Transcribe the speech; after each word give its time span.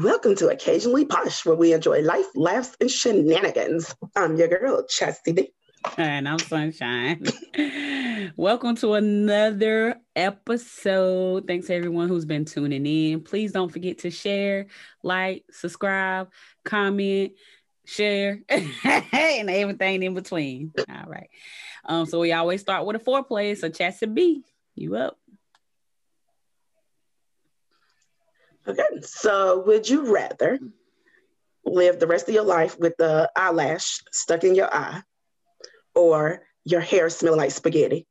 Welcome 0.00 0.36
to 0.36 0.46
Occasionally 0.46 1.06
Posh, 1.06 1.44
where 1.44 1.56
we 1.56 1.72
enjoy 1.72 2.02
life, 2.02 2.26
laughs, 2.36 2.76
and 2.80 2.88
shenanigans. 2.88 3.92
I'm 4.14 4.36
your 4.36 4.46
girl, 4.46 4.84
Chastity. 4.86 5.52
And 5.96 6.28
I'm 6.28 6.38
Sunshine. 6.38 7.26
Welcome 8.36 8.76
to 8.76 8.92
another 8.94 9.96
episode. 10.14 11.48
Thanks 11.48 11.66
to 11.66 11.74
everyone 11.74 12.06
who's 12.06 12.26
been 12.26 12.44
tuning 12.44 12.86
in. 12.86 13.22
Please 13.24 13.50
don't 13.50 13.72
forget 13.72 13.98
to 13.98 14.12
share, 14.12 14.68
like, 15.02 15.44
subscribe, 15.50 16.28
comment, 16.64 17.32
share, 17.84 18.38
and 18.48 19.50
everything 19.50 20.04
in 20.04 20.14
between. 20.14 20.74
All 20.88 21.10
right. 21.10 21.28
Um, 21.84 22.06
so 22.06 22.20
we 22.20 22.30
always 22.32 22.60
start 22.60 22.86
with 22.86 22.94
a 22.94 23.00
foreplay. 23.00 23.58
So 23.58 23.68
Chastity 23.68 24.12
B, 24.12 24.44
you 24.76 24.94
up? 24.94 25.18
Okay, 28.68 28.82
so 29.00 29.62
would 29.66 29.88
you 29.88 30.12
rather 30.12 30.58
live 31.64 31.98
the 31.98 32.06
rest 32.06 32.28
of 32.28 32.34
your 32.34 32.44
life 32.44 32.78
with 32.78 32.94
the 32.98 33.30
eyelash 33.34 34.00
stuck 34.12 34.44
in 34.44 34.54
your 34.54 34.72
eye 34.72 35.02
or 35.94 36.42
your 36.64 36.80
hair 36.80 37.08
smelling 37.08 37.38
like 37.38 37.50
spaghetti? 37.50 38.06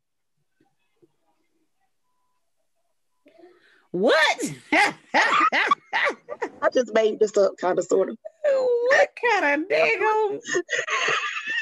What? 3.91 4.53
I 4.73 6.69
just 6.73 6.93
made 6.93 7.19
this 7.19 7.37
up, 7.37 7.53
kind 7.57 7.77
of, 7.77 7.85
sort 7.85 8.09
of. 8.09 8.17
What 8.43 9.09
kind 9.31 9.63
of 9.63 9.69
damn? 9.69 10.39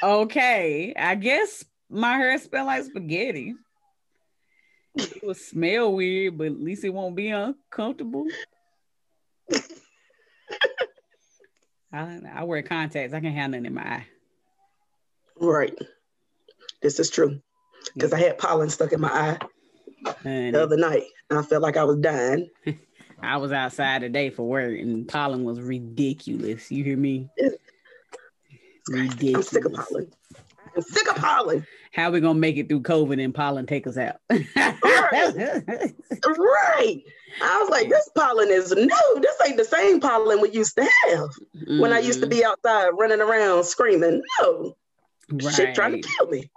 okay, 0.04 0.94
I 0.96 1.16
guess 1.16 1.66
my 1.90 2.18
hair 2.18 2.38
smell 2.38 2.66
like 2.66 2.86
spaghetti. 2.86 3.56
It 4.96 5.24
will 5.24 5.34
smell 5.34 5.94
weird, 5.94 6.38
but 6.38 6.48
at 6.48 6.62
least 6.62 6.86
it 6.86 6.94
won't 6.94 7.16
be 7.16 7.30
uncomfortable. 7.30 8.26
I, 11.96 12.20
I 12.36 12.44
wear 12.44 12.62
contacts. 12.62 13.14
I 13.14 13.22
can't 13.22 13.36
have 13.36 13.52
nothing 13.52 13.66
in 13.66 13.74
my 13.74 13.82
eye. 13.82 14.08
Right. 15.40 15.78
This 16.82 17.00
is 17.00 17.10
true. 17.10 17.42
Because. 17.94 18.14
I 18.14 18.20
had 18.20 18.38
pollen 18.38 18.70
stuck 18.70 18.92
in 18.92 19.02
my 19.02 19.10
eye 19.10 19.38
Honey. 20.24 20.52
the 20.52 20.64
other 20.64 20.78
night. 20.78 21.04
I 21.32 21.42
felt 21.42 21.62
like 21.62 21.78
I 21.78 21.84
was 21.84 21.98
dying. 21.98 22.50
I 23.22 23.38
was 23.38 23.52
outside 23.52 24.02
today 24.02 24.30
for 24.30 24.44
work 24.44 24.78
and 24.78 25.08
pollen 25.08 25.44
was 25.44 25.62
ridiculous. 25.62 26.70
You 26.70 26.84
hear 26.84 26.98
me? 26.98 27.30
Ridiculous. 28.90 29.48
I'm 29.48 29.54
sick 29.54 29.66
of 29.66 29.74
pollen. 29.74 30.12
I'm 30.78 30.82
sick 30.82 31.10
of 31.10 31.16
pollen. 31.16 31.66
How 31.92 32.12
we 32.12 32.20
gonna 32.20 32.38
make 32.38 32.58
it 32.58 32.68
through 32.68 32.82
COVID 32.82 33.24
and 33.24 33.34
pollen 33.34 33.66
take 33.66 33.88
us 33.88 33.98
out? 33.98 34.18
right. 34.30 34.44
right. 35.34 37.04
I 37.42 37.62
was 37.62 37.70
like, 37.70 37.90
this 37.90 38.10
pollen 38.16 38.50
is 38.50 38.72
no, 38.72 39.22
this 39.22 39.36
ain't 39.46 39.58
the 39.58 39.66
same 39.66 40.00
pollen 40.00 40.42
we 40.42 40.52
used 40.52 40.76
to 40.76 40.84
have 40.84 41.30
mm. 41.56 41.80
when 41.80 41.94
I 41.94 42.00
used 42.00 42.22
to 42.22 42.28
be 42.28 42.38
mm-hmm. 42.38 42.52
outside 42.52 42.90
running 42.98 43.22
around 43.22 43.64
screaming. 43.66 44.22
No. 44.42 44.76
Right. 45.32 45.54
Shit 45.54 45.76
trying 45.76 46.02
to 46.02 46.08
kill 46.08 46.28
me. 46.28 46.50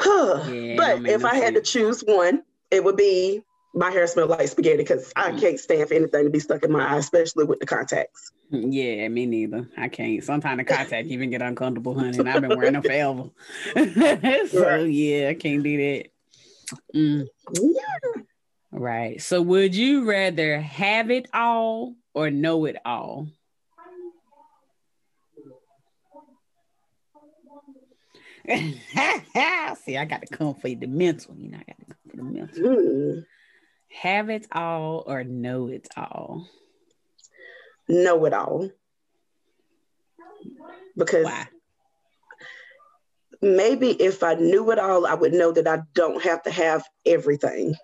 yeah, 0.04 0.76
but 0.76 1.06
if 1.06 1.24
I 1.24 1.34
had 1.34 1.54
to 1.54 1.60
choose 1.60 2.00
one, 2.00 2.42
it 2.70 2.82
would 2.84 2.96
be 2.96 3.42
my 3.72 3.90
hair 3.90 4.06
smell 4.06 4.26
like 4.26 4.48
spaghetti 4.48 4.78
because 4.78 5.12
I 5.14 5.30
mm. 5.30 5.40
can't 5.40 5.60
stand 5.60 5.88
for 5.88 5.94
anything 5.94 6.24
to 6.24 6.30
be 6.30 6.40
stuck 6.40 6.64
in 6.64 6.72
my 6.72 6.84
eye, 6.84 6.96
especially 6.96 7.44
with 7.44 7.60
the 7.60 7.66
contacts. 7.66 8.32
Yeah, 8.52 9.06
me 9.06 9.26
neither. 9.26 9.68
I 9.76 9.86
can't. 9.86 10.24
Sometimes 10.24 10.58
the 10.58 10.64
contact 10.64 11.06
even 11.06 11.30
get 11.30 11.40
uncomfortable, 11.40 11.96
honey. 11.96 12.18
And 12.18 12.28
I've 12.28 12.40
been 12.40 12.58
wearing 12.58 12.72
them 12.72 12.82
forever. 12.82 13.30
so 14.48 14.64
right. 14.64 14.90
yeah, 14.90 15.28
I 15.28 15.34
can't 15.34 15.62
do 15.62 15.76
that. 15.76 16.06
Mm. 16.92 17.28
Yeah. 17.60 18.22
Right. 18.72 19.22
So 19.22 19.40
would 19.40 19.76
you 19.76 20.04
rather 20.04 20.60
have 20.60 21.12
it 21.12 21.28
all 21.32 21.94
or 22.12 22.32
know 22.32 22.64
it 22.64 22.76
all? 22.84 23.28
See, 28.48 29.96
I 29.96 30.04
got 30.06 30.22
to 30.22 30.26
come 30.28 30.54
for 30.56 30.68
the 30.68 30.86
mental. 30.86 31.36
You 31.36 31.50
know, 31.50 31.58
I 31.58 31.64
got 31.68 31.78
to 31.78 31.84
come 31.84 31.96
for 32.10 32.16
the 32.16 32.22
mental. 32.24 32.64
Mm. 32.64 33.24
Have 33.92 34.30
it 34.30 34.46
all 34.52 35.04
or 35.06 35.24
know 35.24 35.66
it 35.66 35.88
all? 35.96 36.48
Know 37.88 38.24
it 38.24 38.32
all. 38.32 38.70
Because 40.96 41.24
Why? 41.24 41.48
maybe 43.42 43.90
if 43.90 44.22
I 44.22 44.34
knew 44.34 44.70
it 44.70 44.78
all, 44.78 45.06
I 45.06 45.14
would 45.14 45.32
know 45.32 45.52
that 45.52 45.66
I 45.66 45.80
don't 45.94 46.22
have 46.22 46.42
to 46.44 46.50
have 46.50 46.84
everything. 47.04 47.74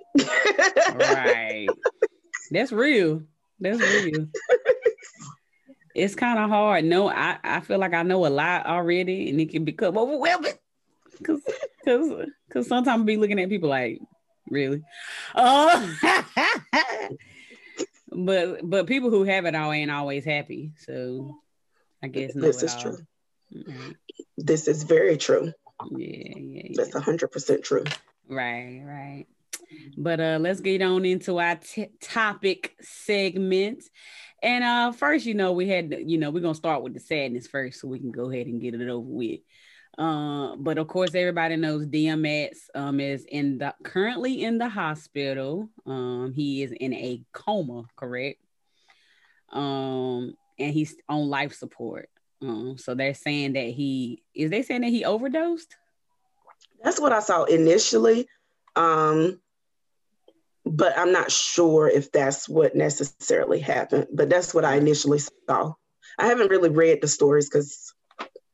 right. 0.94 1.68
That's 2.50 2.72
real. 2.72 3.22
That's 3.58 3.80
real. 3.80 4.28
it's 5.94 6.14
kind 6.14 6.38
of 6.38 6.50
hard. 6.50 6.84
No, 6.84 7.08
I, 7.08 7.38
I 7.42 7.60
feel 7.60 7.78
like 7.78 7.94
I 7.94 8.02
know 8.02 8.26
a 8.26 8.28
lot 8.28 8.66
already 8.66 9.30
and 9.30 9.40
it 9.40 9.50
can 9.50 9.64
become 9.64 9.98
overwhelming. 9.98 10.52
Cause, 11.24 11.40
cause, 11.84 12.12
cause 12.52 12.68
sometimes 12.68 13.02
I 13.02 13.04
be 13.04 13.16
looking 13.16 13.40
at 13.40 13.48
people 13.48 13.70
like, 13.70 14.00
really? 14.50 14.82
Uh, 15.34 15.92
but, 18.10 18.68
but 18.68 18.86
people 18.86 19.10
who 19.10 19.24
have 19.24 19.44
it 19.46 19.54
all 19.54 19.72
ain't 19.72 19.90
always 19.90 20.24
happy. 20.24 20.72
So 20.78 21.36
I 22.02 22.08
guess 22.08 22.32
this 22.34 22.62
is 22.62 22.74
true. 22.76 22.98
Mm-hmm. 23.54 23.92
This 24.36 24.68
is 24.68 24.82
very 24.82 25.16
true. 25.16 25.52
Yeah, 25.90 26.32
yeah, 26.36 26.62
yeah. 26.64 26.72
That's 26.74 26.96
hundred 26.96 27.28
percent 27.28 27.64
true. 27.64 27.84
Right, 28.28 28.82
right. 28.84 29.26
But 29.96 30.20
uh 30.20 30.38
let's 30.40 30.60
get 30.60 30.82
on 30.82 31.04
into 31.04 31.38
our 31.38 31.56
t- 31.56 31.90
topic 32.00 32.76
segment. 32.80 33.84
And 34.42 34.64
uh 34.64 34.92
first, 34.92 35.26
you 35.26 35.34
know, 35.34 35.52
we 35.52 35.68
had 35.68 35.94
you 36.06 36.18
know, 36.18 36.30
we're 36.30 36.40
gonna 36.40 36.54
start 36.54 36.82
with 36.82 36.94
the 36.94 37.00
sadness 37.00 37.46
first 37.46 37.80
so 37.80 37.88
we 37.88 37.98
can 37.98 38.10
go 38.10 38.30
ahead 38.30 38.46
and 38.46 38.60
get 38.60 38.74
it 38.74 38.88
over 38.88 39.06
with. 39.06 39.40
Uh, 39.98 40.56
but 40.56 40.76
of 40.76 40.88
course, 40.88 41.14
everybody 41.14 41.56
knows 41.56 41.86
DMX 41.86 42.56
um, 42.74 43.00
is 43.00 43.24
in 43.24 43.58
the 43.58 43.74
currently 43.82 44.44
in 44.44 44.58
the 44.58 44.68
hospital. 44.68 45.70
Um, 45.86 46.32
he 46.34 46.62
is 46.62 46.72
in 46.72 46.92
a 46.92 47.22
coma, 47.32 47.84
correct? 47.96 48.38
Um, 49.50 50.34
and 50.58 50.72
he's 50.72 50.94
on 51.08 51.28
life 51.28 51.54
support. 51.54 52.10
Um, 52.42 52.76
so 52.76 52.94
they're 52.94 53.14
saying 53.14 53.54
that 53.54 53.68
he 53.70 54.22
is 54.34 54.50
they 54.50 54.62
saying 54.62 54.82
that 54.82 54.90
he 54.90 55.04
overdosed? 55.04 55.74
That's 56.82 57.00
what 57.00 57.12
I 57.12 57.20
saw 57.20 57.44
initially. 57.44 58.28
Um, 58.74 59.40
but 60.66 60.98
I'm 60.98 61.12
not 61.12 61.30
sure 61.30 61.88
if 61.88 62.12
that's 62.12 62.48
what 62.48 62.74
necessarily 62.74 63.60
happened. 63.60 64.08
But 64.12 64.28
that's 64.28 64.52
what 64.52 64.64
I 64.64 64.76
initially 64.76 65.20
saw. 65.20 65.72
I 66.18 66.26
haven't 66.26 66.50
really 66.50 66.70
read 66.70 67.00
the 67.00 67.08
stories 67.08 67.48
because 67.48 67.94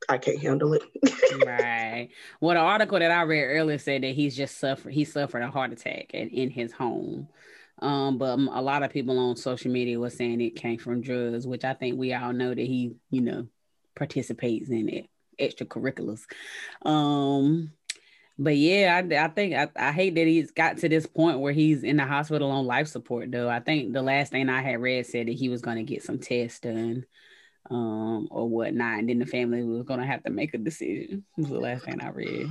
I 0.09 0.17
can't 0.17 0.39
handle 0.39 0.73
it. 0.73 0.83
right. 1.45 2.09
Well, 2.41 2.55
the 2.55 2.61
article 2.61 2.99
that 2.99 3.11
I 3.11 3.21
read 3.23 3.43
earlier 3.43 3.77
said 3.77 4.03
that 4.03 4.15
he's 4.15 4.35
just 4.35 4.59
suffered. 4.59 4.93
He 4.93 5.05
suffered 5.05 5.41
a 5.41 5.49
heart 5.49 5.71
attack 5.71 6.13
in, 6.13 6.29
in 6.29 6.49
his 6.49 6.71
home. 6.71 7.27
Um, 7.79 8.17
but 8.17 8.37
a 8.37 8.61
lot 8.61 8.83
of 8.83 8.91
people 8.91 9.17
on 9.19 9.35
social 9.35 9.71
media 9.71 9.99
were 9.99 10.09
saying 10.09 10.39
it 10.41 10.55
came 10.55 10.77
from 10.77 11.01
drugs, 11.01 11.47
which 11.47 11.65
I 11.65 11.73
think 11.73 11.97
we 11.97 12.13
all 12.13 12.33
know 12.33 12.49
that 12.49 12.57
he, 12.57 12.95
you 13.09 13.21
know, 13.21 13.47
participates 13.95 14.69
in 14.69 14.89
it, 14.89 15.09
extracurriculars. 15.39 16.21
Um, 16.83 17.73
but 18.37 18.55
yeah, 18.55 19.01
I, 19.03 19.25
I 19.25 19.27
think 19.27 19.53
I, 19.53 19.67
I 19.75 19.91
hate 19.91 20.15
that 20.15 20.27
he's 20.27 20.51
got 20.51 20.77
to 20.77 20.89
this 20.89 21.05
point 21.05 21.39
where 21.39 21.53
he's 21.53 21.83
in 21.83 21.97
the 21.97 22.05
hospital 22.05 22.51
on 22.51 22.65
life 22.65 22.87
support. 22.87 23.31
Though 23.31 23.49
I 23.49 23.59
think 23.59 23.93
the 23.93 24.01
last 24.01 24.31
thing 24.31 24.49
I 24.49 24.61
had 24.61 24.81
read 24.81 25.05
said 25.05 25.27
that 25.27 25.33
he 25.35 25.49
was 25.49 25.61
going 25.61 25.77
to 25.77 25.83
get 25.83 26.03
some 26.03 26.19
tests 26.19 26.59
done, 26.59 27.05
um, 27.69 28.27
or 28.31 28.47
whatnot, 28.47 28.99
and 28.99 29.09
then 29.09 29.19
the 29.19 29.25
family 29.25 29.63
was 29.63 29.83
going 29.83 29.99
to 29.99 30.05
have 30.05 30.23
to 30.23 30.29
make 30.29 30.53
a 30.53 30.57
decision. 30.57 31.23
Was 31.37 31.47
the 31.47 31.59
last 31.59 31.85
thing 31.85 32.01
I 32.01 32.09
read. 32.09 32.47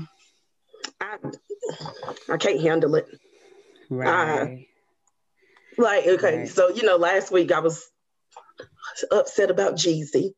I, 1.01 1.17
I 2.31 2.37
can't 2.37 2.61
handle 2.61 2.95
it. 2.95 3.07
Right. 3.91 4.09
Uh, 4.09 4.47
like 5.79 6.07
okay, 6.07 6.39
right. 6.39 6.49
so 6.49 6.69
you 6.69 6.83
know, 6.83 6.97
last 6.97 7.31
week 7.31 7.53
I 7.53 7.61
was 7.61 7.91
upset 9.11 9.51
about 9.51 9.75
Jeezy. 9.75 10.33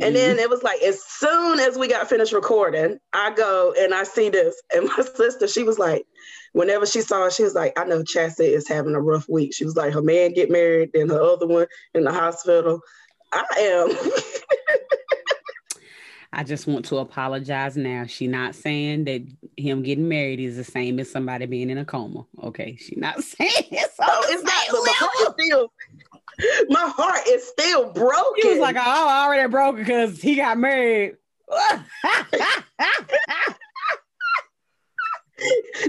And 0.00 0.14
mm-hmm. 0.14 0.14
then 0.14 0.38
it 0.38 0.48
was 0.48 0.62
like, 0.62 0.80
as 0.82 1.02
soon 1.04 1.60
as 1.60 1.76
we 1.76 1.86
got 1.86 2.08
finished 2.08 2.32
recording, 2.32 2.98
I 3.12 3.34
go 3.34 3.74
and 3.78 3.92
I 3.92 4.04
see 4.04 4.30
this. 4.30 4.60
And 4.74 4.86
my 4.86 5.04
sister, 5.14 5.46
she 5.46 5.64
was 5.64 5.78
like, 5.78 6.06
whenever 6.52 6.86
she 6.86 7.02
saw 7.02 7.26
it, 7.26 7.34
she 7.34 7.42
was 7.42 7.54
like, 7.54 7.78
I 7.78 7.84
know 7.84 8.02
Chastity 8.02 8.54
is 8.54 8.68
having 8.68 8.94
a 8.94 9.00
rough 9.00 9.28
week. 9.28 9.54
She 9.54 9.64
was 9.66 9.76
like, 9.76 9.92
her 9.92 10.02
man 10.02 10.32
get 10.32 10.50
married, 10.50 10.90
then 10.94 11.10
her 11.10 11.20
other 11.20 11.46
one 11.46 11.66
in 11.94 12.04
the 12.04 12.12
hospital. 12.12 12.80
I 13.32 13.44
am. 13.60 13.90
I 16.32 16.44
just 16.44 16.66
want 16.66 16.84
to 16.86 16.98
apologize 16.98 17.76
now. 17.78 18.04
She 18.06 18.26
not 18.26 18.54
saying 18.54 19.04
that 19.04 19.22
him 19.56 19.82
getting 19.82 20.08
married 20.08 20.38
is 20.38 20.56
the 20.56 20.64
same 20.64 20.98
as 20.98 21.10
somebody 21.10 21.46
being 21.46 21.70
in 21.70 21.78
a 21.78 21.84
coma. 21.84 22.26
Okay, 22.42 22.76
she 22.76 22.96
not 22.96 23.22
saying 23.24 23.50
it. 23.70 23.90
So 23.94 24.04
oh, 24.06 24.26
it's 24.28 24.42
not. 24.42 24.52
But 24.70 24.82
my 24.84 24.92
heart 24.96 25.38
is 25.38 25.44
still, 25.46 25.72
my 26.68 26.92
heart 26.94 27.26
is 27.26 27.48
still 27.48 27.92
broken. 27.92 28.42
He 28.42 28.48
was 28.50 28.58
like, 28.58 28.76
oh, 28.76 28.80
I 28.80 29.24
already 29.24 29.50
broke 29.50 29.76
because 29.76 30.20
he 30.20 30.36
got 30.36 30.58
married. 30.58 31.16
my 31.48 31.84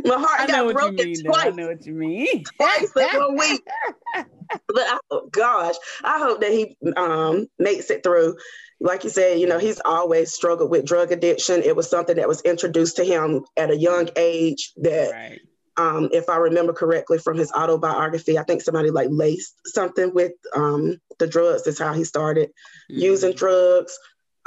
heart 0.05 0.41
I 0.41 0.47
got 0.47 0.73
broken 0.73 1.13
twice. 1.25 1.45
I 1.45 1.49
know 1.49 1.67
what 1.67 1.85
you 1.85 1.93
mean. 1.93 2.43
twice 2.55 2.91
in 2.95 3.19
one 3.19 3.37
week. 3.37 3.67
but 4.67 4.99
oh, 5.11 5.27
gosh, 5.31 5.75
I 6.03 6.19
hope 6.19 6.41
that 6.41 6.51
he 6.51 6.77
um, 6.95 7.47
makes 7.59 7.89
it 7.89 8.03
through. 8.03 8.37
Like 8.79 9.03
you 9.03 9.09
said, 9.09 9.39
you 9.39 9.47
know, 9.47 9.57
he's 9.57 9.81
always 9.83 10.33
struggled 10.33 10.69
with 10.69 10.85
drug 10.85 11.11
addiction. 11.11 11.63
It 11.63 11.75
was 11.75 11.89
something 11.89 12.15
that 12.17 12.27
was 12.27 12.41
introduced 12.41 12.97
to 12.97 13.03
him 13.03 13.43
at 13.55 13.71
a 13.71 13.77
young 13.77 14.09
age 14.15 14.73
that 14.77 15.11
right. 15.11 15.39
Um, 15.77 16.09
if 16.11 16.27
I 16.27 16.37
remember 16.37 16.73
correctly 16.73 17.19
from 17.19 17.37
his 17.37 17.51
autobiography, 17.51 18.39
I 18.39 18.43
think 18.43 18.63
somebody 18.63 18.89
like 18.89 19.09
laced 19.11 19.55
something 19.65 20.11
with 20.11 20.31
um, 20.55 20.99
the 21.19 21.27
drugs. 21.27 21.67
is 21.67 21.77
how 21.77 21.93
he 21.93 22.03
started 22.03 22.49
mm-hmm. 22.49 22.99
using 22.99 23.33
drugs. 23.33 23.97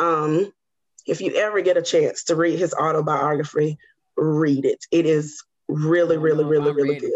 Um, 0.00 0.52
if 1.06 1.20
you 1.20 1.34
ever 1.36 1.60
get 1.60 1.76
a 1.76 1.82
chance 1.82 2.24
to 2.24 2.36
read 2.36 2.58
his 2.58 2.74
autobiography, 2.74 3.78
read 4.16 4.64
it. 4.64 4.84
It 4.90 5.06
is 5.06 5.42
really, 5.68 6.18
really, 6.18 6.44
really, 6.44 6.72
really 6.72 6.98
good. 6.98 7.12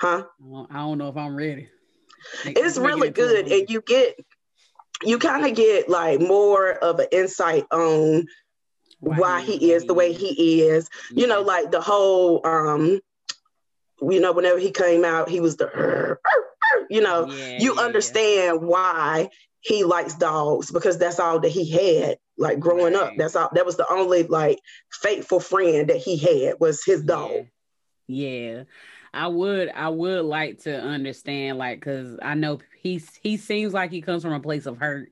Huh? 0.00 0.24
I 0.70 0.76
don't 0.76 0.98
know 0.98 1.08
if 1.08 1.16
I'm 1.16 1.36
ready. 1.36 1.68
It's 2.44 2.78
really 2.78 3.10
good, 3.10 3.46
and 3.48 3.68
you 3.68 3.80
get 3.80 4.18
you 5.02 5.18
kind 5.18 5.46
of 5.46 5.54
get 5.54 5.88
like 5.88 6.20
more 6.20 6.72
of 6.72 6.98
an 6.98 7.06
insight 7.12 7.64
on 7.70 8.26
why, 9.00 9.18
why 9.18 9.42
he 9.42 9.72
is 9.72 9.84
the 9.84 9.94
way 9.94 10.12
he 10.12 10.62
is. 10.62 10.88
Yeah. 11.12 11.22
You 11.22 11.26
know, 11.26 11.42
like 11.42 11.70
the 11.70 11.80
whole 11.80 12.46
um 12.46 13.00
you 14.02 14.20
know, 14.20 14.32
whenever 14.32 14.58
he 14.58 14.70
came 14.70 15.04
out, 15.04 15.28
he 15.28 15.40
was 15.40 15.56
the 15.56 16.18
you 16.90 17.00
know, 17.00 17.26
yeah, 17.26 17.58
you 17.58 17.74
yeah, 17.76 17.82
understand 17.82 18.62
why 18.62 19.30
he 19.60 19.82
likes 19.82 20.14
dogs 20.14 20.70
because 20.70 20.98
that's 20.98 21.18
all 21.18 21.40
that 21.40 21.48
he 21.48 21.70
had 21.70 22.18
like 22.36 22.58
growing 22.60 22.94
right. 22.94 23.02
up 23.02 23.12
that's 23.16 23.34
all 23.34 23.48
that 23.54 23.64
was 23.64 23.76
the 23.76 23.86
only 23.90 24.22
like 24.24 24.58
faithful 24.92 25.40
friend 25.40 25.88
that 25.88 25.96
he 25.96 26.16
had 26.18 26.54
was 26.60 26.84
his 26.84 27.02
dog 27.02 27.30
yeah, 28.06 28.28
yeah. 28.28 28.64
I 29.14 29.26
would 29.26 29.70
i 29.70 29.88
would 29.88 30.24
like 30.24 30.58
to 30.62 30.78
understand 30.80 31.58
like 31.58 31.80
because 31.80 32.18
i 32.22 32.34
know 32.34 32.58
he's 32.80 33.14
he 33.22 33.36
seems 33.36 33.72
like 33.72 33.90
he 33.90 34.00
comes 34.00 34.22
from 34.22 34.32
a 34.32 34.40
place 34.40 34.66
of 34.66 34.78
hurt 34.78 35.10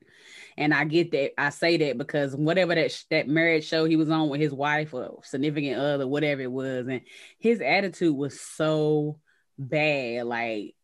and 0.57 0.73
i 0.73 0.83
get 0.83 1.11
that 1.11 1.31
i 1.39 1.49
say 1.49 1.77
that 1.77 1.97
because 1.97 2.35
whatever 2.35 2.75
that 2.75 3.03
that 3.09 3.27
marriage 3.27 3.65
show 3.65 3.85
he 3.85 3.95
was 3.95 4.09
on 4.09 4.29
with 4.29 4.41
his 4.41 4.53
wife 4.53 4.93
or 4.93 5.19
significant 5.23 5.79
other 5.79 6.07
whatever 6.07 6.41
it 6.41 6.51
was 6.51 6.87
and 6.87 7.01
his 7.39 7.61
attitude 7.61 8.15
was 8.15 8.39
so 8.39 9.17
bad 9.57 10.25
like 10.25 10.75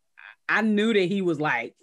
i 0.48 0.62
knew 0.62 0.94
that 0.94 1.06
he 1.06 1.22
was 1.22 1.40
like 1.40 1.76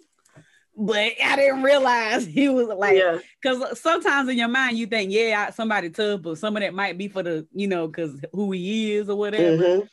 but 0.77 1.13
I 1.23 1.35
didn't 1.35 1.63
realize 1.63 2.25
he 2.25 2.49
was 2.49 2.67
like, 2.67 3.01
because 3.41 3.59
yeah. 3.59 3.73
sometimes 3.73 4.29
in 4.29 4.37
your 4.37 4.47
mind 4.47 4.77
you 4.77 4.85
think, 4.85 5.11
yeah, 5.11 5.49
somebody 5.49 5.89
tough, 5.89 6.21
but 6.21 6.37
some 6.37 6.55
of 6.55 6.61
that 6.61 6.73
might 6.73 6.99
be 6.99 7.07
for 7.07 7.23
the, 7.23 7.47
you 7.51 7.67
know, 7.67 7.87
because 7.87 8.21
who 8.31 8.51
he 8.51 8.93
is 8.93 9.09
or 9.09 9.17
whatever. 9.17 9.57
Mm-hmm. 9.57 9.85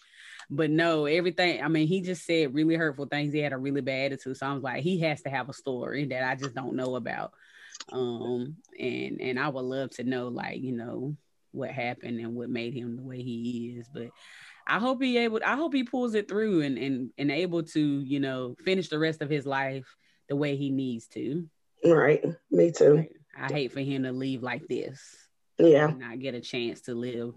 But 0.51 0.71
no, 0.71 1.07
everything. 1.07 1.63
I 1.63 1.69
mean, 1.69 1.87
he 1.87 2.01
just 2.01 2.27
said 2.27 2.55
really 2.55 2.75
hurtful 2.77 3.07
things. 3.07 3.33
He 3.33 3.41
had 3.41 3.53
a 3.53 3.59
really 3.59 3.81
bad 3.81 4.13
attitude. 4.13 4.37
So 4.37 4.47
I 4.47 4.53
was 4.53 4.63
like, 4.63 4.83
he 4.83 5.01
has 5.01 5.23
to 5.23 5.31
have 5.31 5.49
a 5.49 5.55
story 5.55 6.07
that 6.07 6.25
I 6.25 6.35
just 6.35 6.55
don't 6.55 6.77
know 6.77 6.97
about. 6.97 7.33
Um, 7.91 8.57
and 8.79 9.21
and 9.21 9.39
I 9.39 9.49
would 9.49 9.65
love 9.65 9.91
to 9.93 10.05
know, 10.05 10.29
like, 10.29 10.61
you 10.61 10.73
know, 10.73 11.17
what 11.53 11.71
happened 11.71 12.21
and 12.21 12.35
what 12.35 12.51
made 12.51 12.75
him 12.75 12.97
the 12.97 13.03
way 13.03 13.23
he 13.23 13.77
is. 13.79 13.89
But 13.93 14.11
I 14.67 14.79
hope 14.79 15.03
he 15.03 15.19
able. 15.19 15.41
I 15.45 15.57
hope 15.57 15.75
he 15.75 15.85
pulls 15.85 16.15
it 16.15 16.29
through 16.29 16.63
and 16.63 16.79
and 16.79 17.11
and 17.19 17.31
able 17.31 17.63
to, 17.63 17.81
you 17.81 18.21
know, 18.21 18.55
finish 18.65 18.89
the 18.89 18.99
rest 18.99 19.23
of 19.23 19.31
his 19.31 19.47
life 19.47 19.97
the 20.29 20.37
way 20.37 20.57
he 20.57 20.71
needs 20.71 21.07
to. 21.09 21.49
Right. 21.85 22.25
Me 22.51 22.71
too. 22.71 23.07
I 23.37 23.53
hate 23.53 23.73
for 23.73 23.81
him 23.81 24.05
to 24.05 24.13
leave 24.13 24.43
like 24.43 24.67
this. 24.69 25.01
Yeah. 25.59 25.87
not 25.87 26.19
get 26.19 26.35
a 26.35 26.41
chance 26.41 26.83
to 26.83 26.95
live, 26.95 27.35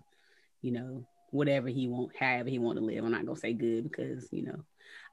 you 0.62 0.72
know, 0.72 1.08
whatever 1.38 1.68
he 1.68 1.88
want, 1.88 2.16
however 2.16 2.50
he 2.50 2.60
want 2.60 2.78
to 2.80 2.84
live. 2.84 3.04
I'm 3.04 3.12
not 3.12 3.26
gonna 3.26 3.40
say 3.40 3.54
good 3.54 3.84
because 3.84 4.28
you 4.32 4.44
know, 4.44 4.64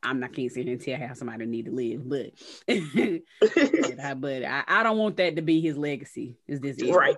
I'm 0.02 0.20
not 0.20 0.32
can't 0.32 0.50
sit 0.50 0.64
here 0.64 0.72
and 0.72 0.82
tell 0.82 0.98
how 0.98 1.14
somebody 1.14 1.46
need 1.46 1.66
to 1.66 1.72
live, 1.72 2.08
but 2.08 2.30
but, 2.66 4.00
I, 4.00 4.14
but 4.14 4.44
I, 4.44 4.64
I, 4.66 4.82
don't 4.82 4.98
want 4.98 5.18
that 5.18 5.36
to 5.36 5.42
be 5.42 5.60
his 5.60 5.76
legacy. 5.76 6.36
Is 6.48 6.60
this 6.60 6.78
it? 6.78 6.92
Right. 6.92 7.16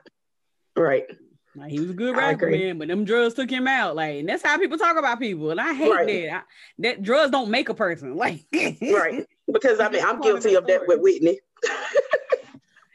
Right. 0.76 1.04
Like 1.54 1.70
he 1.70 1.80
was 1.80 1.90
a 1.90 1.94
good 1.94 2.16
rapper, 2.16 2.50
man, 2.50 2.78
but 2.78 2.88
them 2.88 3.04
drugs 3.04 3.34
took 3.34 3.50
him 3.50 3.66
out. 3.66 3.96
Like, 3.96 4.16
and 4.16 4.28
that's 4.28 4.42
how 4.42 4.58
people 4.58 4.76
talk 4.76 4.98
about 4.98 5.18
people, 5.18 5.50
and 5.50 5.60
I 5.60 5.72
hate 5.72 5.90
right. 5.90 6.06
that. 6.06 6.32
I, 6.32 6.42
that 6.80 7.02
drugs 7.02 7.30
don't 7.30 7.50
make 7.50 7.68
a 7.70 7.74
person. 7.74 8.14
Like, 8.16 8.44
right? 8.52 9.26
Because 9.50 9.80
I 9.80 9.88
mean, 9.88 10.04
I'm 10.04 10.20
guilty 10.22 10.54
of 10.54 10.66
that 10.66 10.86
with 10.86 11.00
Whitney. 11.00 11.40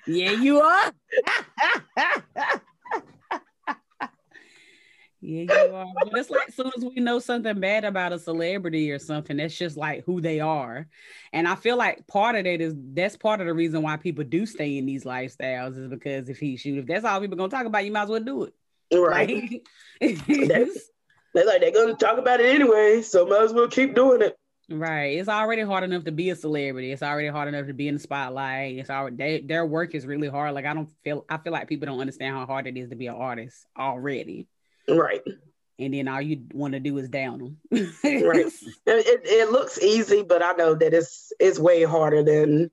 yeah, 0.06 0.32
you 0.32 0.60
are. 0.60 0.94
Yeah, 5.22 5.44
you 5.44 5.76
are. 5.76 5.86
But 6.04 6.18
it's 6.18 6.32
like 6.32 6.48
as 6.48 6.56
soon 6.56 6.72
as 6.76 6.84
we 6.84 6.96
know 6.96 7.20
something 7.20 7.60
bad 7.60 7.86
about 7.86 8.12
a 8.12 8.18
celebrity 8.18 8.92
or 8.92 8.98
something, 8.98 9.38
that's 9.38 9.56
just 9.56 9.78
like 9.78 10.04
who 10.04 10.20
they 10.20 10.40
are. 10.40 10.88
And 11.32 11.48
I 11.48 11.54
feel 11.54 11.78
like 11.78 12.08
part 12.08 12.36
of 12.36 12.44
that 12.46 12.60
is 12.60 12.74
that's 12.76 13.18
part 13.18 13.40
of 13.40 13.46
the 13.46 13.54
reason 13.54 13.84
why 13.84 13.98
people 13.98 14.24
do 14.24 14.48
stay 14.48 14.80
in 14.80 14.88
these 14.88 15.04
lifestyles 15.04 15.78
is 15.78 15.88
because 15.88 16.28
if 16.28 16.40
he 16.40 16.58
shoot, 16.58 16.80
if 16.80 16.88
that's 16.88 17.06
all 17.06 17.22
people 17.22 17.38
gonna 17.38 17.50
talk 17.50 17.68
about, 17.68 17.86
you 17.86 17.92
might 17.92 18.04
as 18.04 18.10
well 18.10 18.20
do 18.20 18.44
it. 18.46 18.54
Right. 18.92 19.62
Like, 20.02 20.28
they're 20.28 21.46
like 21.46 21.62
they're 21.62 21.72
gonna 21.72 21.94
talk 21.96 22.18
about 22.18 22.40
it 22.40 22.56
anyway, 22.56 23.04
so 23.04 23.28
might 23.28 23.44
as 23.44 23.54
well 23.54 23.68
keep 23.68 23.94
doing 23.94 24.24
it. 24.24 24.36
Right. 24.72 25.20
It's 25.20 25.30
already 25.30 25.62
hard 25.62 25.84
enough 25.84 26.06
to 26.06 26.12
be 26.12 26.32
a 26.32 26.36
celebrity. 26.36 26.92
It's 26.92 27.04
already 27.04 27.28
hard 27.28 27.48
enough 27.48 27.68
to 27.68 27.74
be 27.74 27.88
in 27.88 27.96
the 27.96 28.00
spotlight. 28.00 28.78
It's 28.78 28.90
already 28.90 29.18
they, 29.18 29.42
their 29.42 29.66
work 29.66 29.94
is 29.94 30.08
really 30.08 30.30
hard. 30.30 30.56
Like 30.56 30.66
I 30.66 30.74
don't 30.74 30.90
feel 31.04 31.26
I 31.30 31.38
feel 31.38 31.54
like 31.54 31.68
people 31.68 31.86
don't 31.86 32.00
understand 32.00 32.36
how 32.36 32.48
hard 32.48 32.66
it 32.66 32.76
is 32.76 32.90
to 32.90 32.96
be 32.96 33.06
an 33.06 33.16
artist 33.16 33.68
already. 33.78 34.48
Right. 34.88 35.22
And 35.80 35.94
then 35.94 36.08
all 36.08 36.22
you 36.22 36.44
want 36.54 36.74
to 36.74 36.80
do 36.80 36.98
is 36.98 37.10
down 37.10 37.40
them. 37.40 37.58
right. 38.04 38.46
It, 38.86 39.22
it 39.24 39.52
looks 39.52 39.80
easy, 39.80 40.22
but 40.22 40.44
I 40.44 40.54
know 40.54 40.76
that 40.76 40.94
it's 40.94 41.32
it's 41.40 41.58
way 41.58 41.84
harder 41.84 42.24
than 42.24 42.70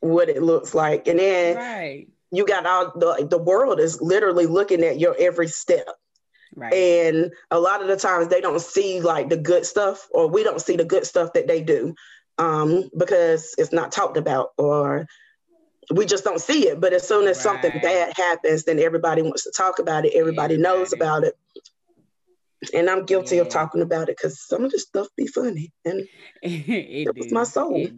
what 0.00 0.28
it 0.28 0.42
looks 0.42 0.74
like. 0.74 1.06
And 1.06 1.18
then 1.18 1.56
right. 1.56 2.08
you 2.32 2.46
got 2.46 2.66
all 2.66 2.92
the 2.96 3.26
the 3.28 3.38
world 3.38 3.78
is 3.78 4.00
literally 4.00 4.46
looking 4.46 4.82
at 4.82 4.98
your 4.98 5.14
every 5.18 5.48
step. 5.48 5.86
Right. 6.56 6.72
And 6.72 7.32
a 7.50 7.60
lot 7.60 7.82
of 7.82 7.88
the 7.88 7.96
times 7.96 8.28
they 8.28 8.40
don't 8.40 8.60
see 8.60 9.00
like 9.00 9.28
the 9.28 9.36
good 9.36 9.64
stuff, 9.64 10.08
or 10.10 10.28
we 10.28 10.42
don't 10.42 10.60
see 10.60 10.76
the 10.76 10.84
good 10.84 11.06
stuff 11.06 11.34
that 11.34 11.46
they 11.46 11.62
do 11.62 11.94
um, 12.38 12.90
because 12.96 13.54
it's 13.58 13.72
not 13.72 13.92
talked 13.92 14.16
about, 14.16 14.50
or 14.56 15.06
we 15.94 16.06
just 16.06 16.24
don't 16.24 16.40
see 16.40 16.68
it. 16.68 16.80
But 16.80 16.92
as 16.92 17.06
soon 17.06 17.28
as 17.28 17.36
right. 17.36 17.42
something 17.42 17.80
bad 17.82 18.14
happens, 18.16 18.64
then 18.64 18.80
everybody 18.80 19.22
wants 19.22 19.44
to 19.44 19.52
talk 19.56 19.78
about 19.78 20.06
it. 20.06 20.14
Everybody 20.14 20.56
knows 20.56 20.92
about 20.92 21.24
it. 21.24 21.36
And 22.74 22.90
I'm 22.90 23.06
guilty 23.06 23.36
yeah. 23.36 23.42
of 23.42 23.48
talking 23.48 23.80
about 23.80 24.08
it 24.08 24.16
because 24.16 24.40
some 24.46 24.64
of 24.64 24.70
this 24.70 24.82
stuff 24.82 25.08
be 25.16 25.26
funny. 25.26 25.72
And 25.84 26.06
it, 26.42 27.08
it 27.08 27.16
was 27.16 27.32
my 27.32 27.44
soul. 27.44 27.88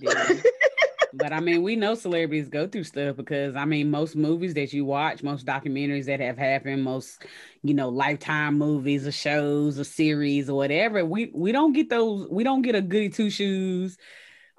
but 1.13 1.33
I 1.33 1.41
mean, 1.41 1.63
we 1.63 1.75
know 1.77 1.95
celebrities 1.95 2.49
go 2.49 2.69
through 2.69 2.85
stuff 2.85 3.17
because 3.17 3.57
I 3.57 3.65
mean, 3.65 3.91
most 3.91 4.15
movies 4.15 4.55
that 4.55 4.73
you 4.73 4.85
watch, 4.85 5.23
most 5.23 5.47
documentaries 5.47 6.07
that 6.07 6.21
have 6.21 6.39
happened, 6.39 6.85
most 6.85 7.25
you 7.63 7.75
know, 7.75 7.89
lifetime 7.89 8.57
movies 8.57 9.07
or 9.07 9.13
shows 9.13 9.79
or 9.79 9.85
series 9.85 10.49
or 10.49 10.57
whatever, 10.57 11.05
we 11.05 11.31
we 11.35 11.53
don't 11.53 11.73
get 11.73 11.91
those. 11.91 12.29
We 12.31 12.45
don't 12.45 12.63
get 12.63 12.75
a 12.75 12.81
goody 12.83 13.09
two 13.09 13.31
shoes 13.31 13.97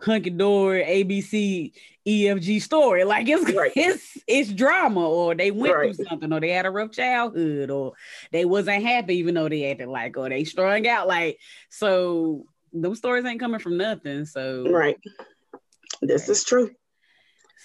hunky 0.01 0.29
dory 0.29 0.83
ABC 0.83 1.71
EFG 2.05 2.61
story. 2.61 3.03
Like 3.03 3.27
it's 3.27 3.51
right. 3.53 3.71
it's 3.75 4.17
it's 4.27 4.51
drama, 4.51 5.07
or 5.07 5.35
they 5.35 5.51
went 5.51 5.73
right. 5.73 5.95
through 5.95 6.05
something, 6.05 6.31
or 6.31 6.39
they 6.39 6.49
had 6.49 6.65
a 6.65 6.71
rough 6.71 6.91
childhood, 6.91 7.69
or 7.69 7.93
they 8.31 8.45
wasn't 8.45 8.83
happy 8.83 9.17
even 9.17 9.35
though 9.35 9.49
they 9.49 9.71
acted 9.71 9.87
like, 9.87 10.17
or 10.17 10.29
they 10.29 10.43
strung 10.43 10.87
out. 10.87 11.07
Like 11.07 11.39
so, 11.69 12.45
those 12.71 12.97
stories 12.97 13.25
ain't 13.25 13.39
coming 13.39 13.59
from 13.59 13.77
nothing. 13.77 14.25
So 14.25 14.65
right, 14.69 14.97
this 16.01 16.23
right. 16.23 16.29
is 16.29 16.43
true. 16.43 16.71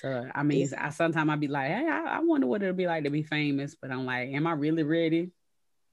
So 0.00 0.28
I 0.32 0.42
mean, 0.44 0.68
I 0.78 0.90
sometimes 0.90 1.28
I 1.28 1.36
be 1.36 1.48
like, 1.48 1.68
hey, 1.68 1.88
I, 1.90 2.18
I 2.18 2.20
wonder 2.20 2.46
what 2.46 2.62
it'll 2.62 2.74
be 2.74 2.86
like 2.86 3.04
to 3.04 3.10
be 3.10 3.24
famous, 3.24 3.74
but 3.74 3.90
I'm 3.90 4.06
like, 4.06 4.28
am 4.28 4.46
I 4.46 4.52
really 4.52 4.84
ready 4.84 5.32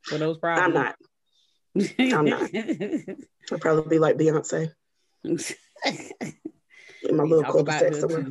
for 0.04 0.20
those 0.20 0.38
problems? 0.38 0.76
I'm 0.78 0.84
not. 0.84 0.96
I'm 2.00 2.26
not. 2.26 2.50
I'll 3.52 3.58
probably 3.58 3.90
be 3.90 4.00
like 4.00 4.18
Beyonce. 4.18 4.72
in 5.86 6.26
my 7.18 7.24
little 7.24 7.44
cul-de-sac 7.44 7.94
somewhere. 7.94 8.28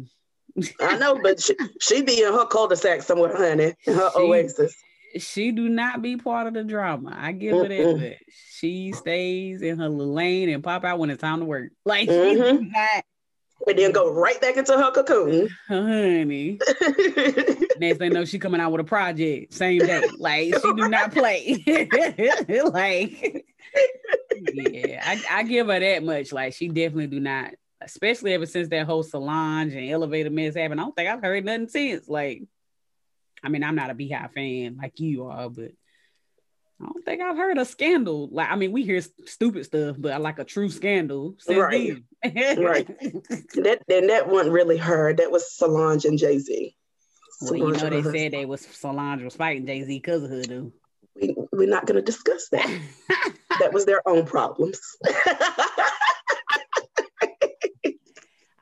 I 0.81 0.99
know, 0.99 1.19
but 1.23 1.41
she, 1.41 1.55
she 1.81 2.03
be 2.03 2.23
in 2.23 2.33
her 2.33 2.47
cul-de-sac 2.47 3.03
somewhere, 3.03 3.37
honey, 3.37 3.75
in 3.87 3.95
her 3.95 4.11
she, 4.15 4.21
oasis. 4.21 4.75
She 5.19 5.53
do 5.53 5.69
not 5.69 6.03
be 6.03 6.17
part 6.17 6.47
of 6.47 6.55
the 6.55 6.65
drama. 6.65 7.17
I 7.17 7.33
give 7.33 7.57
her 7.57 7.69
that. 7.69 7.99
But 7.99 8.35
she 8.51 8.93
stays 8.93 9.63
in 9.63 9.79
her 9.79 9.89
little 9.89 10.13
lane 10.13 10.49
and 10.49 10.63
pop 10.63 10.85
out 10.85 10.99
when 10.99 11.11
it's 11.11 11.21
time 11.21 11.41
to 11.41 11.45
work. 11.45 11.71
Like 11.85 12.09
mm-hmm. 12.09 12.65
she 12.65 12.71
not. 12.71 13.05
And 13.67 13.79
then 13.79 13.93
go 13.93 14.13
right 14.13 14.39
back 14.41 14.57
into 14.57 14.73
her 14.73 14.91
cocoon. 14.91 15.49
Honey. 15.69 16.59
Next 17.79 17.99
thing 17.99 18.13
know, 18.13 18.25
she 18.25 18.39
coming 18.39 18.61
out 18.61 18.73
with 18.73 18.81
a 18.83 18.85
project 18.85 19.55
same 19.55 19.79
day. 19.79 20.03
Like 20.19 20.55
she 20.55 20.73
do 20.75 20.89
not 20.89 21.13
play. 21.13 21.63
like 22.65 23.47
yeah, 24.55 25.03
I, 25.05 25.23
I 25.31 25.43
give 25.45 25.67
her 25.69 25.81
that 25.81 26.03
much. 26.03 26.33
Like 26.33 26.55
she 26.55 26.69
definitely 26.69 27.09
do 27.09 27.21
not 27.21 27.55
especially 27.85 28.33
ever 28.33 28.47
since 28.47 28.69
that 28.69 28.87
whole 28.87 29.03
Solange 29.03 29.75
and 29.75 29.91
elevator 29.91 30.31
mess 30.31 30.55
happened. 30.55 30.81
I 30.81 30.85
don't 30.85 30.97
think 30.97 31.09
I've 31.09 31.23
heard 31.23 31.45
nothing 31.45 31.69
since. 31.69 32.09
Like, 32.09 32.43
I 33.43 33.49
mean, 33.49 33.63
I'm 33.63 33.75
not 33.75 33.91
a 33.91 33.95
Beyhive 33.95 34.33
fan 34.33 34.79
like 34.81 34.99
you 35.01 35.27
are, 35.27 35.49
but 35.51 35.73
I 36.81 36.87
don't 36.87 37.05
think 37.05 37.23
I've 37.23 37.37
heard 37.37 37.59
a 37.59 37.65
scandal. 37.65 38.29
Like, 38.33 38.51
I 38.51 38.57
mean, 38.57 38.73
we 38.73 38.85
hear 38.85 39.01
stupid 39.27 39.65
stuff, 39.65 39.97
but 39.99 40.21
like 40.21 40.39
a 40.39 40.45
true 40.45 40.71
scandal. 40.71 41.37
Right. 41.49 42.03
right. 42.25 42.87
That 43.55 43.81
and 43.89 44.11
that 44.11 44.29
wasn't 44.29 44.53
really 44.53 44.79
her. 44.79 45.15
That 45.15 45.31
was 45.31 45.53
Solange 45.53 46.05
and 46.05 46.19
Jay 46.19 46.39
Z. 46.39 46.77
Well, 47.43 47.57
you 47.57 47.73
know, 47.73 47.91
they 47.91 48.03
said 48.03 48.33
they 48.33 48.45
was 48.45 48.63
Solange 48.63 49.23
was 49.23 49.37
fighting 49.37 49.67
Jay 49.67 49.85
Z 49.85 49.87
because 49.87 50.23
of 50.23 50.31
her, 50.31 50.43
though. 50.43 50.73
We, 51.21 51.35
we're 51.53 51.69
not 51.69 51.87
going 51.87 51.97
to 51.97 52.03
discuss 52.03 52.49
that. 52.51 52.81
that 53.61 53.73
was 53.73 53.85
their 53.85 54.07
own 54.09 54.27
problems. 54.27 54.81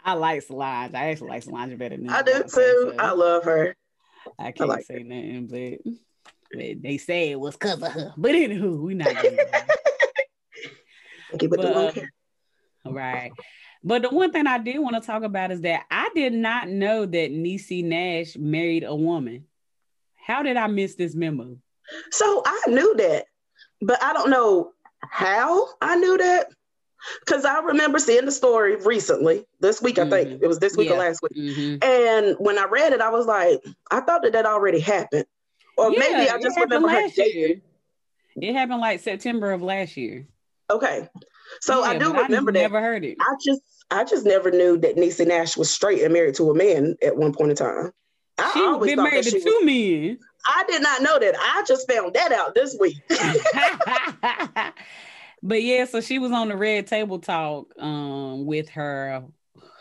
I 0.04 0.14
like 0.14 0.42
Solange. 0.42 0.94
I 0.94 1.10
actually 1.10 1.30
like 1.30 1.44
Solange 1.44 1.78
better 1.78 1.96
than 1.96 2.10
I 2.10 2.22
do 2.22 2.42
too. 2.52 2.94
I 2.98 3.12
love 3.12 3.44
her. 3.44 3.76
I 4.38 4.52
can't 4.52 4.70
I 4.70 4.74
like 4.74 4.84
say 4.84 4.98
her. 4.98 5.04
nothing, 5.04 5.46
but 5.46 5.78
they 6.82 6.98
say 6.98 7.30
it 7.30 7.40
was 7.40 7.54
because 7.54 7.82
of 7.82 7.92
her. 7.92 8.12
But 8.16 8.32
anywho, 8.32 8.80
we 8.80 8.94
not 8.94 9.14
getting 9.14 9.38
okay, 11.34 11.46
but, 11.46 11.60
but 11.60 11.66
uh, 11.66 11.92
right. 12.86 13.32
But 13.84 14.02
the 14.02 14.10
one 14.10 14.30
thing 14.32 14.46
I 14.46 14.58
did 14.58 14.78
want 14.78 14.94
to 14.96 15.06
talk 15.06 15.22
about 15.22 15.50
is 15.50 15.62
that 15.62 15.84
I 15.90 16.10
did 16.14 16.32
not 16.32 16.68
know 16.68 17.04
that 17.04 17.32
Niecy 17.32 17.84
Nash 17.84 18.36
married 18.36 18.84
a 18.84 18.94
woman. 18.94 19.46
How 20.24 20.42
did 20.42 20.56
I 20.56 20.68
miss 20.68 20.94
this 20.94 21.14
memo? 21.14 21.56
So 22.10 22.42
I 22.44 22.62
knew 22.68 22.94
that, 22.96 23.26
but 23.80 24.02
I 24.02 24.12
don't 24.12 24.30
know 24.30 24.72
how 25.00 25.68
I 25.80 25.96
knew 25.96 26.18
that. 26.18 26.48
Because 27.26 27.44
I 27.44 27.58
remember 27.60 27.98
seeing 27.98 28.26
the 28.26 28.30
story 28.30 28.76
recently, 28.76 29.44
this 29.58 29.82
week, 29.82 29.98
I 29.98 30.08
think 30.08 30.28
mm-hmm. 30.28 30.44
it 30.44 30.46
was 30.46 30.60
this 30.60 30.76
week 30.76 30.88
yeah. 30.88 30.94
or 30.94 30.98
last 30.98 31.20
week. 31.20 31.32
Mm-hmm. 31.36 31.82
And 31.82 32.36
when 32.38 32.58
I 32.58 32.66
read 32.66 32.92
it, 32.92 33.00
I 33.00 33.10
was 33.10 33.26
like, 33.26 33.60
I 33.90 34.00
thought 34.02 34.22
that 34.22 34.34
that 34.34 34.46
already 34.46 34.78
happened. 34.78 35.24
Or 35.76 35.90
yeah, 35.90 35.98
maybe 35.98 36.30
I 36.30 36.40
just 36.40 36.56
remember 36.56 36.88
her 36.88 37.08
dating. 37.08 37.62
It 38.36 38.52
happened 38.52 38.80
like 38.80 39.00
September 39.00 39.50
of 39.50 39.62
last 39.62 39.96
year. 39.96 40.26
Okay. 40.70 41.08
So 41.60 41.80
yeah, 41.80 41.90
I 41.90 41.98
do 41.98 42.12
remember 42.12 42.50
I 42.50 42.54
that. 42.54 42.60
Never 42.60 42.80
heard 42.80 43.04
it. 43.04 43.16
I 43.20 43.34
just 43.44 43.62
I 43.90 44.04
just 44.04 44.24
never 44.24 44.50
knew 44.50 44.78
that 44.78 44.96
Niecy 44.96 45.26
Nash 45.26 45.56
was 45.56 45.70
straight 45.70 46.02
and 46.02 46.12
married 46.12 46.36
to 46.36 46.50
a 46.50 46.54
man 46.54 46.96
at 47.02 47.16
one 47.16 47.32
point 47.32 47.50
in 47.50 47.56
time. 47.56 47.90
I 48.38 48.50
she 48.54 48.60
always 48.60 48.90
been 48.92 49.02
married 49.02 49.24
to 49.24 49.40
two 49.40 49.60
men. 49.64 50.18
I 50.46 50.64
did 50.68 50.82
not 50.82 51.02
know 51.02 51.18
that. 51.18 51.34
I 51.38 51.62
just 51.66 51.90
found 51.90 52.14
that 52.14 52.32
out 52.32 52.54
this 52.54 52.76
week. 52.78 52.98
but 55.42 55.62
yeah, 55.62 55.84
so 55.84 56.00
she 56.00 56.18
was 56.18 56.32
on 56.32 56.48
the 56.48 56.56
red 56.56 56.86
table 56.86 57.18
talk 57.18 57.68
um, 57.78 58.46
with 58.46 58.68
her 58.70 59.24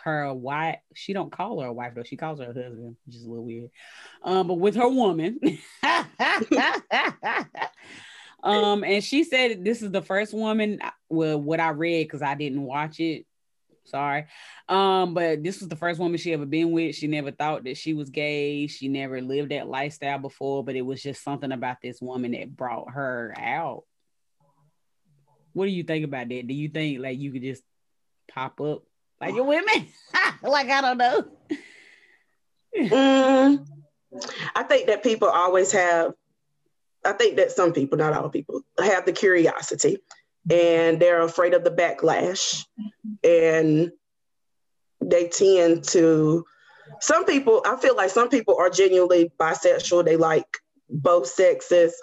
her 0.04 0.34
wife. 0.34 0.80
She 0.94 1.14
don't 1.14 1.32
call 1.32 1.62
her 1.62 1.68
a 1.68 1.74
wife 1.74 1.94
though. 1.96 2.04
She 2.04 2.18
calls 2.18 2.40
her 2.40 2.46
a 2.46 2.48
husband, 2.48 2.96
which 3.06 3.16
is 3.16 3.26
a 3.26 3.30
little 3.30 3.46
weird. 3.46 3.70
Um, 4.24 4.48
but 4.48 4.56
with 4.56 4.76
her 4.76 4.90
woman. 4.90 5.40
um, 8.44 8.84
and 8.84 9.04
she 9.04 9.24
said 9.24 9.64
this 9.64 9.82
is 9.82 9.92
the 9.92 10.02
first 10.02 10.34
woman. 10.34 10.80
Well, 11.10 11.40
what 11.40 11.60
I 11.60 11.70
read 11.70 12.06
because 12.06 12.22
I 12.22 12.36
didn't 12.36 12.64
watch 12.64 13.00
it. 13.00 13.26
Sorry. 13.86 14.26
Um, 14.70 15.14
but 15.14 15.44
this 15.44 15.60
was 15.60 15.70
the 15.70 15.76
first 15.76 16.00
woman 16.00 16.18
she 16.18 16.34
ever 16.34 16.46
been 16.46 16.72
with. 16.72 16.96
She 16.96 17.08
never 17.08 17.32
thought 17.32 17.64
that 17.66 17.78
she 17.78 17.94
was 17.94 18.10
gay. 18.10 18.68
She 18.68 18.88
never 18.88 19.22
lived 19.22 19.52
that 19.52 19.68
lifestyle 19.68 20.20
before, 20.20 20.64
but 20.64 20.76
it 20.76 20.82
was 20.82 21.02
just 21.02 21.24
something 21.24 21.52
about 21.52 21.78
this 21.82 22.02
woman 22.02 22.32
that 22.32 22.56
brought 22.56 22.92
her 22.92 23.34
out. 23.38 23.84
What 25.54 25.66
do 25.66 25.72
you 25.72 25.84
think 25.84 26.06
about 26.06 26.30
that? 26.30 26.48
Do 26.48 26.54
you 26.54 26.70
think 26.70 27.00
like 27.00 27.20
you 27.20 27.32
could 27.32 27.42
just 27.42 27.64
pop 28.32 28.62
up 28.62 28.84
like 29.20 29.36
your 29.36 29.44
women? 29.44 29.88
like 30.44 30.70
I 30.70 30.82
don't 30.82 30.98
know. 30.98 31.26
mm, 32.78 33.68
I 34.56 34.64
think 34.64 34.88
that 34.88 35.04
people 35.04 35.28
always 35.28 35.72
have. 35.72 36.14
I 37.04 37.14
think 37.14 37.38
that 37.38 37.52
some 37.52 37.74
people, 37.74 37.98
not 37.98 38.14
all 38.14 38.30
people, 38.30 38.62
have 38.80 39.06
the 39.06 39.12
curiosity, 39.12 39.98
and 40.50 41.00
they're 41.00 41.22
afraid 41.22 41.54
of 41.54 41.64
the 41.64 41.72
backlash, 41.72 42.66
and 43.24 43.92
they 45.02 45.28
tend 45.28 45.84
to. 45.90 46.46
Some 47.00 47.26
people, 47.26 47.64
I 47.66 47.78
feel 47.78 47.96
like 47.96 48.10
some 48.10 48.30
people 48.30 48.58
are 48.60 48.70
genuinely 48.70 49.32
bisexual. 49.40 50.06
They 50.06 50.18
like 50.18 50.46
both 50.90 51.28
sexes 51.28 51.96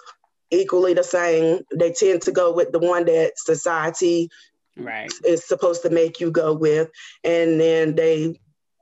equally 0.51 0.93
the 0.93 1.03
same. 1.03 1.61
They 1.75 1.91
tend 1.91 2.23
to 2.23 2.31
go 2.31 2.51
with 2.53 2.71
the 2.71 2.79
one 2.79 3.05
that 3.05 3.33
society 3.37 4.29
right 4.79 5.11
is 5.25 5.45
supposed 5.45 5.81
to 5.83 5.89
make 5.89 6.19
you 6.19 6.31
go 6.31 6.53
with 6.53 6.89
and 7.23 7.59
then 7.59 7.95
they 7.95 8.39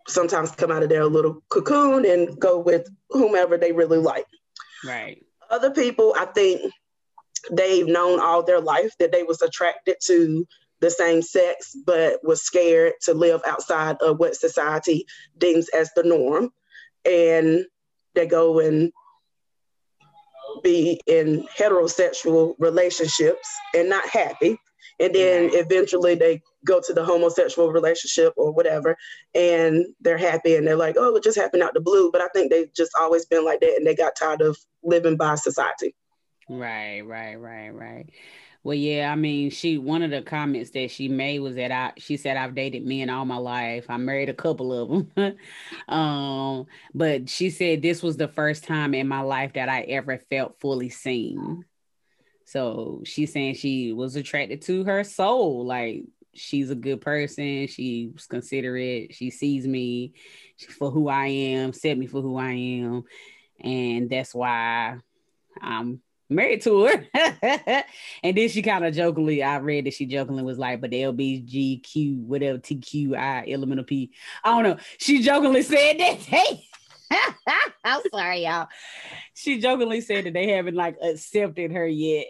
sometimes 0.08 0.52
come 0.52 0.72
out 0.72 0.84
of 0.84 0.90
their 0.90 1.06
little 1.06 1.42
cocoon 1.50 2.06
and 2.06 2.40
go 2.40 2.60
with 2.60 2.88
whomever 3.10 3.58
they 3.58 3.72
really 3.72 3.98
like 3.98 4.26
right 4.86 5.24
other 5.50 5.72
people 5.72 6.14
i 6.18 6.26
think 6.26 6.72
they've 7.52 7.88
known 7.88 8.20
all 8.20 8.44
their 8.44 8.62
life 8.62 8.92
that 9.00 9.12
they 9.12 9.24
was 9.24 9.42
attracted 9.42 9.98
to 10.06 10.46
the 10.80 10.92
same 10.92 11.22
sex 11.22 11.76
but 11.86 12.20
was 12.24 12.44
scared 12.44 12.94
to 13.02 13.14
live 13.14 13.42
outside 13.48 13.98
of 14.02 14.20
what 14.20 14.36
society 14.36 15.06
deems 15.38 15.70
as 15.70 15.90
the 15.96 16.04
norm. 16.04 16.52
And 17.06 17.66
they 18.14 18.28
go 18.28 18.60
and 18.60 18.92
be 20.64 21.00
in 21.08 21.48
heterosexual 21.58 22.56
relationships 22.60 23.48
and 23.76 23.90
not 23.90 24.08
happy. 24.08 24.58
And 25.00 25.14
then 25.14 25.52
eventually 25.54 26.16
they 26.16 26.42
go 26.66 26.82
to 26.86 26.94
the 26.94 27.06
homosexual 27.06 27.72
relationship 27.72 28.34
or 28.36 28.52
whatever 28.52 28.98
and 29.36 29.86
they're 30.02 30.18
happy 30.18 30.56
and 30.56 30.68
they're 30.68 30.76
like 30.76 30.96
oh 30.98 31.16
it 31.16 31.24
just 31.24 31.38
happened 31.38 31.64
out 31.64 31.74
the 31.74 31.80
blue. 31.80 32.12
But 32.12 32.22
i 32.22 32.28
think 32.30 32.52
they've 32.52 32.74
just 32.74 32.92
always 33.00 33.26
been 33.26 33.46
like 33.46 33.60
that 33.62 33.76
and 33.78 33.86
they 33.86 33.96
got 33.96 34.16
tired 34.16 34.42
of 34.42 34.58
living 34.84 35.16
by 35.16 35.36
society 35.36 35.96
right 36.50 37.02
right 37.02 37.36
right 37.36 37.70
right 37.70 38.10
well 38.64 38.76
yeah 38.76 39.12
i 39.12 39.16
mean 39.16 39.50
she 39.50 39.78
one 39.78 40.02
of 40.02 40.12
the 40.12 40.22
comments 40.22 40.72
that 40.72 40.90
she 40.90 41.08
made 41.08 41.40
was 41.40 41.56
that 41.56 41.72
i 41.72 41.92
she 41.98 42.18
said 42.18 42.38
i've 42.38 42.56
dated 42.56 42.86
men 42.86 43.10
all 43.10 43.26
my 43.26 43.38
life 43.38 43.86
i 43.90 43.98
married 43.98 44.30
a 44.30 44.34
couple 44.34 44.74
of 44.74 45.08
them 45.16 45.38
um 45.90 46.66
but 46.94 47.30
she 47.30 47.50
said 47.50 47.82
this 47.82 48.02
was 48.02 48.18
the 48.18 48.28
first 48.28 48.64
time 48.64 48.94
in 48.94 49.08
my 49.08 49.22
life 49.22 49.54
that 49.54 49.70
i 49.70 49.82
ever 49.82 50.18
felt 50.30 50.60
fully 50.60 50.90
seen 50.90 51.66
so 52.48 53.02
she's 53.04 53.34
saying 53.34 53.56
she 53.56 53.92
was 53.92 54.16
attracted 54.16 54.62
to 54.64 54.86
her 54.86 55.04
soul. 55.04 55.66
Like 55.66 56.06
she's 56.34 56.70
a 56.70 56.76
good 56.76 57.02
person. 57.02 57.68
She's 57.68 58.26
considerate. 58.26 59.14
She 59.14 59.32
sees 59.32 59.68
me 59.68 60.14
for 60.80 60.90
who 60.90 61.10
I 61.10 61.28
am, 61.28 61.74
set 61.74 61.98
me 61.98 62.08
for 62.08 62.22
who 62.22 62.38
I 62.38 62.52
am. 62.54 63.04
And 63.60 64.10
that's 64.10 64.34
why 64.34 64.98
I'm 65.62 66.02
married 66.30 66.62
to 66.64 66.86
her. 66.86 67.06
and 68.24 68.38
then 68.38 68.50
she 68.50 68.62
kind 68.62 68.86
of 68.86 68.94
jokingly, 68.94 69.44
I 69.44 69.58
read 69.58 69.86
that 69.86 69.94
she 69.94 70.06
jokingly 70.06 70.44
was 70.44 70.58
like, 70.58 70.82
but 70.82 70.92
the 70.92 71.02
LBGQ, 71.04 72.24
whatever 72.26 72.60
TQI, 72.60 73.52
elemental 73.52 73.86
P. 73.86 74.12
I 74.44 74.50
don't 74.52 74.64
know. 74.64 74.84
She 74.98 75.22
jokingly 75.22 75.62
said 75.62 76.00
that. 76.00 76.18
Hey, 76.28 76.64
I'm 77.86 78.02
sorry, 78.14 78.44
y'all. 78.44 78.68
She 79.34 79.62
jokingly 79.62 80.02
said 80.02 80.26
that 80.26 80.34
they 80.34 80.50
haven't 80.50 80.76
like 80.76 80.98
accepted 81.02 81.72
her 81.72 81.88
yet, 81.88 82.26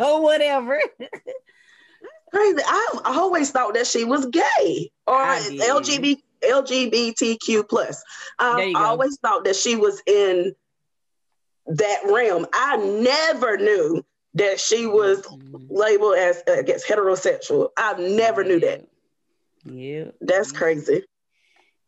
or 0.00 0.20
whatever. 0.22 0.80
Crazy. 2.32 2.62
I, 2.66 3.00
always 3.04 3.50
thought 3.50 3.74
that 3.74 3.86
she 3.86 4.04
was 4.04 4.26
gay 4.26 4.90
or 5.06 5.18
LGBT 5.18 6.18
LGBTQ 6.42 7.68
plus. 7.68 8.02
I 8.38 8.72
always 8.76 9.18
thought 9.20 9.44
that 9.44 9.56
she 9.56 9.76
was 9.76 10.02
in 10.06 10.52
that 11.66 12.00
realm. 12.06 12.46
I 12.52 12.76
never 12.76 13.56
knew 13.56 14.04
that 14.34 14.60
she 14.60 14.86
was 14.86 15.22
mm-hmm. 15.22 15.66
labeled 15.68 16.16
as 16.16 16.42
I 16.48 16.62
guess 16.62 16.86
heterosexual. 16.86 17.70
I 17.76 17.94
never 17.94 18.44
knew 18.44 18.60
that. 18.60 18.86
Yeah, 19.64 20.06
that's 20.20 20.52
crazy. 20.52 21.04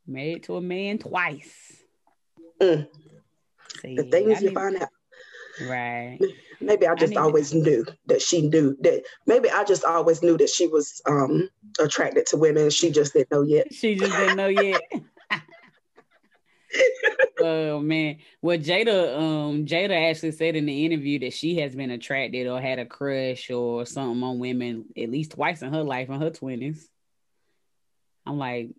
Married 0.06 0.44
to 0.44 0.56
a 0.56 0.60
man 0.60 0.98
twice. 0.98 1.82
Mm. 2.60 2.86
See, 3.80 3.96
the 3.96 4.04
things 4.04 4.42
you 4.42 4.52
find 4.52 4.76
out. 4.76 4.88
Right. 5.62 6.18
Maybe 6.60 6.86
I 6.86 6.94
just 6.94 7.16
I 7.16 7.20
always 7.20 7.50
to... 7.50 7.58
knew 7.58 7.84
that 8.06 8.22
she 8.22 8.48
knew 8.48 8.76
that. 8.80 9.04
Maybe 9.26 9.50
I 9.50 9.64
just 9.64 9.84
always 9.84 10.22
knew 10.22 10.36
that 10.38 10.48
she 10.48 10.66
was 10.66 11.00
um 11.06 11.48
attracted 11.80 12.26
to 12.26 12.36
women. 12.36 12.70
She 12.70 12.90
just 12.90 13.12
didn't 13.12 13.30
know 13.30 13.42
yet. 13.42 13.72
She 13.72 13.94
just 13.94 14.12
didn't 14.12 14.36
know 14.36 14.48
yet. 14.48 14.82
oh 17.40 17.80
man. 17.80 18.18
Well, 18.42 18.58
Jada, 18.58 19.18
um, 19.18 19.66
Jada 19.66 20.10
actually 20.10 20.32
said 20.32 20.56
in 20.56 20.66
the 20.66 20.84
interview 20.84 21.18
that 21.20 21.32
she 21.32 21.58
has 21.58 21.74
been 21.74 21.90
attracted 21.90 22.46
or 22.46 22.60
had 22.60 22.78
a 22.78 22.86
crush 22.86 23.50
or 23.50 23.86
something 23.86 24.22
on 24.22 24.38
women 24.38 24.86
at 24.96 25.10
least 25.10 25.32
twice 25.32 25.62
in 25.62 25.72
her 25.72 25.82
life 25.82 26.08
in 26.08 26.20
her 26.20 26.30
twenties. 26.30 26.88
I'm 28.26 28.38
like, 28.38 28.70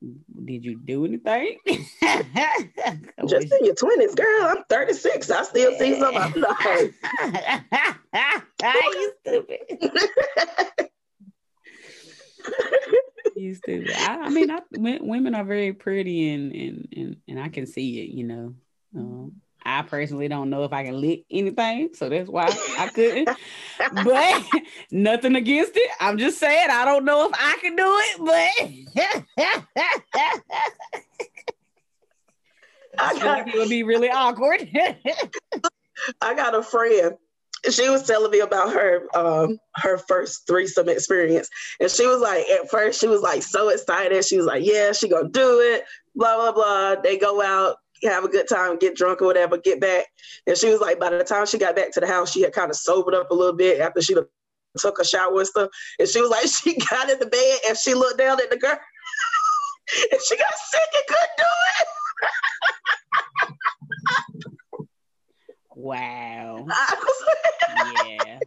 did 0.44 0.66
you 0.66 0.76
do 0.76 1.06
anything? 1.06 1.60
Just 3.28 3.54
in 3.54 3.66
your 3.66 3.76
20s, 3.76 4.16
girl. 4.16 4.44
I'm 4.44 4.64
36. 4.68 5.30
I 5.30 5.44
still 5.44 5.78
see 5.78 6.00
some. 6.00 6.18
I'm 6.18 6.34
like, 6.34 6.94
you 8.96 9.14
stupid. 9.22 9.60
You 13.36 13.56
to. 13.66 13.92
I, 13.94 14.22
I 14.24 14.30
mean, 14.30 14.52
I, 14.52 14.60
women 15.02 15.36
are 15.36 15.44
very 15.44 15.74
pretty 15.74 16.34
and, 16.34 16.54
and 16.54 16.88
and 16.96 17.18
and 17.28 17.40
I 17.40 17.50
can 17.50 17.66
see 17.66 18.00
it, 18.02 18.10
you 18.10 18.24
know. 18.24 18.56
Um, 18.96 19.42
I 19.66 19.82
personally 19.82 20.28
don't 20.28 20.52
know 20.52 20.64
if 20.64 20.74
I 20.74 20.84
can 20.84 21.02
lick 21.02 21.26
anything, 21.32 21.90
so 21.94 22.08
that's 22.08 22.30
why 22.30 22.56
I 22.78 22.88
couldn't. 22.88 23.30
but 24.04 24.44
nothing 24.92 25.36
against 25.36 25.72
it. 25.76 25.90
I'm 26.00 26.20
just 26.20 26.40
saying 26.40 26.70
I 26.70 26.86
don't 26.86 27.04
know 27.04 27.28
if 27.28 27.34
I 27.34 27.58
can 27.62 27.76
do 27.76 27.88
it, 27.88 28.20
but 28.20 28.52
I 32.98 33.20
feel 33.20 33.28
like 33.28 33.48
it 33.48 33.58
would 33.58 33.68
be 33.70 33.84
really 33.84 34.10
awkward. 34.10 34.70
I 36.22 36.34
got 36.36 36.54
a 36.54 36.62
friend. 36.62 37.16
She 37.72 37.90
was 37.90 38.06
telling 38.06 38.32
me 38.32 38.40
about 38.40 38.74
her 38.74 39.08
um 39.16 39.58
her 39.78 39.98
first 39.98 40.48
threesome 40.48 40.90
experience. 40.90 41.50
And 41.80 41.90
she 41.90 42.06
was 42.06 42.22
like, 42.22 42.46
at 42.50 42.70
first, 42.70 43.00
she 43.02 43.08
was 43.08 43.22
like 43.22 43.44
so 43.44 43.70
excited. 43.70 44.26
She 44.26 44.38
was 44.38 44.46
like, 44.46 44.66
Yeah, 44.66 44.92
she 44.92 45.10
gonna 45.10 45.30
do 45.30 45.60
it, 45.60 45.84
blah, 46.16 46.36
blah, 46.36 46.52
blah. 46.52 47.02
They 47.02 47.18
go 47.18 47.42
out, 47.42 47.78
have 48.04 48.24
a 48.24 48.30
good 48.30 48.48
time, 48.48 48.78
get 48.78 48.96
drunk 48.96 49.22
or 49.22 49.26
whatever, 49.26 49.58
get 49.58 49.80
back. 49.80 50.06
And 50.48 50.58
she 50.58 50.70
was 50.70 50.80
like, 50.80 51.00
by 51.00 51.10
the 51.10 51.24
time 51.24 51.46
she 51.46 51.58
got 51.58 51.76
back 51.76 51.92
to 51.94 52.00
the 52.00 52.08
house, 52.08 52.32
she 52.32 52.42
had 52.42 52.54
kind 52.54 52.70
of 52.70 52.76
sobered 52.76 53.16
up 53.16 53.32
a 53.32 53.34
little 53.34 53.56
bit 53.56 53.80
after 53.80 54.02
she 54.02 54.16
took 54.78 55.00
a 55.00 55.06
shower 55.06 55.40
and 55.40 55.48
stuff. 55.48 55.70
And 56.00 56.08
she 56.08 56.22
was 56.22 56.30
like, 56.30 56.48
she 56.48 56.78
got 56.90 57.10
in 57.10 57.20
the 57.20 57.28
bed 57.28 57.60
and 57.68 57.78
she 57.78 57.94
looked 57.94 58.18
down 58.18 58.40
at 58.42 58.50
the 58.50 58.58
girl 58.58 58.72
and 60.12 60.22
she 60.22 60.38
got 60.38 60.54
sick 60.54 60.90
and 60.94 61.08
couldn't 61.08 61.38
do 61.38 61.44
it. 61.80 61.88
Wow. 65.76 66.68
yeah. 67.94 68.40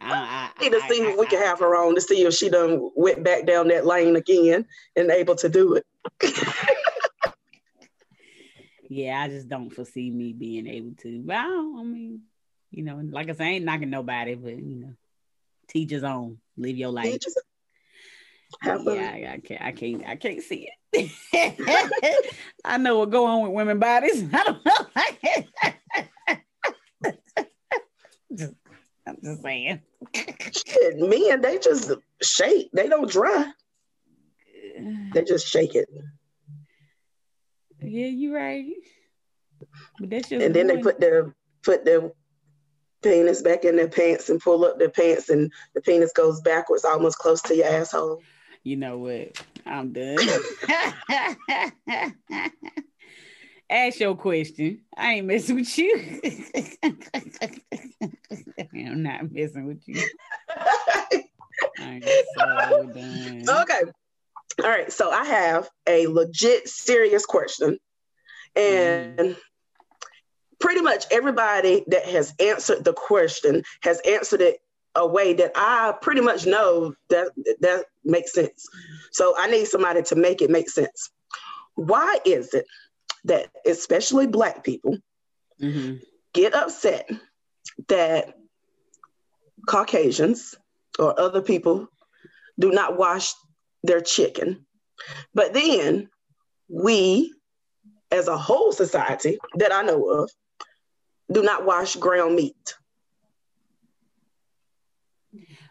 I, 0.00 0.50
I, 0.56 0.62
need 0.62 0.72
to 0.72 0.80
see 0.88 1.02
if 1.02 1.18
we 1.18 1.26
can 1.26 1.40
have 1.40 1.60
her 1.60 1.76
on 1.76 1.94
to 1.94 2.00
see 2.00 2.22
if 2.22 2.34
she 2.34 2.48
done 2.48 2.90
went 2.94 3.22
back 3.22 3.46
down 3.46 3.68
that 3.68 3.86
lane 3.86 4.16
again 4.16 4.66
and 4.96 5.10
able 5.10 5.36
to 5.36 5.48
do 5.48 5.74
it. 5.74 5.86
yeah, 8.88 9.20
I 9.20 9.28
just 9.28 9.48
don't 9.48 9.70
foresee 9.70 10.10
me 10.10 10.32
being 10.32 10.66
able 10.66 10.92
to. 11.02 11.22
But 11.24 11.36
I, 11.36 11.46
I 11.46 11.82
mean, 11.82 12.22
you 12.70 12.82
know, 12.82 13.00
like 13.02 13.28
I 13.28 13.32
say, 13.32 13.44
I 13.44 13.48
ain't 13.50 13.64
knocking 13.64 13.90
nobody, 13.90 14.34
but 14.34 14.56
you 14.56 14.76
know, 14.76 14.94
teach 15.68 15.90
his 15.90 16.04
own, 16.04 16.38
live 16.56 16.76
your 16.76 16.90
life. 16.90 17.20
yeah, 18.64 19.32
I, 19.34 19.40
can't, 19.44 19.62
I 19.62 19.72
can't, 19.72 20.06
I 20.06 20.16
can't 20.16 20.42
see 20.42 20.68
it. 20.68 20.74
I 22.64 22.78
know 22.78 22.98
what 22.98 23.10
go 23.10 23.24
on 23.26 23.42
with 23.42 23.52
women 23.52 23.78
bodies. 23.78 24.24
I 24.32 24.44
don't 24.44 24.64
know. 24.64 24.72
just, 28.34 28.54
I'm 29.06 29.16
just 29.22 29.42
saying. 29.42 29.80
Shit, 30.14 30.98
men, 30.98 31.40
they 31.40 31.58
just 31.58 31.92
shake. 32.22 32.70
They 32.72 32.88
don't 32.88 33.10
dry. 33.10 33.52
They 35.14 35.22
just 35.22 35.46
shake 35.46 35.74
it. 35.74 35.86
Yeah, 37.80 38.06
you're 38.06 38.34
right. 38.34 38.64
But 40.00 40.10
that's 40.10 40.28
just 40.28 40.42
and 40.42 40.54
then 40.54 40.66
they 40.66 40.78
put 40.78 40.98
their 40.98 41.34
put 41.62 41.84
their 41.84 42.10
penis 43.02 43.42
back 43.42 43.64
in 43.64 43.76
their 43.76 43.88
pants 43.88 44.30
and 44.30 44.40
pull 44.40 44.64
up 44.64 44.78
their 44.78 44.88
pants 44.88 45.28
and 45.28 45.52
the 45.74 45.80
penis 45.80 46.12
goes 46.12 46.40
backwards 46.40 46.84
almost 46.84 47.18
close 47.18 47.42
to 47.42 47.56
your 47.56 47.66
asshole. 47.66 48.22
You 48.64 48.76
know 48.76 48.98
what? 48.98 49.44
I'm 49.66 49.92
done. 49.92 50.18
Ask 53.70 54.00
your 54.00 54.14
question. 54.14 54.82
I 54.96 55.14
ain't 55.14 55.26
messing 55.26 55.56
with 55.56 55.78
you. 55.78 56.20
I'm 58.74 59.02
not 59.02 59.32
messing 59.32 59.66
with 59.66 59.82
you. 59.86 60.00
I'm 61.78 62.02
so 62.02 62.84
done. 62.92 63.44
Okay. 63.48 63.80
All 64.62 64.68
right. 64.68 64.92
So 64.92 65.10
I 65.10 65.24
have 65.24 65.68
a 65.88 66.06
legit 66.06 66.68
serious 66.68 67.26
question. 67.26 67.78
And 68.54 69.18
mm. 69.18 69.36
pretty 70.60 70.82
much 70.82 71.06
everybody 71.10 71.84
that 71.88 72.04
has 72.04 72.34
answered 72.38 72.84
the 72.84 72.92
question 72.92 73.64
has 73.80 74.00
answered 74.06 74.42
it 74.42 74.58
a 74.94 75.06
way 75.06 75.32
that 75.34 75.52
I 75.54 75.94
pretty 76.00 76.20
much 76.20 76.46
know 76.46 76.94
that 77.08 77.28
that 77.60 77.84
makes 78.04 78.32
sense. 78.32 78.66
So 79.12 79.34
I 79.38 79.50
need 79.50 79.66
somebody 79.66 80.02
to 80.02 80.16
make 80.16 80.42
it 80.42 80.50
make 80.50 80.68
sense. 80.68 81.10
Why 81.74 82.18
is 82.24 82.52
it 82.52 82.66
that 83.24 83.50
especially 83.66 84.26
black 84.26 84.64
people 84.64 84.98
mm-hmm. 85.60 85.96
get 86.34 86.54
upset 86.54 87.08
that 87.88 88.34
Caucasians 89.66 90.54
or 90.98 91.18
other 91.18 91.40
people 91.40 91.88
do 92.58 92.70
not 92.70 92.98
wash 92.98 93.32
their 93.82 94.00
chicken. 94.00 94.66
But 95.34 95.54
then 95.54 96.08
we, 96.68 97.34
as 98.10 98.28
a 98.28 98.36
whole 98.36 98.72
society 98.72 99.38
that 99.56 99.72
I 99.72 99.82
know 99.82 100.08
of, 100.10 100.30
do 101.30 101.42
not 101.42 101.64
wash 101.64 101.96
ground 101.96 102.36
meat. 102.36 102.74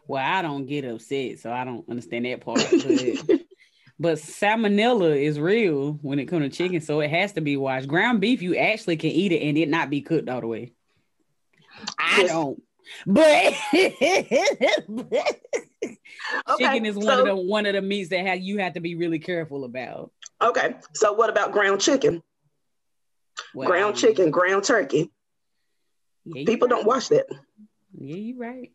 Well, 0.07 0.23
I 0.23 0.41
don't 0.41 0.65
get 0.65 0.85
upset, 0.85 1.39
so 1.39 1.51
I 1.51 1.63
don't 1.63 1.87
understand 1.89 2.25
that 2.25 2.41
part. 2.41 2.59
But, 4.01 4.17
but 4.17 4.17
salmonella 4.17 5.15
is 5.15 5.39
real 5.39 5.93
when 6.01 6.17
it 6.17 6.25
comes 6.25 6.43
to 6.43 6.49
chicken, 6.49 6.81
so 6.81 7.01
it 7.01 7.11
has 7.11 7.33
to 7.33 7.41
be 7.41 7.55
washed. 7.55 7.87
Ground 7.87 8.19
beef, 8.19 8.41
you 8.41 8.55
actually 8.55 8.97
can 8.97 9.11
eat 9.11 9.31
it 9.31 9.43
and 9.43 9.55
it 9.59 9.69
not 9.69 9.91
be 9.91 10.01
cooked 10.01 10.27
all 10.27 10.41
the 10.41 10.47
way. 10.47 10.73
I 11.99 12.23
don't. 12.23 12.63
But 13.05 13.53
okay, 16.49 16.65
chicken 16.65 16.85
is 16.85 16.95
one 16.95 17.05
so, 17.05 17.19
of 17.19 17.25
the 17.27 17.35
one 17.35 17.65
of 17.65 17.73
the 17.73 17.81
meats 17.81 18.09
that 18.09 18.25
have 18.25 18.39
you 18.39 18.57
have 18.57 18.73
to 18.73 18.79
be 18.79 18.95
really 18.95 19.19
careful 19.19 19.63
about. 19.63 20.11
Okay, 20.41 20.75
so 20.93 21.13
what 21.13 21.29
about 21.29 21.51
ground 21.51 21.79
chicken? 21.79 22.23
Well, 23.53 23.67
ground 23.67 23.95
chicken, 23.95 24.31
ground 24.31 24.63
turkey. 24.63 25.11
Yeah, 26.25 26.45
People 26.45 26.67
right. 26.67 26.75
don't 26.75 26.85
wash 26.85 27.09
that. 27.09 27.27
Yeah, 27.93 28.15
you're 28.15 28.37
right. 28.37 28.71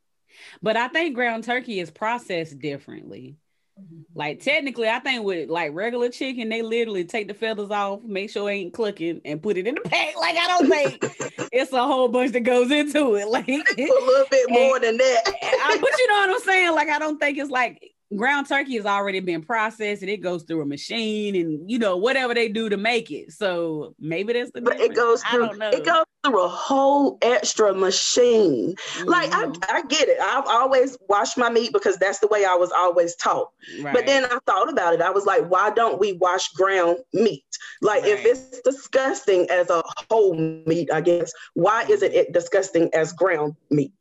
But 0.63 0.77
I 0.77 0.89
think 0.89 1.15
ground 1.15 1.45
turkey 1.45 1.81
is 1.81 1.91
processed 1.91 2.59
differently. 2.59 3.37
Mm-hmm. 3.79 4.03
Like 4.15 4.41
technically, 4.41 4.89
I 4.89 5.01
think 5.01 5.25
with 5.25 5.51
like 5.51 5.75
regular 5.75 6.09
chicken, 6.09 6.49
they 6.49 6.63
literally 6.63 7.05
take 7.05 7.29
the 7.29 7.35
feathers 7.35 7.71
off, 7.71 8.03
make 8.03 8.31
sure 8.31 8.49
it 8.51 8.55
ain't 8.55 8.73
clucking, 8.73 9.21
and 9.25 9.43
put 9.43 9.59
it 9.59 9.67
in 9.67 9.75
the 9.75 9.83
pack. 9.83 10.15
Like 10.17 10.37
I 10.39 10.47
don't 10.49 10.69
think 10.69 11.49
it's 11.53 11.73
a 11.73 11.85
whole 11.85 12.09
bunch 12.09 12.33
that 12.33 12.41
goes 12.41 12.71
into 12.71 13.17
it. 13.17 13.29
Like 13.37 13.49
a 13.49 13.53
little 13.53 14.27
bit 14.31 14.51
more 14.51 14.77
and, 14.77 14.85
than 14.85 14.97
that. 14.97 15.23
I, 15.43 15.79
but 15.79 15.91
you 15.99 16.09
know 16.09 16.15
what 16.15 16.31
I'm 16.31 16.41
saying? 16.41 16.75
Like 16.75 16.89
I 16.89 16.99
don't 16.99 17.19
think 17.19 17.39
it's 17.39 17.51
like 17.51 17.96
ground 18.15 18.47
turkey 18.47 18.77
has 18.77 18.87
already 18.87 19.21
been 19.21 19.43
processed 19.43 20.03
and 20.03 20.11
it 20.11 20.19
goes 20.19 20.45
through 20.45 20.63
a 20.63 20.67
machine 20.67 21.35
and 21.35 21.69
you 21.69 21.79
know 21.79 21.97
whatever 21.97 22.35
they 22.35 22.49
do 22.49 22.69
to 22.69 22.77
make 22.77 23.11
it. 23.11 23.33
So 23.33 23.95
maybe 23.99 24.33
that's 24.33 24.51
the. 24.53 24.61
But 24.63 24.81
it 24.81 24.95
goes 24.95 25.23
through. 25.25 25.51
It 25.61 25.85
goes 25.85 26.05
through 26.25 26.45
a 26.45 26.49
whole 26.49 27.19
extra 27.23 27.75
machine. 27.75 28.75
Mm-hmm. 28.75 29.09
Like 29.09 29.33
I, 29.33 29.47
mm-hmm. 29.47 29.77
I 29.77 29.83
get 29.83 30.09
it. 30.09 30.19
I've 30.21 30.47
always 30.47 30.97
washed 31.09 31.37
my 31.37 31.51
meat 31.51 31.73
because 31.73 31.97
that's 31.97 32.21
the 32.21 32.29
way 32.29 32.45
I 32.45 32.55
was 32.55 32.71
always 32.73 33.17
taught. 33.17 33.51
Right. 33.81 33.95
But 33.95 34.07
then 34.07 34.25
I 34.25 34.39
thought 34.47 34.71
about 34.71 34.95
it. 34.95 35.01
I 35.01 35.11
was 35.11 35.27
like, 35.27 35.49
why 35.49 35.71
don't 35.71 35.99
we 35.99 36.13
wash 36.13 36.49
ground 36.53 36.99
meat? 37.13 37.45
Like 37.83 38.03
right. 38.03 38.13
if 38.13 38.25
it's 38.25 38.61
disgusting 38.61 39.49
as 39.51 39.71
a 39.71 39.83
whole 40.11 40.35
meat, 40.35 40.91
I 40.93 41.01
guess 41.01 41.33
why 41.55 41.85
isn't 41.89 42.13
it 42.13 42.33
disgusting 42.33 42.91
as 42.95 43.13
ground 43.13 43.57
meat? 43.71 43.93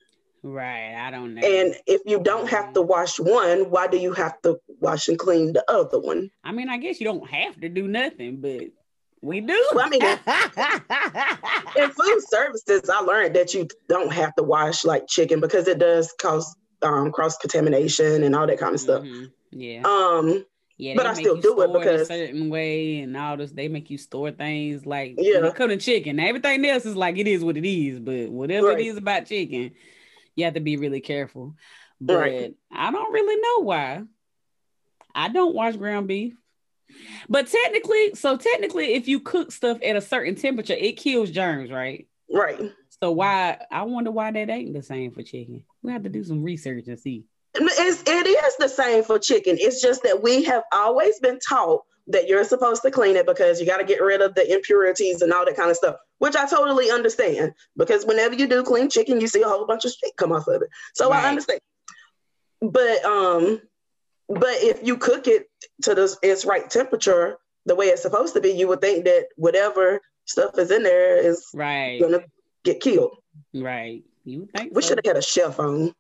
Right. 0.46 0.94
I 0.94 1.10
don't 1.10 1.34
know. 1.34 1.42
And 1.42 1.74
if 1.88 2.02
you 2.06 2.20
don't 2.20 2.48
have 2.50 2.72
to 2.74 2.82
wash 2.84 3.20
one, 3.20 3.72
why 3.72 3.88
do 3.88 3.98
you 3.98 4.14
have 4.14 4.40
to 4.44 4.60
wash 4.80 5.08
and 5.08 5.18
clean 5.18 5.54
the 5.54 5.66
other 5.68 6.00
one? 6.00 6.30
I 6.44 6.52
mean, 6.52 6.70
I 6.70 6.78
guess 6.78 7.00
you 7.00 7.06
don't 7.06 7.28
have 7.28 7.60
to 7.62 7.68
do 7.68 7.88
nothing, 7.88 8.42
but 8.42 8.62
we 9.24 9.42
do. 9.42 9.70
Well, 9.74 9.88
I 9.88 9.90
mean, 9.90 10.04
in 11.84 11.90
food 11.96 12.22
services, 12.30 12.88
I 12.92 13.00
learned 13.00 13.36
that 13.36 13.56
you 13.56 13.68
don't 13.90 14.14
have 14.14 14.36
to 14.36 14.44
wash 14.44 14.86
like 14.86 15.08
chicken 15.08 15.40
because 15.40 15.68
it 15.68 15.80
does 15.80 16.14
cause 16.22 16.56
um, 16.84 17.12
cross 17.12 17.38
contamination 17.38 18.22
and 18.22 18.36
all 18.36 18.46
that 18.46 18.60
kind 18.60 18.76
of 18.76 18.80
stuff. 18.80 19.02
Mm-hmm. 19.02 19.26
Yeah. 19.52 19.82
Um. 19.84 20.46
Yeah, 20.78 20.94
but 20.98 21.06
I 21.06 21.14
still 21.14 21.40
do 21.40 21.62
it 21.62 21.72
because 21.72 22.02
a 22.02 22.06
certain 22.06 22.50
way 22.50 23.00
and 23.00 23.16
all 23.16 23.38
this. 23.38 23.52
They 23.52 23.70
make 23.70 23.90
you 23.90 23.98
store 23.98 24.30
things 24.30 24.86
like 24.86 25.16
yeah, 25.18 25.50
comes 25.52 25.84
chicken. 25.84 26.20
Everything 26.20 26.66
else 26.66 26.86
is 26.86 26.98
like 26.98 27.18
it 27.18 27.28
is 27.28 27.44
what 27.44 27.56
it 27.56 27.66
is, 27.66 28.00
but 28.00 28.30
whatever 28.30 28.68
right. 28.68 28.80
it 28.80 28.86
is 28.86 28.98
about 28.98 29.26
chicken, 29.26 29.72
you 30.36 30.46
have 30.46 30.56
to 30.56 30.60
be 30.60 30.78
really 30.78 31.02
careful. 31.02 31.56
But 32.02 32.18
right. 32.18 32.54
I 32.72 32.92
don't 32.92 33.14
really 33.14 33.42
know 33.42 33.64
why. 33.64 34.04
I 35.14 35.30
don't 35.30 35.56
wash 35.56 35.76
ground 35.76 36.08
beef. 36.08 36.36
But 37.30 37.48
technically, 37.48 38.16
so 38.16 38.38
technically, 38.38 38.94
if 38.94 39.08
you 39.08 39.20
cook 39.20 39.52
stuff 39.52 39.80
at 39.84 39.96
a 39.96 40.02
certain 40.02 40.36
temperature, 40.36 40.74
it 40.74 40.98
kills 40.98 41.32
germs, 41.32 41.72
right? 41.72 42.08
Right. 42.32 42.72
So 43.02 43.12
why? 43.12 43.60
I 43.72 43.84
wonder 43.84 44.12
why 44.12 44.32
that 44.32 44.50
ain't 44.50 44.74
the 44.74 44.84
same 44.84 45.12
for 45.12 45.24
chicken. 45.24 45.64
We 45.82 45.92
have 45.92 46.04
to 46.04 46.10
do 46.10 46.24
some 46.24 46.44
research 46.44 46.88
and 46.88 47.00
see. 47.00 47.26
It's, 47.56 48.04
it 48.06 48.28
is 48.28 48.58
the 48.58 48.68
same 48.68 49.04
for 49.04 49.18
chicken. 49.18 49.58
It's 49.60 49.82
just 49.82 50.04
that 50.04 50.22
we 50.22 50.44
have 50.44 50.64
always 50.74 51.20
been 51.20 51.40
taught 51.40 51.84
that 52.08 52.28
you're 52.28 52.44
supposed 52.44 52.82
to 52.84 52.92
clean 52.92 53.16
it 53.16 53.26
because 53.26 53.60
you 53.60 53.66
got 53.66 53.78
to 53.78 53.84
get 53.84 54.02
rid 54.02 54.22
of 54.22 54.36
the 54.36 54.54
impurities 54.54 55.22
and 55.22 55.32
all 55.34 55.46
that 55.46 55.56
kind 55.56 55.72
of 55.72 55.78
stuff, 55.78 55.96
which 56.20 56.36
I 56.36 56.48
totally 56.48 56.90
understand. 56.92 57.54
Because 57.76 58.06
whenever 58.06 58.36
you 58.36 58.48
do 58.48 58.64
clean 58.64 58.90
chicken, 58.90 59.22
you 59.22 59.28
see 59.28 59.42
a 59.42 59.48
whole 59.48 59.66
bunch 59.66 59.86
of 59.86 59.92
shit 59.92 60.16
come 60.18 60.32
off 60.32 60.48
of 60.48 60.62
it. 60.62 60.70
So 60.94 61.10
right. 61.10 61.24
I 61.24 61.30
understand. 61.30 61.62
But 62.62 63.04
um, 63.04 63.62
but 64.28 64.56
if 64.62 64.86
you 64.86 64.98
cook 64.98 65.28
it 65.28 65.50
to 65.84 65.96
the 65.96 66.16
its 66.22 66.46
right 66.46 66.70
temperature, 66.70 67.38
the 67.66 67.76
way 67.76 67.88
it's 67.88 68.02
supposed 68.02 68.34
to 68.34 68.42
be, 68.42 68.50
you 68.50 68.68
would 68.68 68.82
think 68.82 69.06
that 69.06 69.28
whatever 69.36 70.02
stuff 70.26 70.58
is 70.58 70.72
in 70.72 70.84
there 70.84 71.18
is 71.18 71.48
right 71.54 72.00
gonna 72.02 72.24
get 72.64 72.82
killed. 72.82 73.18
Right. 73.54 74.04
You 74.24 74.48
think 74.56 74.76
we 74.76 74.82
so. 74.82 74.90
should 74.90 75.00
have 75.00 75.16
had 75.16 75.18
a 75.18 75.22
chef 75.22 75.60
on. 75.60 75.94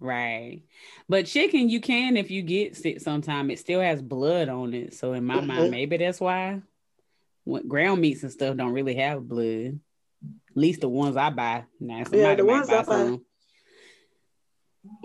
Right. 0.00 0.62
But 1.08 1.26
chicken 1.26 1.68
you 1.68 1.80
can 1.80 2.16
if 2.16 2.30
you 2.30 2.42
get 2.42 2.76
sick 2.76 3.00
sometime. 3.00 3.50
It 3.50 3.60
still 3.60 3.80
has 3.80 4.02
blood 4.02 4.48
on 4.48 4.74
it. 4.74 4.94
So 4.94 5.12
in 5.12 5.24
my 5.24 5.36
mm-hmm. 5.36 5.46
mind, 5.46 5.70
maybe 5.70 5.96
that's 5.96 6.20
why 6.20 6.60
ground 7.68 8.00
meats 8.00 8.22
and 8.22 8.32
stuff 8.32 8.56
don't 8.56 8.72
really 8.72 8.94
have 8.96 9.28
blood. 9.28 9.78
At 10.50 10.56
least 10.56 10.82
the 10.82 10.88
ones 10.88 11.16
I 11.16 11.30
buy. 11.30 11.64
Now, 11.80 12.04
yeah, 12.12 12.34
the 12.34 12.44
ones 12.44 12.68
I 12.68 12.82
buy. 12.82 12.96
Some. 12.96 13.24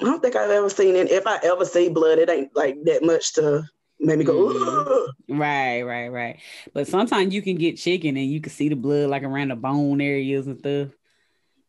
I 0.01 0.03
don't 0.05 0.21
think 0.21 0.35
I've 0.35 0.49
ever 0.49 0.69
seen 0.69 0.95
it. 0.95 1.11
If 1.11 1.25
I 1.27 1.39
ever 1.43 1.65
see 1.65 1.89
blood, 1.89 2.19
it 2.19 2.29
ain't 2.29 2.55
like 2.55 2.83
that 2.85 3.03
much 3.03 3.33
to 3.33 3.63
make 3.99 4.19
me 4.19 4.25
go. 4.25 4.53
Mm-hmm. 4.53 5.39
Right, 5.39 5.83
right, 5.83 6.09
right. 6.09 6.39
But 6.73 6.87
sometimes 6.87 7.33
you 7.33 7.41
can 7.41 7.55
get 7.55 7.77
chicken 7.77 8.17
and 8.17 8.29
you 8.29 8.41
can 8.41 8.51
see 8.51 8.69
the 8.69 8.75
blood 8.75 9.09
like 9.09 9.23
around 9.23 9.49
the 9.49 9.55
bone 9.55 10.01
areas 10.01 10.47
and 10.47 10.59
stuff. 10.59 10.89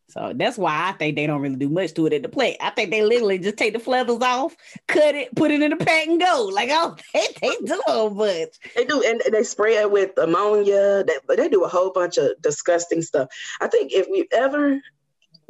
So 0.09 0.33
that's 0.35 0.57
why 0.57 0.89
I 0.89 0.93
think 0.93 1.17
they 1.17 1.27
don't 1.27 1.43
really 1.43 1.57
do 1.57 1.69
much 1.69 1.93
to 1.95 2.07
it 2.07 2.15
at 2.15 2.23
the 2.23 2.31
plate. 2.31 2.57
I 2.61 2.71
think 2.71 2.91
they 2.91 3.03
literally 3.03 3.39
just 3.39 3.59
take 3.59 3.75
the 3.75 3.79
feathers 3.79 4.23
off, 4.23 4.57
cut 4.87 5.15
it, 5.15 5.35
put 5.35 5.51
it 5.51 5.61
in 5.61 5.73
a 5.73 5.77
pack, 5.77 6.07
and 6.07 6.19
go. 6.19 6.51
Like, 6.51 6.71
oh, 6.73 6.97
they, 7.15 7.27
they 7.43 7.57
do 7.65 7.83
a 7.87 8.09
much. 8.09 8.57
They 8.75 8.87
do, 8.87 9.03
and 9.03 9.21
they 9.31 9.43
spray 9.43 9.77
it 9.77 9.91
with 9.91 10.17
ammonia. 10.17 11.05
They, 11.05 11.37
they 11.37 11.49
do 11.51 11.65
a 11.65 11.69
whole 11.69 11.91
bunch 11.91 12.17
of 12.17 12.31
disgusting 12.41 13.03
stuff. 13.03 13.29
I 13.61 13.69
think 13.69 13.93
if 13.93 14.07
we 14.11 14.27
ever 14.33 14.81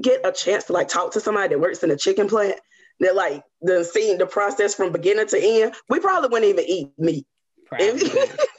get 0.02 0.26
a 0.26 0.32
chance 0.32 0.64
to 0.64 0.72
like 0.72 0.88
talk 0.88 1.12
to 1.12 1.20
somebody 1.20 1.54
that 1.54 1.60
works 1.60 1.84
in 1.84 1.92
a 1.92 1.96
chicken 1.96 2.28
plant, 2.28 2.58
that 2.98 3.14
like 3.14 3.44
the 3.62 3.84
seeing 3.84 4.18
the 4.18 4.26
process 4.26 4.74
from 4.74 4.90
beginning 4.90 5.28
to 5.28 5.40
end, 5.40 5.74
we 5.88 6.00
probably 6.00 6.30
wouldn't 6.30 6.50
even 6.50 6.64
eat 6.66 6.90
meat. 6.98 7.26
Probably, 7.66 8.10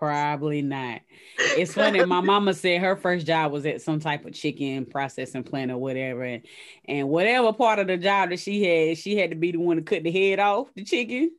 probably 0.00 0.62
not. 0.62 1.02
It's 1.38 1.74
funny. 1.74 2.02
My 2.04 2.20
mama 2.22 2.54
said 2.54 2.80
her 2.80 2.96
first 2.96 3.26
job 3.26 3.52
was 3.52 3.66
at 3.66 3.82
some 3.82 4.00
type 4.00 4.24
of 4.24 4.32
chicken 4.32 4.86
processing 4.86 5.44
plant 5.44 5.70
or 5.70 5.76
whatever, 5.76 6.22
and, 6.22 6.42
and 6.86 7.08
whatever 7.08 7.52
part 7.52 7.78
of 7.78 7.86
the 7.86 7.98
job 7.98 8.30
that 8.30 8.40
she 8.40 8.64
had, 8.64 8.98
she 8.98 9.16
had 9.16 9.30
to 9.30 9.36
be 9.36 9.52
the 9.52 9.58
one 9.58 9.76
to 9.76 9.82
cut 9.82 10.02
the 10.02 10.10
head 10.10 10.40
off 10.40 10.72
the 10.74 10.84
chicken. 10.84 11.30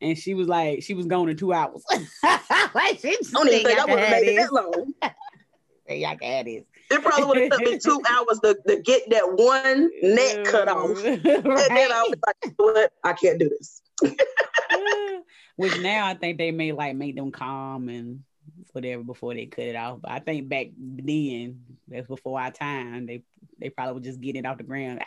And 0.00 0.18
she 0.18 0.34
was 0.34 0.46
like, 0.46 0.82
she 0.82 0.92
was 0.92 1.06
gone 1.06 1.30
in 1.30 1.36
two 1.38 1.54
hours. 1.54 1.82
like 2.22 3.00
she 3.00 3.08
I 3.08 3.16
don't 3.32 3.48
even 3.48 3.64
think 3.64 3.78
I 3.78 3.84
would 3.86 3.98
have 3.98 4.10
made 4.10 4.28
it 4.28 4.36
that 4.36 4.52
long. 4.52 4.92
Y'all 5.88 6.16
can 6.16 6.36
have 6.36 6.44
this. 6.44 6.64
It 6.90 7.02
probably 7.02 7.24
would 7.24 7.38
have 7.38 7.50
took 7.52 7.60
me 7.60 7.78
two 7.78 8.00
hours 8.10 8.40
to, 8.40 8.58
to 8.68 8.82
get 8.82 9.08
that 9.08 9.32
one 9.32 9.90
neck 10.02 10.44
cut 10.44 10.68
off. 10.68 11.02
right. 11.02 11.24
And 11.24 11.24
then 11.24 11.92
I 11.92 12.06
was 12.08 12.14
like, 12.26 12.54
what? 12.56 12.92
I 13.02 13.14
can't 13.14 13.38
do 13.38 13.48
this. 13.48 13.80
Which 15.56 15.80
now 15.80 16.06
I 16.06 16.14
think 16.14 16.38
they 16.38 16.50
may 16.50 16.72
like 16.72 16.96
make 16.96 17.14
them 17.16 17.30
calm 17.30 17.88
and 17.88 18.24
whatever 18.72 19.02
before 19.02 19.34
they 19.34 19.46
cut 19.46 19.66
it 19.66 19.76
off. 19.76 20.00
But 20.02 20.10
I 20.10 20.18
think 20.18 20.48
back 20.48 20.68
then, 20.76 21.60
that's 21.88 22.08
before 22.08 22.40
our 22.40 22.50
time, 22.50 23.06
they 23.06 23.22
they 23.58 23.70
probably 23.70 23.94
would 23.94 24.04
just 24.04 24.20
get 24.20 24.36
it 24.36 24.46
off 24.46 24.58
the 24.58 24.64
ground. 24.64 25.00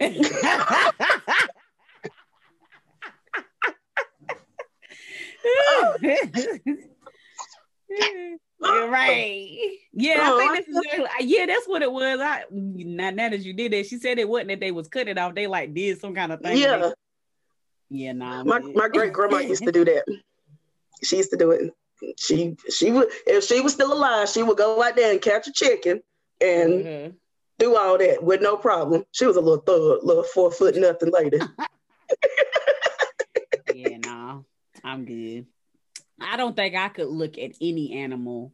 You're 0.00 0.10
right. 8.90 9.48
Yeah, 9.92 10.18
I 10.20 10.36
think 10.36 10.66
this 10.66 10.94
is 10.94 11.06
yeah, 11.20 11.46
that's 11.46 11.66
what 11.66 11.82
it 11.82 11.90
was. 11.90 12.20
I 12.20 12.44
now, 12.50 13.10
now 13.10 13.28
that 13.30 13.40
you 13.40 13.52
did 13.52 13.72
it, 13.72 13.86
she 13.86 13.98
said 13.98 14.18
it 14.18 14.28
wasn't 14.28 14.48
that 14.50 14.60
they 14.60 14.70
was 14.70 14.88
cutting 14.88 15.18
off. 15.18 15.34
They 15.34 15.46
like 15.46 15.74
did 15.74 16.00
some 16.00 16.14
kind 16.14 16.32
of 16.32 16.40
thing. 16.40 16.58
Yeah. 16.58 16.92
Yeah, 17.92 18.12
nah. 18.12 18.42
My 18.42 18.58
my 18.58 18.88
great 18.88 19.12
grandma 19.12 19.38
used 19.54 19.64
to 19.64 19.72
do 19.72 19.84
that. 19.84 20.04
She 21.02 21.18
used 21.18 21.30
to 21.30 21.36
do 21.36 21.50
it. 21.50 21.70
She 22.18 22.56
she 22.70 22.90
would 22.90 23.08
if 23.26 23.44
she 23.44 23.60
was 23.60 23.74
still 23.74 23.92
alive, 23.92 24.28
she 24.28 24.42
would 24.42 24.56
go 24.56 24.82
out 24.82 24.96
there 24.96 25.12
and 25.12 25.20
catch 25.20 25.46
a 25.46 25.52
chicken 25.52 26.02
and 26.40 26.72
mm-hmm. 26.72 27.10
do 27.58 27.76
all 27.76 27.98
that 27.98 28.22
with 28.24 28.40
no 28.40 28.56
problem. 28.56 29.04
She 29.12 29.26
was 29.26 29.36
a 29.36 29.40
little 29.40 29.62
thug, 29.62 30.02
little 30.02 30.22
four 30.22 30.50
foot 30.50 30.74
nothing 30.74 31.12
lady. 31.12 31.38
yeah, 33.74 33.98
nah, 33.98 34.40
I'm 34.82 35.04
good. 35.04 35.46
I 36.18 36.36
don't 36.38 36.56
think 36.56 36.74
I 36.74 36.88
could 36.88 37.08
look 37.08 37.36
at 37.36 37.52
any 37.60 37.92
animal 38.00 38.52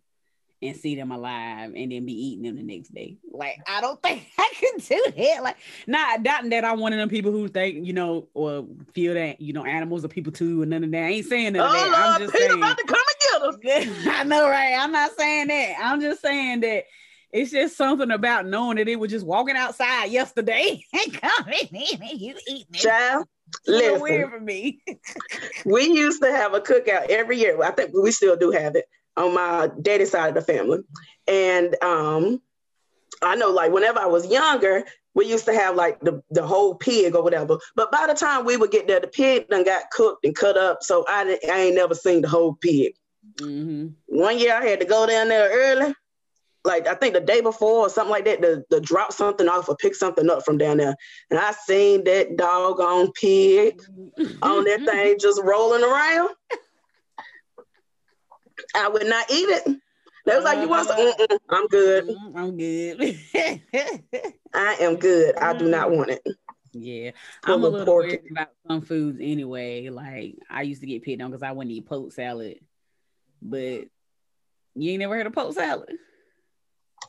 and 0.61 0.77
see 0.77 0.97
them 0.97 1.13
alive 1.13 1.73
and 1.77 1.93
then 1.93 2.05
be 2.05 2.13
eating 2.13 2.43
them 2.43 2.57
the 2.57 2.63
next 2.63 2.93
day. 2.93 3.17
Like, 3.31 3.59
I 3.69 3.81
don't 3.81 4.01
think 4.03 4.27
I 4.39 4.53
could 4.59 4.83
do 4.85 5.13
that. 5.17 5.43
Like, 5.43 5.57
not 5.87 6.23
doubting 6.23 6.51
that 6.51 6.65
I'm 6.65 6.81
one 6.81 6.93
of 6.93 6.99
them 6.99 7.09
people 7.09 7.33
who 7.33 7.49
think, 7.49 7.87
you 7.87 7.93
know, 7.93 8.29
or 8.35 8.67
feel 8.93 9.15
that, 9.15 9.41
you 9.41 9.53
know, 9.53 9.65
animals 9.65 10.05
are 10.05 10.09
people 10.09 10.33
too, 10.33 10.63
and 10.63 10.71
none 10.71 10.85
of 10.85 10.91
that. 10.91 11.05
I 11.05 11.09
ain't 11.09 11.27
saying 11.27 11.57
oh, 11.57 11.63
that. 11.63 11.89
Oh, 11.89 12.13
I'm 12.15 12.21
just 12.21 12.37
saying. 12.37 12.53
about 12.53 12.79
to 12.79 12.85
come 12.85 12.99
and 12.99 13.63
get 13.63 13.87
them. 13.87 14.09
I 14.15 14.25
know, 14.25 14.49
right? 14.49 14.75
I'm 14.79 14.93
not 14.93 15.13
saying 15.17 15.49
that. 15.49 15.75
I'm 15.81 16.01
just 16.01 16.21
saying 16.23 16.61
that 16.61 16.85
it's 17.31 17.51
just 17.51 17.77
something 17.77 18.11
about 18.11 18.47
knowing 18.47 18.79
that 18.79 18.89
it 18.89 18.99
was 18.99 19.11
just 19.11 19.27
walking 19.27 19.57
outside 19.57 20.07
yesterday 20.07 20.83
and 20.93 21.13
coming 21.13 21.69
in 21.73 22.03
and 22.03 22.21
you 22.21 22.35
eating 22.49 22.67
it. 22.73 22.79
Child, 22.79 23.27
Listen, 23.67 24.01
weird 24.01 24.31
for 24.31 24.41
me. 24.41 24.83
we 25.65 25.85
used 25.85 26.23
to 26.23 26.33
have 26.33 26.55
a 26.55 26.61
cookout 26.61 27.11
every 27.11 27.39
year. 27.39 27.63
I 27.63 27.71
think 27.71 27.93
we 27.95 28.11
still 28.11 28.37
do 28.37 28.51
have 28.51 28.75
it 28.77 28.87
on 29.19 29.35
my 29.35 29.71
daddy's 29.83 30.11
side 30.11 30.29
of 30.29 30.35
the 30.35 30.53
family. 30.53 30.81
And 31.27 31.77
um, 31.83 32.41
I 33.23 33.37
know 33.37 33.51
like 33.51 33.73
whenever 33.73 33.99
I 33.99 34.07
was 34.07 34.31
younger, 34.31 34.85
we 35.15 35.27
used 35.27 35.47
to 35.47 35.55
have 35.55 35.75
like 35.75 36.01
the, 36.01 36.23
the 36.31 36.47
whole 36.47 36.75
pig 36.75 37.15
or 37.15 37.23
whatever. 37.23 37.59
But 37.75 37.91
by 37.91 38.07
the 38.07 38.15
time 38.15 38.45
we 38.45 38.57
would 38.57 38.71
get 38.71 38.87
there, 38.87 39.01
the 39.01 39.09
pig 39.09 39.49
done 39.49 39.65
got 39.65 39.91
cooked 39.91 40.25
and 40.25 40.35
cut 40.35 40.57
up. 40.57 40.83
So 40.83 41.05
I, 41.09 41.39
I 41.51 41.61
ain't 41.61 41.75
never 41.75 41.95
seen 41.95 42.23
the 42.23 42.29
whole 42.29 42.55
pig. 42.55 42.95
Mm-hmm. 43.37 43.89
One 44.07 44.39
year 44.39 44.55
I 44.55 44.65
had 44.65 44.81
to 44.81 44.87
go 44.87 45.07
down 45.07 45.29
there 45.29 45.51
early 45.51 45.95
like 46.65 46.87
I 46.87 46.95
think 46.95 47.15
the 47.15 47.21
day 47.21 47.41
before 47.41 47.87
or 47.87 47.89
something 47.89 48.11
like 48.11 48.27
that 48.27 48.43
to, 48.43 48.65
to 48.71 48.81
drop 48.81 49.13
something 49.13 49.49
off 49.49 49.69
or 49.69 49.77
pick 49.77 49.95
something 49.95 50.29
up 50.31 50.45
from 50.45 50.59
down 50.59 50.77
there. 50.77 50.95
And 51.31 51.39
I 51.41 51.53
seen 51.53 52.05
that 52.05 52.37
doggone 52.37 53.13
pig 53.13 53.81
on 54.43 54.65
that 54.65 54.85
thing 54.85 55.17
just 55.19 55.41
rolling 55.43 55.83
around. 55.83 56.31
I 58.75 58.89
would 58.89 59.07
not 59.07 59.31
eat 59.31 59.49
it. 59.49 59.81
They 60.27 60.35
was 60.37 60.45
like, 60.45 60.61
"You 60.61 60.69
want 60.69 60.89
some? 60.89 60.99
Mm-mm, 60.99 61.39
I'm 61.49 61.67
good. 61.69 62.07
Mm, 62.07 62.37
I'm 62.37 62.57
good. 62.57 63.19
I 64.55 64.77
am 64.81 64.97
good. 64.97 65.37
I 65.37 65.55
do 65.55 65.69
not 65.69 65.91
want 65.91 66.11
it." 66.11 66.23
Yeah, 66.73 67.13
I'm 67.45 67.65
a 67.65 67.69
little 67.69 67.97
weird 67.97 68.21
about 68.31 68.49
some 68.67 68.83
foods 68.83 69.19
anyway. 69.21 69.89
Like 69.89 70.37
I 70.51 70.63
used 70.63 70.83
to 70.83 70.87
get 70.87 71.03
picked 71.03 71.23
on 71.23 71.31
because 71.31 71.43
I 71.43 71.53
wouldn't 71.53 71.75
eat 71.75 71.87
poke 71.87 72.13
salad, 72.13 72.59
but 73.41 73.85
you 74.75 74.91
ain't 74.91 75.01
never 75.01 75.17
heard 75.17 75.27
of 75.27 75.33
poke 75.33 75.55
salad. 75.55 75.97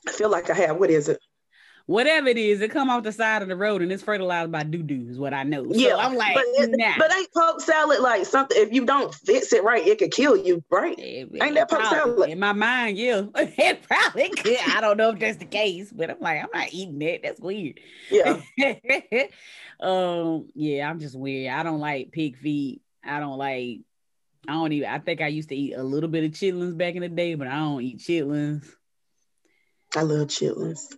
I 0.07 0.11
feel 0.11 0.29
like 0.29 0.49
I 0.49 0.53
have. 0.53 0.77
What 0.77 0.89
is 0.89 1.09
it? 1.09 1.19
Whatever 1.89 2.27
it 2.27 2.37
is, 2.37 2.61
it 2.61 2.69
come 2.69 2.87
off 2.87 3.01
the 3.01 3.11
side 3.11 3.41
of 3.41 3.47
the 3.47 3.55
road 3.55 3.81
and 3.81 3.91
it's 3.91 4.03
fertilized 4.03 4.51
by 4.51 4.61
doo 4.61 4.83
doo, 4.83 5.07
is 5.09 5.17
what 5.17 5.33
I 5.33 5.41
know. 5.41 5.63
So 5.71 5.75
yeah, 5.75 5.95
I'm 5.95 6.13
like, 6.13 6.35
but, 6.35 6.43
it, 6.45 6.69
nah. 6.77 6.93
but 6.99 7.11
ain't 7.11 7.33
poke 7.33 7.61
salad 7.61 8.01
like 8.01 8.27
something? 8.27 8.55
If 8.61 8.71
you 8.71 8.85
don't 8.85 9.11
fix 9.11 9.51
it 9.53 9.63
right, 9.63 9.83
it 9.87 9.97
could 9.97 10.11
kill 10.11 10.37
you, 10.37 10.63
right? 10.69 10.93
It, 10.99 11.31
ain't 11.41 11.55
that 11.55 11.67
poke 11.67 11.85
salad? 11.85 12.29
In 12.29 12.37
my 12.37 12.53
mind, 12.53 12.99
yeah, 12.99 13.23
it 13.35 13.81
probably 13.81 14.29
could. 14.29 14.59
I 14.67 14.81
don't 14.81 14.97
know 14.97 15.09
if 15.09 15.17
that's 15.17 15.37
the 15.37 15.45
case, 15.45 15.91
but 15.91 16.11
I'm 16.11 16.19
like, 16.19 16.43
I'm 16.43 16.49
not 16.53 16.71
eating 16.71 16.99
that. 16.99 17.21
That's 17.23 17.39
weird. 17.39 17.79
Yeah. 18.11 18.39
um. 19.79 20.47
Yeah, 20.53 20.87
I'm 20.87 20.99
just 20.99 21.17
weird. 21.17 21.51
I 21.51 21.63
don't 21.63 21.79
like 21.79 22.11
pig 22.11 22.37
feet. 22.37 22.83
I 23.03 23.19
don't 23.19 23.39
like. 23.39 23.79
I 24.47 24.53
don't 24.53 24.73
even. 24.73 24.89
I 24.89 24.99
think 24.99 25.21
I 25.21 25.27
used 25.29 25.49
to 25.49 25.55
eat 25.55 25.73
a 25.73 25.81
little 25.81 26.09
bit 26.09 26.23
of 26.23 26.31
chitlins 26.33 26.77
back 26.77 26.93
in 26.93 27.01
the 27.01 27.09
day, 27.09 27.33
but 27.33 27.47
I 27.47 27.55
don't 27.55 27.81
eat 27.81 27.97
chitlins. 27.97 28.69
I 29.95 30.03
love 30.03 30.27
chitlins, 30.27 30.93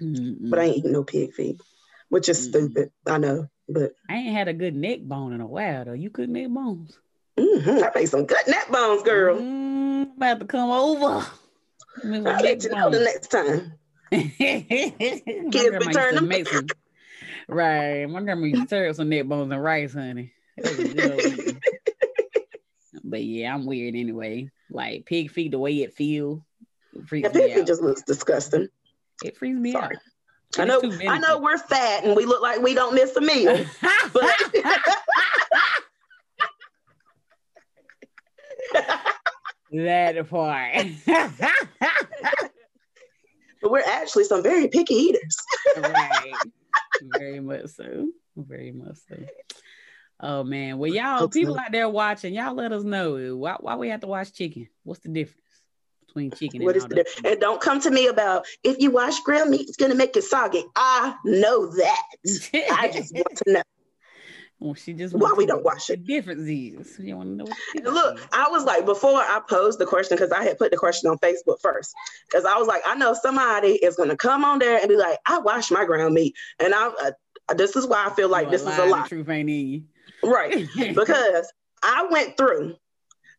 mm-hmm. 0.00 0.50
but 0.50 0.58
I 0.58 0.64
ain't 0.64 0.78
eating 0.78 0.92
no 0.92 1.04
pig 1.04 1.32
feet, 1.32 1.60
which 2.08 2.28
is 2.28 2.40
mm-hmm. 2.40 2.66
stupid. 2.66 2.92
I 3.06 3.18
know, 3.18 3.48
but 3.68 3.92
I 4.08 4.16
ain't 4.16 4.36
had 4.36 4.48
a 4.48 4.52
good 4.52 4.74
neck 4.74 5.00
bone 5.02 5.32
in 5.32 5.40
a 5.40 5.46
while 5.46 5.84
though. 5.84 5.92
You 5.92 6.10
cook 6.10 6.28
neck 6.28 6.48
bones? 6.48 6.98
Mm-hmm. 7.38 7.84
I 7.84 7.90
made 7.94 8.08
some 8.08 8.26
good 8.26 8.46
neck 8.48 8.70
bones, 8.70 9.02
girl. 9.02 9.38
Mm, 9.38 10.16
about 10.16 10.40
to 10.40 10.46
come 10.46 10.70
over. 10.70 11.26
I'll 12.04 12.20
let 12.22 12.64
you 12.64 12.70
know 12.70 12.90
the 12.90 13.00
next 13.00 13.28
time. 13.28 13.74
Kids 14.10 14.66
be 14.68 15.92
turning 15.92 16.28
them. 16.28 16.44
Some, 16.46 16.66
right. 17.48 18.06
My 18.06 18.22
grandma 18.22 18.46
used 18.46 18.62
to 18.62 18.68
turn 18.68 18.94
some 18.94 19.08
neck 19.08 19.26
bones 19.26 19.52
and 19.52 19.62
rice, 19.62 19.94
honey. 19.94 20.32
but 23.04 23.22
yeah, 23.22 23.54
I'm 23.54 23.66
weird 23.66 23.94
anyway. 23.94 24.50
Like 24.70 25.06
pig 25.06 25.30
feet, 25.30 25.52
the 25.52 25.58
way 25.58 25.82
it 25.82 25.94
feel, 25.94 26.44
yeah, 27.12 27.28
me 27.28 27.54
out. 27.54 27.66
just 27.66 27.82
looks 27.82 28.02
disgusting. 28.02 28.68
It 29.24 29.36
freaks 29.36 29.58
me 29.58 29.72
Sorry. 29.72 29.96
out. 29.96 30.02
I 30.58 30.64
know, 30.64 30.80
I 31.08 31.18
know 31.18 31.38
we're 31.38 31.58
fat 31.58 32.04
and 32.04 32.16
we 32.16 32.24
look 32.24 32.40
like 32.40 32.62
we 32.62 32.72
don't 32.74 32.94
miss 32.94 33.14
a 33.16 33.20
meal, 33.20 33.66
but 34.12 34.24
that 39.72 40.28
part. 40.30 40.86
but 43.60 43.70
we're 43.70 43.82
actually 43.86 44.24
some 44.24 44.42
very 44.42 44.68
picky 44.68 44.94
eaters. 44.94 45.36
right. 45.76 46.32
Very 47.02 47.40
much 47.40 47.66
so. 47.66 48.08
Very 48.34 48.72
much 48.72 48.96
so. 49.08 49.16
Oh 50.20 50.44
man. 50.44 50.78
Well, 50.78 50.90
y'all 50.90 51.28
people 51.28 51.58
out 51.58 51.72
there 51.72 51.88
watching, 51.88 52.34
y'all 52.34 52.54
let 52.54 52.72
us 52.72 52.84
know 52.84 53.36
why 53.36 53.56
why 53.60 53.76
we 53.76 53.90
have 53.90 54.00
to 54.00 54.06
watch 54.06 54.32
chicken. 54.32 54.68
What's 54.82 55.00
the 55.00 55.10
difference? 55.10 55.42
Between 56.18 56.38
chicken 56.38 56.64
what 56.64 56.74
and 56.74 56.82
is 56.82 56.88
the 56.88 56.94
difference? 56.96 57.20
And 57.24 57.40
don't 57.40 57.60
come 57.60 57.80
to 57.80 57.90
me 57.90 58.06
about 58.08 58.46
if 58.62 58.78
you 58.78 58.90
wash 58.90 59.20
grilled 59.20 59.50
meat, 59.50 59.68
it's 59.68 59.76
gonna 59.76 59.94
make 59.94 60.16
it 60.16 60.24
soggy. 60.24 60.64
I 60.76 61.14
know 61.24 61.66
that. 61.66 62.02
I 62.72 62.90
just 62.92 63.14
want 63.14 63.36
to 63.46 63.52
know. 63.52 63.62
Well, 64.60 64.74
she 64.74 64.92
just 64.92 65.14
why 65.14 65.34
we 65.36 65.46
don't 65.46 65.62
wash 65.62 65.88
it. 65.88 66.04
The 66.04 66.14
difference 66.14 66.40
is 66.40 66.98
you 66.98 67.16
want 67.16 67.38
to 67.38 67.44
know. 67.44 67.92
Look, 67.92 68.20
I 68.32 68.48
was 68.50 68.64
like 68.64 68.84
before 68.84 69.14
I 69.14 69.40
posed 69.48 69.78
the 69.78 69.86
question 69.86 70.16
because 70.16 70.32
I 70.32 70.42
had 70.42 70.58
put 70.58 70.72
the 70.72 70.76
question 70.76 71.08
on 71.08 71.16
Facebook 71.18 71.60
first 71.62 71.94
because 72.28 72.44
I 72.44 72.56
was 72.56 72.66
like, 72.66 72.82
I 72.84 72.96
know 72.96 73.14
somebody 73.14 73.74
is 73.74 73.94
going 73.94 74.08
to 74.08 74.16
come 74.16 74.44
on 74.44 74.58
there 74.58 74.76
and 74.76 74.88
be 74.88 74.96
like, 74.96 75.16
I 75.26 75.38
wash 75.38 75.70
my 75.70 75.84
ground 75.84 76.12
meat, 76.12 76.34
and 76.58 76.74
I. 76.74 76.88
Uh, 76.88 77.54
this 77.54 77.76
is 77.76 77.86
why 77.86 78.04
I 78.04 78.10
feel 78.10 78.28
like 78.28 78.50
this 78.50 78.62
is 78.62 78.76
a 78.78 78.86
lot. 78.86 79.08
Truth 79.08 79.28
ain't 79.28 79.48
in 79.48 79.68
you. 79.68 79.82
Right, 80.24 80.66
because 80.92 81.52
I 81.80 82.08
went 82.10 82.36
through 82.36 82.74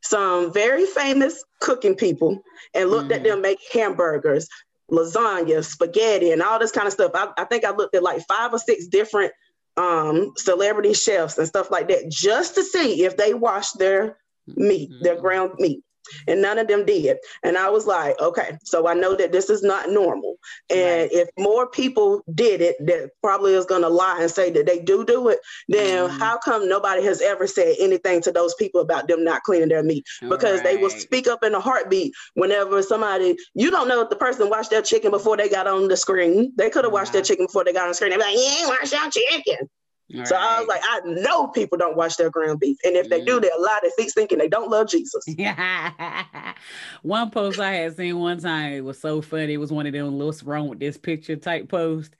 some 0.02 0.54
very 0.54 0.86
famous 0.86 1.44
cooking 1.60 1.96
people 1.96 2.42
and 2.74 2.90
looked 2.90 3.10
mm. 3.10 3.16
at 3.16 3.24
them 3.24 3.42
make 3.42 3.60
hamburgers, 3.74 4.48
lasagna, 4.92 5.64
spaghetti, 5.64 6.32
and 6.32 6.42
all 6.42 6.60
this 6.60 6.72
kind 6.72 6.88
of 6.88 6.94
stuff. 6.94 7.12
I, 7.14 7.30
I 7.38 7.44
think 7.46 7.66
I 7.66 7.72
looked 7.72 7.96
at 7.96 8.04
like 8.04 8.26
five 8.28 8.54
or 8.54 8.60
six 8.60 8.88
different 8.88 9.34
um, 9.78 10.34
celebrity 10.36 10.94
chefs 10.94 11.38
and 11.38 11.48
stuff 11.48 11.72
like 11.72 11.88
that 11.90 12.10
just 12.10 12.56
to 12.56 12.64
see 12.64 13.04
if 13.04 13.18
they 13.18 13.34
wash 13.34 13.72
their 13.72 14.18
meat, 14.48 14.92
mm-hmm. 14.92 15.04
their 15.04 15.20
ground 15.20 15.54
meat 15.60 15.84
and 16.28 16.42
none 16.42 16.58
of 16.58 16.68
them 16.68 16.86
did. 16.86 17.18
And 17.44 17.58
I 17.58 17.70
was 17.70 17.86
like, 17.86 18.20
okay, 18.20 18.58
so 18.64 18.88
I 18.88 18.94
know 18.94 19.16
that 19.16 19.32
this 19.32 19.50
is 19.50 19.64
not 19.64 19.90
normal. 19.90 20.36
And 20.70 21.10
right. 21.12 21.12
if 21.12 21.30
more 21.38 21.68
people 21.68 22.24
did 22.34 22.62
it, 22.62 22.76
that 22.86 23.12
probably 23.22 23.54
is 23.54 23.66
going 23.66 23.82
to 23.82 23.90
lie 23.90 24.20
and 24.22 24.32
say 24.32 24.52
that 24.52 24.66
they 24.66 24.80
do 24.80 25.06
do 25.06 25.30
it, 25.30 25.40
then 25.68 26.10
mm-hmm. 26.10 26.20
how 26.20 26.38
come 26.38 26.68
nobody 26.68 27.04
has 27.04 27.22
ever 27.22 27.48
said 27.48 27.76
anything 27.80 28.22
to 28.22 28.32
those 28.32 28.54
people 28.56 28.82
about 28.82 29.08
them 29.08 29.24
not 29.24 29.44
cleaning 29.44 29.70
their 29.70 29.84
meat? 29.84 30.06
Because 30.22 30.62
right. 30.62 30.64
they 30.64 30.78
will 30.78 30.90
speak 30.90 31.28
up 31.28 31.44
in 31.44 31.54
a 31.54 31.60
heartbeat 31.60 32.14
whenever 32.36 32.82
somebody, 32.82 33.36
you 33.54 33.72
don't 33.72 33.88
know 33.88 34.02
if 34.02 34.10
the 34.10 34.16
person 34.16 34.50
washed 34.50 34.70
their 34.70 34.82
chicken 34.82 35.12
before 35.12 35.38
they 35.38 35.50
got 35.50 35.68
on 35.68 35.88
the 35.88 35.98
screen. 35.98 36.54
They 36.58 36.70
could 36.70 36.84
have 36.84 36.94
washed 36.94 37.14
their 37.14 37.22
chicken 37.22 37.46
before 37.46 37.64
they 37.64 37.74
got 37.74 37.84
on 37.84 37.90
the 37.90 37.96
screen. 37.96 38.12
They're 38.12 38.20
like, 38.20 38.36
you 38.36 38.58
ain't 38.60 38.68
wash 38.68 38.92
your 38.92 39.10
chicken. 39.10 39.70
Right. 40.14 40.28
So 40.28 40.36
I 40.36 40.60
was 40.60 40.68
like, 40.68 40.82
I 40.84 41.02
know 41.04 41.48
people 41.48 41.78
don't 41.78 41.96
wash 41.96 42.16
their 42.16 42.32
ground 42.32 42.60
beef. 42.60 42.78
And 42.84 42.96
if 42.96 43.10
they 43.10 43.24
do, 43.24 43.38
mm. 43.38 43.42
they're 43.44 43.52
a 43.56 43.62
lot 43.62 43.86
of 43.86 43.94
feet 43.94 44.12
thinking 44.12 44.40
they 44.40 44.48
don't 44.48 44.72
love 44.72 44.90
Jesus. 44.90 45.24
one 47.04 47.30
post 47.30 47.60
I 47.60 47.74
had 47.74 47.96
seen 47.96 48.18
one 48.18 48.40
time, 48.40 48.74
it 48.74 48.84
was 48.84 49.00
so 49.00 49.22
funny. 49.22 49.54
It 49.54 49.58
was 49.58 49.72
one 49.72 49.86
of 49.86 49.94
them 49.94 50.18
what's 50.18 50.42
wrong 50.44 50.68
with 50.68 50.80
this 50.80 50.98
picture 50.98 51.36
type 51.36 51.70
post. 51.70 52.16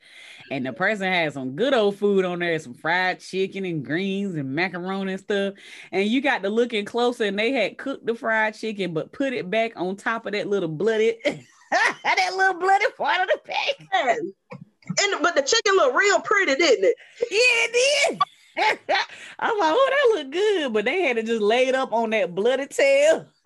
And 0.52 0.66
the 0.66 0.74
person 0.74 1.12
had 1.12 1.34
some 1.34 1.56
good 1.56 1.74
old 1.74 1.98
food 1.98 2.26
on 2.26 2.40
there, 2.40 2.58
some 2.60 2.74
fried 2.74 3.20
chicken 3.20 3.66
and 3.66 3.84
greens 3.84 4.36
and 4.36 4.54
macaroni 4.54 5.14
and 5.14 5.22
stuff. 5.22 5.54
And 5.92 6.08
you 6.08 6.22
got 6.22 6.44
to 6.44 6.50
looking 6.50 6.86
closer 6.86 7.26
and 7.26 7.38
they 7.38 7.52
had 7.52 7.78
cooked 7.78 8.06
the 8.06 8.16
fried 8.16 8.56
chicken, 8.56 8.94
but 8.94 9.12
put 9.12 9.34
it 9.34 9.50
back 9.50 9.74
on 9.76 9.96
top 9.96 10.26
of 10.26 10.34
that 10.34 10.48
little 10.48 10.70
blooded, 10.70 11.16
that 11.72 12.32
little 12.36 12.60
blooded 12.60 12.96
part 12.96 13.22
of 13.22 13.28
the 13.28 13.54
pan. 13.92 14.34
And 15.02 15.22
but 15.22 15.36
the 15.36 15.42
chicken 15.42 15.76
looked 15.76 15.96
real 15.96 16.20
pretty, 16.22 16.56
didn't 16.56 16.86
it? 16.86 16.96
Yeah, 17.32 17.38
it 17.40 17.74
did. 18.10 18.20
I'm 19.40 19.58
like, 19.58 19.74
oh, 19.74 19.90
that 19.92 20.18
looked 20.18 20.32
good, 20.32 20.74
but 20.74 20.86
they 20.86 21.04
had 21.04 21.16
to 21.18 21.24
just 21.24 21.42
lay 21.42 21.68
it 21.68 21.76
up 21.76 21.94
on 21.94 22.10
that 22.12 22.36
bloody 22.36 22.68
tail. 22.68 23.26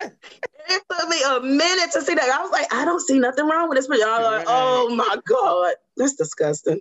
it 0.00 0.82
took 0.90 1.08
me 1.08 1.22
a 1.22 1.40
minute 1.40 1.92
to 1.92 2.02
see 2.02 2.14
that. 2.14 2.30
I 2.30 2.42
was 2.42 2.50
like, 2.50 2.72
I 2.72 2.84
don't 2.84 3.00
see 3.00 3.18
nothing 3.18 3.46
wrong 3.46 3.68
with 3.68 3.78
this, 3.78 3.86
but 3.86 3.98
y'all 3.98 4.22
like, 4.22 4.44
oh 4.46 4.94
my 4.94 5.16
god, 5.26 5.74
that's 5.96 6.16
disgusting. 6.16 6.80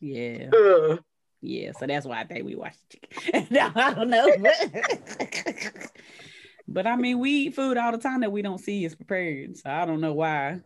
Yeah. 0.00 0.50
Ugh. 0.54 1.00
Yeah, 1.40 1.72
so 1.78 1.86
that's 1.86 2.06
why 2.06 2.20
I 2.20 2.24
think 2.24 2.46
we 2.46 2.54
watch 2.54 2.74
the 2.90 2.98
chicken. 2.98 3.46
no, 3.50 3.70
I 3.74 3.92
don't 3.92 4.08
know. 4.08 4.30
But, 4.38 5.90
but 6.66 6.86
I 6.86 6.96
mean, 6.96 7.18
we 7.18 7.30
eat 7.30 7.54
food 7.54 7.76
all 7.76 7.92
the 7.92 7.98
time 7.98 8.20
that 8.20 8.32
we 8.32 8.40
don't 8.40 8.58
see 8.58 8.84
is 8.84 8.94
prepared. 8.94 9.58
So 9.58 9.68
I 9.68 9.84
don't 9.84 10.00
know 10.00 10.14
why 10.14 10.60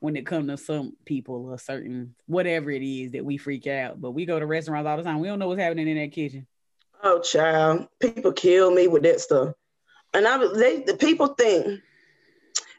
when 0.00 0.16
it 0.16 0.26
comes 0.26 0.48
to 0.48 0.56
some 0.56 0.94
people 1.04 1.46
or 1.50 1.58
certain 1.58 2.14
whatever 2.26 2.70
it 2.70 2.82
is 2.82 3.12
that 3.12 3.24
we 3.24 3.36
freak 3.36 3.66
out. 3.66 4.00
But 4.00 4.12
we 4.12 4.26
go 4.26 4.38
to 4.38 4.46
restaurants 4.46 4.88
all 4.88 4.96
the 4.96 5.02
time. 5.02 5.20
We 5.20 5.28
don't 5.28 5.38
know 5.38 5.48
what's 5.48 5.60
happening 5.60 5.88
in 5.88 5.96
that 5.96 6.12
kitchen. 6.12 6.46
Oh, 7.02 7.20
child, 7.20 7.88
people 8.00 8.32
kill 8.32 8.70
me 8.70 8.86
with 8.86 9.02
that 9.02 9.20
stuff. 9.20 9.54
And 10.14 10.26
I, 10.26 10.38
they, 10.54 10.82
the 10.82 10.96
people 10.96 11.28
think 11.28 11.80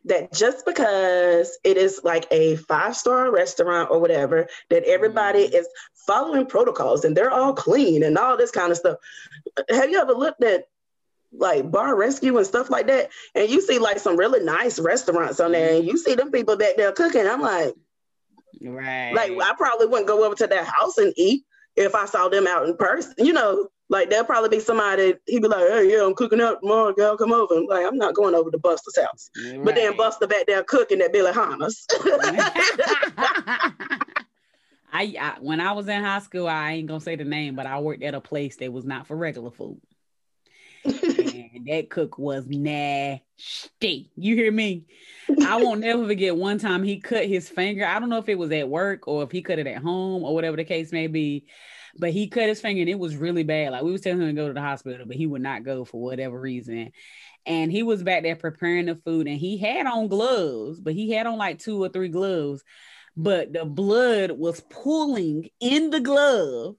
that 0.05 0.33
just 0.33 0.65
because 0.65 1.57
it 1.63 1.77
is 1.77 2.01
like 2.03 2.25
a 2.31 2.55
five 2.57 2.95
star 2.95 3.31
restaurant 3.31 3.89
or 3.91 3.99
whatever, 3.99 4.47
that 4.69 4.83
everybody 4.83 5.47
mm. 5.47 5.53
is 5.53 5.67
following 6.05 6.45
protocols 6.45 7.05
and 7.05 7.15
they're 7.15 7.31
all 7.31 7.53
clean 7.53 8.03
and 8.03 8.17
all 8.17 8.37
this 8.37 8.51
kind 8.51 8.71
of 8.71 8.77
stuff. 8.77 8.97
Have 9.69 9.89
you 9.89 9.99
ever 9.99 10.13
looked 10.13 10.43
at 10.43 10.65
like 11.37 11.69
bar 11.71 11.95
rescue 11.95 12.37
and 12.37 12.45
stuff 12.45 12.69
like 12.69 12.87
that. 12.87 13.09
And 13.35 13.49
you 13.49 13.61
see 13.61 13.79
like 13.79 13.99
some 13.99 14.17
really 14.17 14.43
nice 14.43 14.79
restaurants 14.79 15.39
on 15.39 15.51
there, 15.51 15.75
and 15.75 15.85
you 15.85 15.97
see 15.97 16.15
them 16.15 16.31
people 16.31 16.57
back 16.57 16.77
there 16.77 16.91
cooking. 16.91 17.27
I'm 17.27 17.41
like, 17.41 17.73
right. 18.61 19.13
Like 19.13 19.31
I 19.31 19.53
probably 19.57 19.87
wouldn't 19.87 20.07
go 20.07 20.23
over 20.23 20.35
to 20.35 20.47
their 20.47 20.63
house 20.63 20.97
and 20.97 21.13
eat 21.17 21.43
if 21.75 21.95
I 21.95 22.05
saw 22.05 22.29
them 22.29 22.47
out 22.47 22.67
in 22.67 22.77
person. 22.77 23.13
You 23.17 23.33
know, 23.33 23.67
like 23.89 24.09
there'll 24.09 24.25
probably 24.25 24.49
be 24.49 24.59
somebody 24.59 25.15
he'd 25.25 25.41
be 25.41 25.47
like, 25.47 25.67
Hey, 25.67 25.91
yeah, 25.91 26.05
I'm 26.05 26.15
cooking 26.15 26.41
up 26.41 26.61
tomorrow, 26.61 26.93
girl, 26.93 27.17
come 27.17 27.33
over. 27.33 27.55
I'm 27.55 27.65
like, 27.65 27.85
I'm 27.85 27.97
not 27.97 28.15
going 28.15 28.35
over 28.35 28.51
to 28.51 28.57
Buster's 28.57 29.03
house. 29.03 29.29
Right. 29.45 29.63
But 29.63 29.75
then 29.75 29.97
Buster 29.97 30.27
back 30.27 30.45
there 30.47 30.63
cooking 30.63 31.01
at 31.01 31.13
Benihana's. 31.13 31.85
I, 34.95 35.15
I 35.19 35.37
when 35.41 35.59
I 35.59 35.71
was 35.71 35.87
in 35.87 36.03
high 36.03 36.19
school, 36.19 36.47
I 36.47 36.73
ain't 36.73 36.87
gonna 36.87 37.01
say 37.01 37.15
the 37.15 37.23
name, 37.23 37.55
but 37.55 37.65
I 37.65 37.79
worked 37.79 38.03
at 38.03 38.13
a 38.13 38.21
place 38.21 38.57
that 38.57 38.71
was 38.71 38.85
not 38.85 39.07
for 39.07 39.17
regular 39.17 39.49
food 39.49 39.81
and 40.85 41.67
that 41.67 41.89
cook 41.89 42.17
was 42.17 42.45
nasty. 42.47 44.11
You 44.15 44.35
hear 44.35 44.51
me? 44.51 44.85
I 45.45 45.61
won't 45.61 45.81
never 45.81 46.05
forget 46.05 46.35
one 46.35 46.57
time 46.59 46.83
he 46.83 46.99
cut 46.99 47.25
his 47.25 47.49
finger. 47.49 47.85
I 47.85 47.99
don't 47.99 48.09
know 48.09 48.17
if 48.17 48.29
it 48.29 48.37
was 48.37 48.51
at 48.51 48.69
work 48.69 49.07
or 49.07 49.23
if 49.23 49.31
he 49.31 49.41
cut 49.41 49.59
it 49.59 49.67
at 49.67 49.81
home 49.81 50.23
or 50.23 50.33
whatever 50.33 50.57
the 50.57 50.63
case 50.63 50.91
may 50.91 51.07
be, 51.07 51.45
but 51.97 52.11
he 52.11 52.27
cut 52.27 52.49
his 52.49 52.61
finger 52.61 52.81
and 52.81 52.89
it 52.89 52.99
was 52.99 53.15
really 53.15 53.43
bad. 53.43 53.71
Like 53.71 53.83
we 53.83 53.91
was 53.91 54.01
telling 54.01 54.21
him 54.21 54.27
to 54.27 54.33
go 54.33 54.47
to 54.47 54.53
the 54.53 54.61
hospital, 54.61 55.05
but 55.05 55.15
he 55.15 55.27
would 55.27 55.41
not 55.41 55.63
go 55.63 55.85
for 55.85 56.01
whatever 56.01 56.39
reason. 56.39 56.91
And 57.45 57.71
he 57.71 57.83
was 57.83 58.03
back 58.03 58.23
there 58.23 58.35
preparing 58.35 58.85
the 58.85 58.95
food 58.95 59.27
and 59.27 59.37
he 59.37 59.57
had 59.57 59.85
on 59.85 60.07
gloves, 60.07 60.79
but 60.79 60.93
he 60.93 61.11
had 61.11 61.27
on 61.27 61.37
like 61.37 61.59
two 61.59 61.81
or 61.81 61.89
three 61.89 62.09
gloves, 62.09 62.63
but 63.15 63.53
the 63.53 63.65
blood 63.65 64.31
was 64.31 64.61
pooling 64.69 65.49
in 65.59 65.89
the 65.89 65.99
glove 65.99 66.75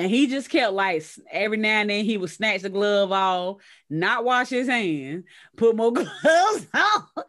and 0.00 0.10
he 0.10 0.28
just 0.28 0.48
kept 0.48 0.72
like 0.72 1.04
every 1.30 1.58
now 1.58 1.82
and 1.82 1.90
then 1.90 2.06
he 2.06 2.16
would 2.16 2.30
snatch 2.30 2.62
the 2.62 2.70
glove 2.70 3.12
off, 3.12 3.58
not 3.90 4.24
wash 4.24 4.48
his 4.48 4.66
hands, 4.66 5.26
put 5.58 5.76
more 5.76 5.92
gloves 5.92 6.66
on. 6.72 7.24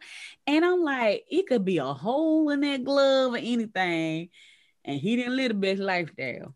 And 0.46 0.64
I'm 0.64 0.82
like, 0.82 1.26
it 1.30 1.46
could 1.48 1.66
be 1.66 1.76
a 1.76 1.92
hole 1.92 2.48
in 2.48 2.60
that 2.60 2.82
glove 2.82 3.34
or 3.34 3.36
anything. 3.36 4.30
And 4.86 4.98
he 4.98 5.16
didn't 5.16 5.36
live 5.36 5.48
the 5.48 5.54
best 5.54 5.82
lifestyle. 5.82 6.54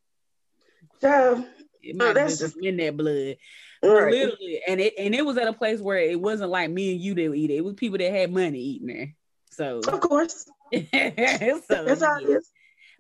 So 1.03 1.45
it 1.83 1.97
might 1.97 2.15
that's 2.15 2.39
just 2.39 2.57
in 2.63 2.79
that 2.79 2.97
blood. 2.97 3.37
Right. 3.83 4.11
Literally, 4.11 4.63
and 4.67 4.81
it 4.81 4.95
and 4.99 5.15
it 5.15 5.25
was 5.25 5.37
at 5.37 5.49
a 5.49 5.53
place 5.53 5.81
where 5.81 5.99
it 5.99 6.19
wasn't 6.19 6.51
like 6.51 6.71
me 6.71 6.93
and 6.93 7.01
you 7.01 7.15
that 7.15 7.29
would 7.29 7.39
eat 7.39 7.51
it. 7.51 7.57
It 7.57 7.65
was 7.65 7.75
people 7.75 7.99
that 7.99 8.11
had 8.11 8.33
money 8.33 8.59
eating 8.59 8.87
there. 8.87 9.15
So 9.51 9.81
of 9.87 10.01
course. 10.01 10.51
so, 10.73 10.81
that's 10.83 12.03
is. 12.23 12.51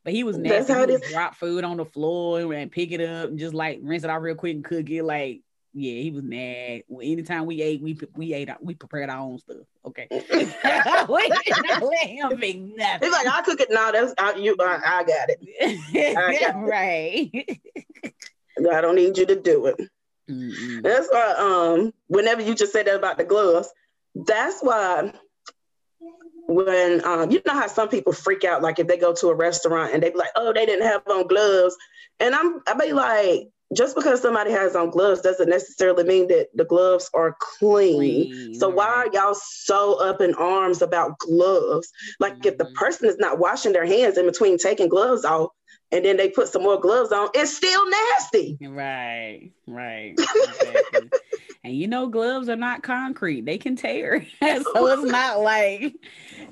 But 0.06 0.14
he 0.14 0.22
was 0.22 0.38
nasty. 0.38 0.56
That's 0.56 0.70
how 0.70 0.86
he 0.86 0.92
would 0.92 1.02
drop 1.02 1.34
food 1.34 1.64
on 1.64 1.78
the 1.78 1.84
floor 1.84 2.52
and 2.52 2.70
pick 2.70 2.92
it 2.92 3.00
up 3.00 3.28
and 3.28 3.40
just 3.40 3.54
like 3.54 3.80
rinse 3.82 4.04
it 4.04 4.10
out 4.10 4.22
real 4.22 4.36
quick 4.36 4.54
and 4.54 4.64
cook 4.64 4.88
it. 4.88 5.02
Like, 5.02 5.40
yeah, 5.74 6.00
he 6.00 6.12
was 6.12 6.22
mad. 6.22 6.84
anytime 7.02 7.44
we 7.44 7.60
ate, 7.60 7.82
we 7.82 7.98
we 8.14 8.32
ate 8.32 8.48
we 8.60 8.76
prepared 8.76 9.10
our 9.10 9.18
own 9.18 9.40
stuff. 9.40 9.66
Okay, 9.84 10.06
we 10.12 10.22
let 10.38 12.06
him 12.06 12.38
make 12.38 12.60
nothing. 12.60 12.98
He's 13.00 13.10
like, 13.10 13.26
I 13.26 13.42
cook 13.42 13.60
it 13.60 13.66
now. 13.68 13.90
That's 13.90 14.14
I, 14.16 14.36
you. 14.36 14.54
I, 14.60 14.80
I 14.84 15.02
got 15.02 15.28
it. 15.28 16.16
I 16.16 16.38
got 16.38 16.56
right. 16.62 17.28
It. 17.32 17.58
I 18.72 18.80
don't 18.80 18.94
need 18.94 19.18
you 19.18 19.26
to 19.26 19.34
do 19.34 19.66
it. 19.66 19.90
Mm-mm. 20.30 20.84
That's 20.84 21.08
why. 21.10 21.34
Um, 21.36 21.92
whenever 22.06 22.42
you 22.42 22.54
just 22.54 22.72
said 22.72 22.86
that 22.86 22.94
about 22.94 23.18
the 23.18 23.24
gloves, 23.24 23.72
that's 24.14 24.60
why 24.60 25.12
when 26.48 27.04
um, 27.04 27.30
you 27.30 27.40
know 27.46 27.54
how 27.54 27.66
some 27.66 27.88
people 27.88 28.12
freak 28.12 28.44
out, 28.44 28.62
like 28.62 28.78
if 28.78 28.86
they 28.86 28.96
go 28.96 29.14
to 29.14 29.28
a 29.28 29.34
restaurant 29.34 29.92
and 29.92 30.02
they 30.02 30.10
be 30.10 30.18
like, 30.18 30.30
"Oh, 30.36 30.52
they 30.52 30.66
didn't 30.66 30.86
have 30.86 31.02
on 31.08 31.26
gloves," 31.26 31.76
and 32.20 32.34
I'm 32.34 32.60
I 32.66 32.74
be 32.74 32.92
like, 32.92 33.48
just 33.74 33.96
because 33.96 34.22
somebody 34.22 34.52
has 34.52 34.76
on 34.76 34.90
gloves 34.90 35.22
doesn't 35.22 35.48
necessarily 35.48 36.04
mean 36.04 36.28
that 36.28 36.48
the 36.54 36.64
gloves 36.64 37.10
are 37.14 37.36
clean. 37.40 38.30
clean 38.30 38.54
so 38.54 38.68
why 38.68 38.86
are 38.86 39.08
y'all 39.12 39.34
so 39.34 39.94
up 39.94 40.20
in 40.20 40.34
arms 40.34 40.82
about 40.82 41.18
gloves? 41.18 41.92
Like 42.20 42.34
mm-hmm. 42.34 42.48
if 42.48 42.58
the 42.58 42.64
mm-hmm. 42.64 42.74
person 42.74 43.08
is 43.08 43.18
not 43.18 43.38
washing 43.38 43.72
their 43.72 43.86
hands 43.86 44.18
in 44.18 44.26
between 44.26 44.58
taking 44.58 44.88
gloves 44.88 45.24
off, 45.24 45.50
and 45.92 46.04
then 46.04 46.16
they 46.16 46.28
put 46.28 46.48
some 46.48 46.62
more 46.62 46.80
gloves 46.80 47.12
on, 47.12 47.28
it's 47.34 47.56
still 47.56 47.88
nasty. 47.88 48.58
Right, 48.60 49.52
right. 49.66 50.14
Exactly. 50.46 51.10
And 51.66 51.76
you 51.76 51.88
know, 51.88 52.06
gloves 52.06 52.48
are 52.48 52.54
not 52.54 52.84
concrete; 52.84 53.44
they 53.44 53.58
can 53.58 53.74
tear. 53.74 54.24
so 54.40 54.86
it's 54.86 55.02
not 55.02 55.40
like 55.40 55.96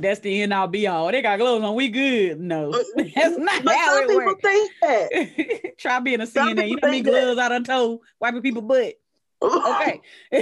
that's 0.01 0.21
the 0.21 0.43
end 0.43 0.53
all 0.53 0.67
be 0.67 0.89
all. 0.89 1.13
They 1.13 1.23
got 1.23 1.39
gloves 1.39 1.65
on, 1.65 1.77
we 1.77 1.89
good. 1.89 2.41
No, 2.41 2.73
that's 2.97 3.39
not 3.39 3.65
but 3.65 3.77
how 3.77 4.01
it 4.01 4.09
works. 4.09 4.43
Think 4.43 4.73
that. 4.83 5.79
Try 5.79 6.01
being 6.01 6.21
a 6.21 6.25
CNA. 6.25 6.69
You 6.69 6.79
know 6.83 6.91
me 6.91 7.01
gloves 7.01 7.39
out 7.39 7.53
of 7.53 7.65
toe, 7.65 8.03
wiping 8.19 8.43
people 8.43 8.63
butt. 8.63 8.95
Okay, 9.41 10.01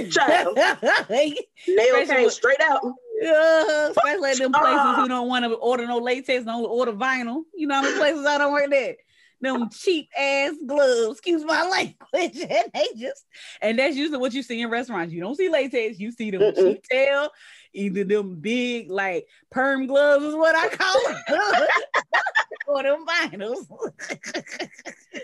child, 0.09 0.57
nail 0.57 2.05
came 2.07 2.29
straight 2.29 2.61
out. 2.61 2.83
Uh, 2.83 3.89
especially 3.91 4.31
at 4.31 4.37
them 4.37 4.51
places 4.51 4.95
who 4.95 5.07
don't 5.07 5.27
want 5.27 5.45
to 5.45 5.53
order 5.53 5.85
no 5.85 5.97
latex, 5.97 6.45
don't 6.45 6.65
order 6.65 6.93
vinyl. 6.93 7.43
You 7.53 7.67
know 7.67 7.75
how 7.75 7.81
many 7.83 7.95
places 7.97 8.25
I 8.25 8.37
don't 8.37 8.51
work 8.51 8.69
that? 8.69 8.95
Them 9.43 9.69
cheap 9.69 10.09
ass 10.17 10.53
gloves, 10.65 11.11
excuse 11.11 11.43
my 11.43 11.67
language. 11.69 12.45
And 12.49 12.71
they 12.73 12.87
just, 12.97 13.25
and 13.61 13.77
that's 13.77 13.95
usually 13.95 14.17
what 14.17 14.33
you 14.33 14.41
see 14.41 14.61
in 14.61 14.69
restaurants. 14.69 15.13
You 15.13 15.19
don't 15.21 15.35
see 15.35 15.49
latex, 15.49 15.99
you 15.99 16.11
see 16.11 16.31
them 16.31 16.41
Mm-mm. 16.41 16.55
cheap 16.55 16.83
tail, 16.83 17.29
either 17.73 18.05
them 18.05 18.35
big 18.35 18.89
like 18.89 19.27
perm 19.51 19.87
gloves 19.87 20.23
is 20.23 20.35
what 20.35 20.55
I 20.55 20.69
call 20.69 21.01
them. 21.07 21.67
or 22.67 22.83
them 22.83 23.05
vinyls. 23.05 23.67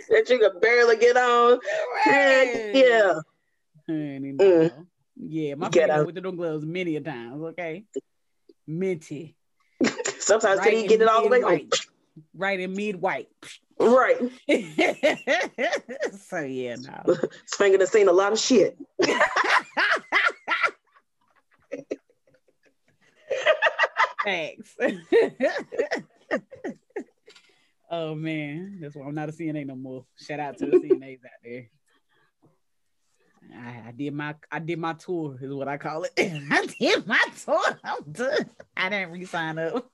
that 0.09 0.29
you 0.29 0.39
can 0.39 0.59
barely 0.59 0.97
get 0.97 1.15
on. 1.15 1.59
Right. 2.05 2.71
Yeah. 2.73 3.13
Honey, 3.87 4.33
mm. 4.33 4.85
Yeah, 5.15 5.55
my 5.55 5.69
Get 5.69 5.89
finger 5.89 6.05
with 6.05 6.15
the 6.15 6.21
gloves 6.21 6.65
many 6.65 6.95
a 6.95 7.01
times. 7.01 7.41
Okay, 7.41 7.85
minty. 8.67 9.35
Sometimes 10.19 10.59
right 10.59 10.71
can 10.71 10.87
get 10.87 11.01
it 11.01 11.07
all 11.07 11.23
the 11.23 11.29
way 11.29 11.41
white. 11.41 11.73
Right 12.33 12.59
in 12.59 12.73
mid 12.73 13.01
white. 13.01 13.27
Right. 13.79 14.17
so 16.27 16.39
yeah, 16.41 16.75
no. 16.75 17.15
Finger 17.47 17.79
has 17.79 17.91
seen 17.91 18.09
a 18.09 18.11
lot 18.11 18.33
of 18.33 18.39
shit. 18.39 18.77
Thanks. 24.23 24.75
oh 27.89 28.15
man, 28.15 28.79
that's 28.81 28.95
why 28.95 29.05
I'm 29.05 29.15
not 29.15 29.29
a 29.29 29.31
CNA 29.31 29.65
no 29.65 29.75
more. 29.75 30.05
Shout 30.17 30.39
out 30.39 30.57
to 30.57 30.65
the 30.65 30.77
CNAs 30.77 31.23
out 31.25 31.31
there. 31.43 31.69
I, 33.55 33.87
I, 33.87 33.91
did 33.95 34.13
my 34.13 34.35
I 34.51 34.59
did 34.59 34.77
my 34.77 34.93
tour 34.93 35.37
is 35.41 35.51
what 35.51 35.67
I 35.67 35.77
call 35.77 36.03
it. 36.03 36.11
I 36.17 36.67
did 36.79 37.07
my 37.07 37.23
tour. 37.43 37.79
I'm 37.83 38.03
done. 38.11 38.49
I 38.77 38.89
didn't 38.89 39.11
re-sign 39.11 39.57
up. 39.57 39.89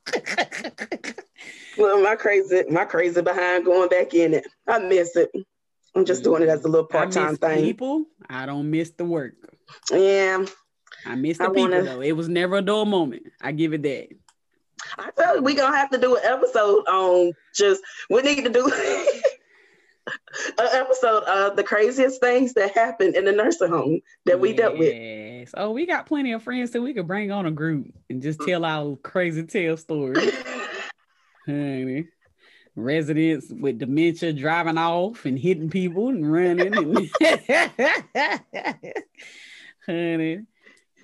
Well, 1.78 2.02
my 2.02 2.16
crazy, 2.16 2.64
my 2.70 2.86
crazy 2.86 3.22
behind 3.22 3.66
going 3.66 3.90
back 3.90 4.14
in 4.14 4.34
it. 4.36 4.48
I 4.68 4.80
miss 4.80 5.16
it. 5.16 5.32
I'm 5.96 6.06
just 6.06 6.24
doing 6.24 6.44
it 6.44 6.50
as 6.50 6.66
a 6.66 6.68
little 6.68 6.88
part-time 6.88 7.38
thing. 7.38 7.64
People, 7.64 8.06
I 8.30 8.46
don't 8.46 8.70
miss 8.70 8.92
the 8.92 9.06
work. 9.06 9.34
Yeah. 9.92 10.46
I 11.06 11.16
miss 11.16 11.38
the 11.38 11.46
I 11.46 11.48
people 11.48 11.62
wanna... 11.64 11.84
though. 11.84 12.02
It 12.02 12.14
was 12.14 12.28
never 12.28 12.58
a 12.58 12.62
dull 12.62 12.86
moment. 12.86 13.24
I 13.42 13.52
give 13.52 13.74
it 13.74 13.84
that. 13.84 14.10
I 14.98 15.10
tell 15.12 15.38
you, 15.38 15.42
we 15.42 15.56
gonna 15.56 15.76
have 15.76 15.90
to 15.92 15.98
do 15.98 16.16
an 16.16 16.22
episode 16.26 16.86
on 16.88 17.32
just 17.56 17.82
we 18.10 18.22
need 18.22 18.44
to 18.44 18.50
do 18.50 18.66
an 20.58 20.68
episode 20.74 21.24
of 21.24 21.56
the 21.56 21.64
craziest 21.64 22.20
things 22.20 22.54
that 22.54 22.76
happened 22.76 23.16
in 23.16 23.26
the 23.26 23.32
nursing 23.32 23.70
home 23.70 24.02
that 24.26 24.40
we 24.40 24.50
yes. 24.50 24.58
dealt 24.58 24.78
with. 24.78 25.54
Oh, 25.56 25.72
we 25.72 25.86
got 25.86 26.06
plenty 26.06 26.34
of 26.34 26.44
friends 26.44 26.72
that 26.72 26.82
we 26.82 26.94
could 26.94 27.08
bring 27.08 27.32
on 27.32 27.46
a 27.46 27.52
group 27.52 27.88
and 28.10 28.22
just 28.22 28.42
tell 28.42 28.66
our 28.66 28.96
crazy 28.98 29.44
tale 29.44 29.78
stories. 29.78 30.34
Honey. 31.46 32.08
Residents 32.76 33.48
with 33.50 33.80
dementia 33.80 34.34
driving 34.34 34.78
off 34.78 35.26
and 35.26 35.40
hitting 35.40 35.70
people 35.70 36.10
and 36.10 36.30
running 36.30 36.76
and 36.76 37.10
honey 39.86 40.42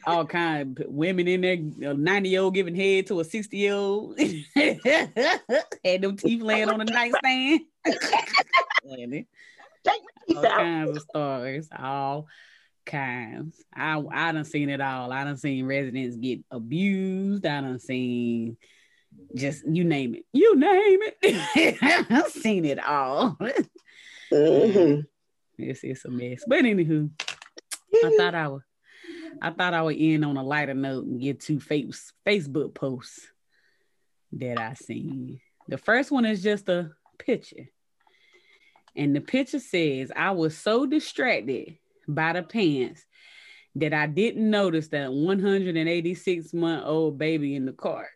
all 0.05 0.25
kind 0.25 0.79
of 0.79 0.85
women 0.87 1.27
in 1.27 1.41
there, 1.41 1.91
a 1.91 1.93
90 1.93 2.29
year 2.29 2.41
old 2.41 2.53
giving 2.53 2.75
head 2.75 3.07
to 3.07 3.19
a 3.19 3.23
60 3.23 3.57
year 3.57 3.73
old, 3.73 4.19
had 5.85 6.01
them 6.01 6.17
teeth 6.17 6.41
laying 6.41 6.69
on 6.69 6.79
the 6.79 6.85
nightstand. 6.85 7.61
honey. 8.89 9.27
all 10.35 10.43
kinds 10.43 10.97
of 10.97 11.03
stories, 11.03 11.69
all 11.77 12.27
kinds. 12.85 13.63
I 13.73 14.01
I 14.11 14.31
done 14.31 14.45
seen 14.45 14.69
it 14.69 14.81
all. 14.81 15.11
I 15.11 15.23
done 15.23 15.37
seen 15.37 15.65
residents 15.65 16.17
get 16.17 16.39
abused. 16.49 17.45
I 17.45 17.61
done 17.61 17.79
seen 17.79 18.57
just 19.35 19.63
you 19.67 19.83
name 19.83 20.15
it. 20.15 20.25
You 20.33 20.55
name 20.55 20.99
it. 21.21 21.77
I've 22.09 22.31
seen 22.31 22.65
it 22.65 22.83
all. 22.83 23.37
mm-hmm. 24.33 25.01
It's 25.57 25.83
it's 25.83 26.05
a 26.05 26.09
mess. 26.09 26.43
But 26.47 26.63
anywho, 26.63 27.09
I 28.03 28.15
thought 28.17 28.35
I 28.35 28.47
would 28.47 28.61
I 29.41 29.51
thought 29.51 29.73
I 29.73 29.81
would 29.81 29.97
end 29.97 30.25
on 30.25 30.37
a 30.37 30.43
lighter 30.43 30.73
note 30.73 31.05
and 31.05 31.21
get 31.21 31.39
two 31.39 31.59
face, 31.59 32.13
Facebook 32.25 32.73
posts 32.73 33.27
that 34.33 34.59
I 34.59 34.73
seen. 34.73 35.39
The 35.67 35.77
first 35.77 36.11
one 36.11 36.25
is 36.25 36.43
just 36.43 36.69
a 36.69 36.91
picture. 37.17 37.69
And 38.95 39.15
the 39.15 39.21
picture 39.21 39.59
says, 39.59 40.11
I 40.15 40.31
was 40.31 40.57
so 40.57 40.85
distracted 40.85 41.77
by 42.07 42.33
the 42.33 42.43
pants 42.43 43.05
that 43.75 43.93
I 43.93 44.07
didn't 44.07 44.49
notice 44.49 44.89
that 44.89 45.13
186 45.13 46.53
month 46.53 46.83
old 46.85 47.17
baby 47.17 47.55
in 47.55 47.65
the 47.65 47.71
cart. 47.71 48.09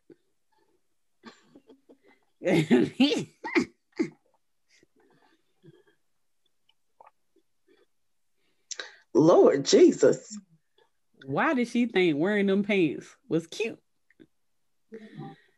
Lord 9.16 9.66
Jesus. 9.66 10.38
Why 11.26 11.56
did 11.56 11.70
she 11.70 11.88
think 11.88 12.20
wearing 12.20 12.46
them 12.46 12.64
pants 12.64 13.08
was 13.28 13.48
cute? 13.48 13.80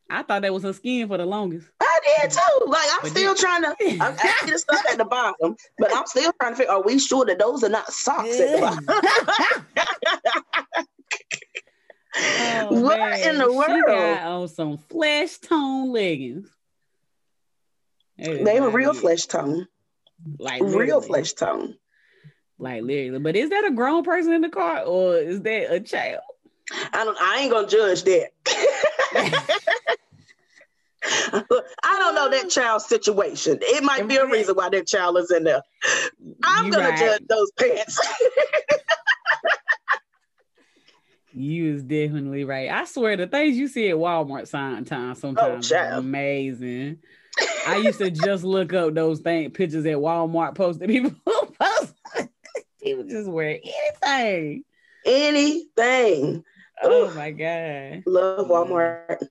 I 0.10 0.24
thought 0.24 0.44
that 0.44 0.54
was 0.54 0.64
her 0.64 0.72
skin 0.72 1.10
for 1.10 1.18
the 1.18 1.26
longest. 1.26 1.68
I 1.82 2.00
did 2.22 2.32
too. 2.32 2.40
Like 2.68 2.88
I'm 2.94 3.00
but 3.02 3.12
still 3.12 3.34
then... 3.34 3.44
trying 3.44 3.64
to. 3.64 3.76
I'm 4.02 4.14
asking 4.14 4.54
the 4.54 4.60
stuff 4.60 4.86
at 4.90 4.98
the 4.98 5.04
bottom, 5.04 5.58
but 5.78 5.94
I'm 5.94 6.06
still 6.06 6.32
trying 6.40 6.54
to 6.54 6.58
figure. 6.58 6.72
Are 6.72 6.84
we 6.84 7.00
sure 7.00 7.26
that 7.26 7.40
those 7.40 7.66
are 7.66 7.70
not 7.70 7.92
socks 7.92 8.40
at 8.40 8.56
the 8.56 8.62
bottom? 8.62 8.86
oh, 12.16 12.82
what 12.82 13.00
man. 13.00 13.30
in 13.30 13.40
the 13.40 13.52
world? 13.52 13.66
She 13.68 13.82
got 13.82 14.24
on 14.24 14.48
some 14.48 14.78
flesh 14.78 15.38
tone 15.40 15.92
leggings. 15.92 16.48
They 18.18 18.60
were 18.60 18.70
real 18.70 18.94
flesh 18.94 19.26
tone. 19.26 19.68
Like 20.40 20.62
real 20.62 21.02
flesh 21.02 21.34
tone. 21.34 21.76
Like 22.60 22.84
literally. 22.84 23.20
But 23.20 23.36
is 23.36 23.52
that 23.52 23.66
a 23.66 23.72
grown 23.72 24.04
person 24.04 24.34
in 24.34 24.42
the 24.42 24.50
car 24.50 24.82
or 24.84 25.18
is 25.18 25.42
that 25.42 25.72
a 25.72 25.80
child? 25.80 26.22
I 26.94 27.06
don't 27.06 27.18
I 27.20 27.40
ain't 27.40 27.52
gonna 27.52 27.68
judge 27.68 28.04
that. 28.04 28.32
I 31.04 31.98
don't 32.00 32.16
know 32.16 32.30
that 32.32 32.50
child's 32.50 32.86
situation. 32.86 33.60
It 33.62 33.84
might 33.84 34.08
be 34.08 34.18
a 34.18 34.26
reason 34.26 34.56
why 34.56 34.70
that 34.70 34.88
child 34.88 35.18
is 35.18 35.32
in 35.32 35.44
there. 35.44 35.62
I'm 36.44 36.66
you 36.66 36.72
gonna 36.72 36.90
right. 36.90 37.00
judge 37.00 37.22
those 37.30 37.52
pants. 37.52 38.00
you 41.34 41.76
is 41.76 41.84
definitely 41.84 42.44
right. 42.44 42.70
I 42.70 42.86
swear 42.86 43.16
the 43.16 43.28
things 43.28 43.58
you 43.58 43.68
see 43.68 43.90
at 43.90 43.96
Walmart 43.96 44.48
sign 44.48 44.84
time 44.86 45.12
oh, 45.12 45.14
sometimes 45.14 45.72
oh, 45.72 45.78
are 45.78 45.92
amazing. 45.92 47.00
I 47.68 47.78
used 47.78 48.00
to 48.00 48.10
just 48.10 48.44
look 48.44 48.74
up 48.74 48.94
those 48.94 49.20
thing 49.20 49.52
pictures 49.52 49.86
at 49.86 49.98
Walmart 49.98 50.56
posted 50.56 50.90
people 50.90 51.16
post 51.60 51.94
was 52.96 53.08
just 53.08 53.30
wear 53.30 53.60
anything. 53.64 54.64
Anything. 55.06 56.44
Oh 56.84 57.12
my 57.14 57.32
god. 57.32 58.04
Love 58.06 58.48
Walmart. 58.48 59.28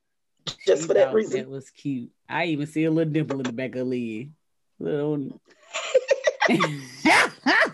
Just 0.66 0.86
for 0.86 0.94
that 0.94 1.12
reason. 1.12 1.40
That 1.40 1.48
was 1.48 1.70
cute. 1.70 2.10
I 2.28 2.46
even 2.46 2.66
see 2.66 2.84
a 2.84 2.90
little 2.90 3.12
dimple 3.12 3.38
in 3.38 3.44
the 3.44 3.52
back 3.52 3.70
of 3.70 3.78
the 3.78 3.84
lid. 3.84 4.32
Little 4.78 5.40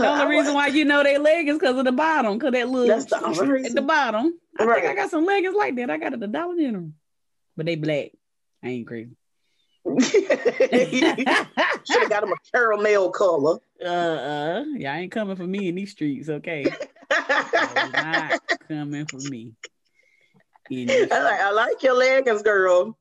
the 0.00 0.08
only 0.08 0.36
reason 0.36 0.54
why 0.54 0.68
you 0.68 0.84
know 0.84 1.02
they 1.02 1.18
leg 1.18 1.48
is 1.48 1.58
because 1.58 1.76
of 1.76 1.84
the 1.84 1.92
bottom, 1.92 2.38
because 2.38 2.52
that 2.52 2.68
little 2.68 2.88
That's 2.88 3.06
the 3.06 3.62
at 3.64 3.74
the 3.74 3.82
bottom. 3.82 4.38
I 4.58 4.64
right. 4.64 4.82
think 4.82 4.92
I 4.92 4.94
got 4.94 5.10
some 5.10 5.24
leggings 5.24 5.54
like 5.54 5.76
that. 5.76 5.90
I 5.90 5.98
got 5.98 6.12
it 6.12 6.20
the 6.20 6.26
Dollar 6.26 6.56
General, 6.56 6.90
but 7.56 7.66
they 7.66 7.76
black. 7.76 8.12
I 8.62 8.68
ain't 8.68 8.86
crazy. 8.86 9.16
Should 10.00 12.02
have 12.02 12.10
got 12.10 12.24
him 12.24 12.32
a 12.32 12.36
caramel 12.52 13.10
color. 13.10 13.58
Uh, 13.80 13.88
uh, 13.88 14.64
y'all 14.76 14.90
ain't 14.90 15.12
coming 15.12 15.36
for 15.36 15.46
me 15.46 15.68
in 15.68 15.74
these 15.74 15.92
streets, 15.92 16.28
okay? 16.28 16.66
not 17.92 18.40
coming 18.68 19.06
for 19.06 19.18
me. 19.18 19.52
I 20.70 21.06
like, 21.08 21.40
I 21.40 21.50
like 21.52 21.82
your 21.82 21.94
leggings, 21.94 22.42
girl. 22.42 22.96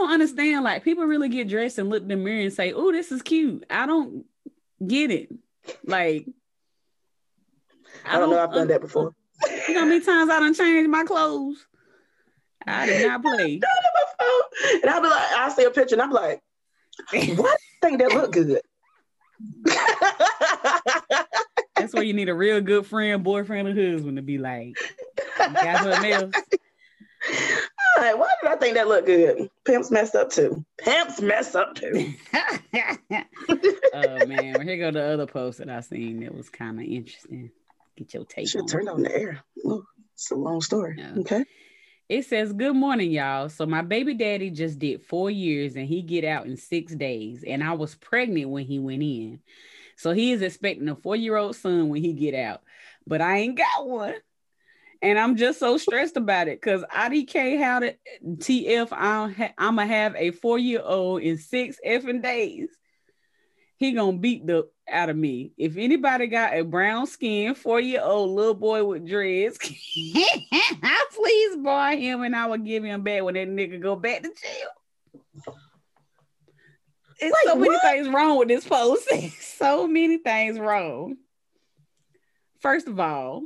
Don't 0.00 0.12
understand. 0.12 0.64
Like 0.64 0.82
people 0.82 1.04
really 1.04 1.28
get 1.28 1.48
dressed 1.48 1.76
and 1.76 1.90
look 1.90 2.00
in 2.00 2.08
the 2.08 2.16
mirror 2.16 2.40
and 2.40 2.52
say, 2.52 2.72
"Oh, 2.72 2.90
this 2.90 3.12
is 3.12 3.20
cute." 3.20 3.66
I 3.68 3.84
don't 3.84 4.24
get 4.84 5.10
it. 5.10 5.30
Like 5.84 6.26
I, 8.06 8.16
I 8.16 8.18
don't, 8.18 8.30
know. 8.30 8.42
I've 8.42 8.54
done 8.54 8.68
that 8.68 8.80
before. 8.80 9.14
You 9.68 9.74
know 9.74 9.80
how 9.80 9.86
many 9.86 10.02
times 10.02 10.30
I 10.30 10.40
done 10.40 10.54
changed 10.54 10.88
my 10.88 11.04
clothes? 11.04 11.66
I 12.66 12.86
did 12.86 13.06
not 13.06 13.20
play. 13.38 13.60
and 14.82 14.90
I'll 14.90 15.02
be 15.02 15.08
like, 15.08 15.32
I 15.32 15.52
see 15.54 15.64
a 15.64 15.70
picture 15.70 15.96
and 15.96 16.02
I'm 16.02 16.12
like, 16.12 16.40
what 17.36 17.60
think 17.82 17.98
that 17.98 18.14
look 18.14 18.32
good? 18.32 18.62
That's 21.76 21.92
where 21.92 22.04
you 22.04 22.14
need 22.14 22.30
a 22.30 22.34
real 22.34 22.62
good 22.62 22.86
friend, 22.86 23.22
boyfriend, 23.22 23.68
or 23.68 23.74
husband 23.74 24.16
to 24.16 24.22
be 24.22 24.38
like, 24.38 24.76
got 25.36 25.82
something 25.84 26.12
else. 26.12 26.32
Like, 27.98 28.18
why 28.18 28.28
did 28.42 28.50
I 28.50 28.56
think 28.56 28.74
that 28.74 28.88
looked 28.88 29.06
good? 29.06 29.50
Pimps 29.64 29.90
messed 29.90 30.14
up 30.14 30.30
too. 30.30 30.64
Pimps 30.78 31.20
messed 31.20 31.56
up 31.56 31.74
too. 31.74 32.14
oh 33.94 34.26
man, 34.26 34.66
Here 34.66 34.76
go 34.76 34.90
the 34.90 35.02
other 35.02 35.26
post 35.26 35.58
that 35.58 35.68
I 35.68 35.80
seen 35.80 36.20
that 36.20 36.34
was 36.34 36.48
kind 36.48 36.78
of 36.78 36.86
interesting. 36.86 37.50
Get 37.96 38.14
your 38.14 38.24
take. 38.24 38.48
Should 38.48 38.68
turn 38.68 38.88
on 38.88 39.02
the 39.02 39.14
air. 39.14 39.42
It's 40.14 40.30
a 40.30 40.36
long 40.36 40.60
story. 40.60 40.96
Yeah. 40.98 41.14
Okay. 41.18 41.44
It 42.08 42.24
says, 42.26 42.52
Good 42.52 42.74
morning, 42.74 43.10
y'all. 43.12 43.48
So 43.48 43.66
my 43.66 43.82
baby 43.82 44.14
daddy 44.14 44.50
just 44.50 44.78
did 44.78 45.02
four 45.02 45.30
years 45.30 45.76
and 45.76 45.86
he 45.86 46.02
get 46.02 46.24
out 46.24 46.46
in 46.46 46.56
six 46.56 46.94
days. 46.94 47.44
And 47.46 47.62
I 47.62 47.74
was 47.74 47.94
pregnant 47.94 48.50
when 48.50 48.64
he 48.64 48.78
went 48.78 49.02
in. 49.02 49.40
So 49.96 50.12
he 50.12 50.32
is 50.32 50.42
expecting 50.42 50.88
a 50.88 50.96
four-year-old 50.96 51.54
son 51.56 51.88
when 51.88 52.02
he 52.02 52.12
get 52.12 52.34
out. 52.34 52.62
But 53.06 53.20
I 53.20 53.38
ain't 53.38 53.56
got 53.56 53.86
one. 53.86 54.14
And 55.02 55.18
I'm 55.18 55.36
just 55.36 55.58
so 55.58 55.78
stressed 55.78 56.16
about 56.16 56.48
it 56.48 56.60
because 56.60 56.84
IDK 56.84 57.58
how 57.62 57.80
to 57.80 57.94
TF 58.22 58.88
I'm 58.92 59.32
ha- 59.32 59.54
I'ma 59.56 59.86
have 59.86 60.14
a 60.16 60.30
four-year-old 60.30 61.22
in 61.22 61.38
six 61.38 61.78
effing 61.86 62.22
days 62.22 62.68
he 63.80 63.92
gonna 63.92 64.18
beat 64.18 64.46
the 64.46 64.68
out 64.86 65.08
of 65.08 65.16
me. 65.16 65.52
If 65.56 65.78
anybody 65.78 66.26
got 66.26 66.52
a 66.52 66.62
brown 66.62 67.06
skin, 67.06 67.54
four 67.54 67.80
year 67.80 68.02
old 68.02 68.30
little 68.30 68.54
boy 68.54 68.84
with 68.84 69.08
dreads, 69.08 69.58
I 69.62 71.06
please 71.14 71.56
buy 71.56 71.96
him 71.96 72.20
and 72.22 72.36
I 72.36 72.46
will 72.46 72.58
give 72.58 72.84
him 72.84 73.02
back 73.02 73.22
when 73.22 73.34
that 73.34 73.48
nigga 73.48 73.80
go 73.80 73.96
back 73.96 74.22
to 74.22 74.28
jail. 74.28 75.54
It's 77.20 77.36
so 77.44 77.54
many 77.54 77.70
what? 77.70 77.82
things 77.82 78.08
wrong 78.08 78.38
with 78.38 78.48
this 78.48 78.66
post. 78.66 79.08
so 79.40 79.88
many 79.88 80.18
things 80.18 80.58
wrong. 80.58 81.16
First 82.60 82.86
of 82.86 83.00
all, 83.00 83.44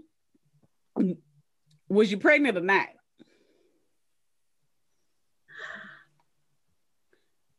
was 1.95 2.11
you 2.11 2.19
pregnant 2.19 2.57
or 2.57 2.61
not? 2.61 2.89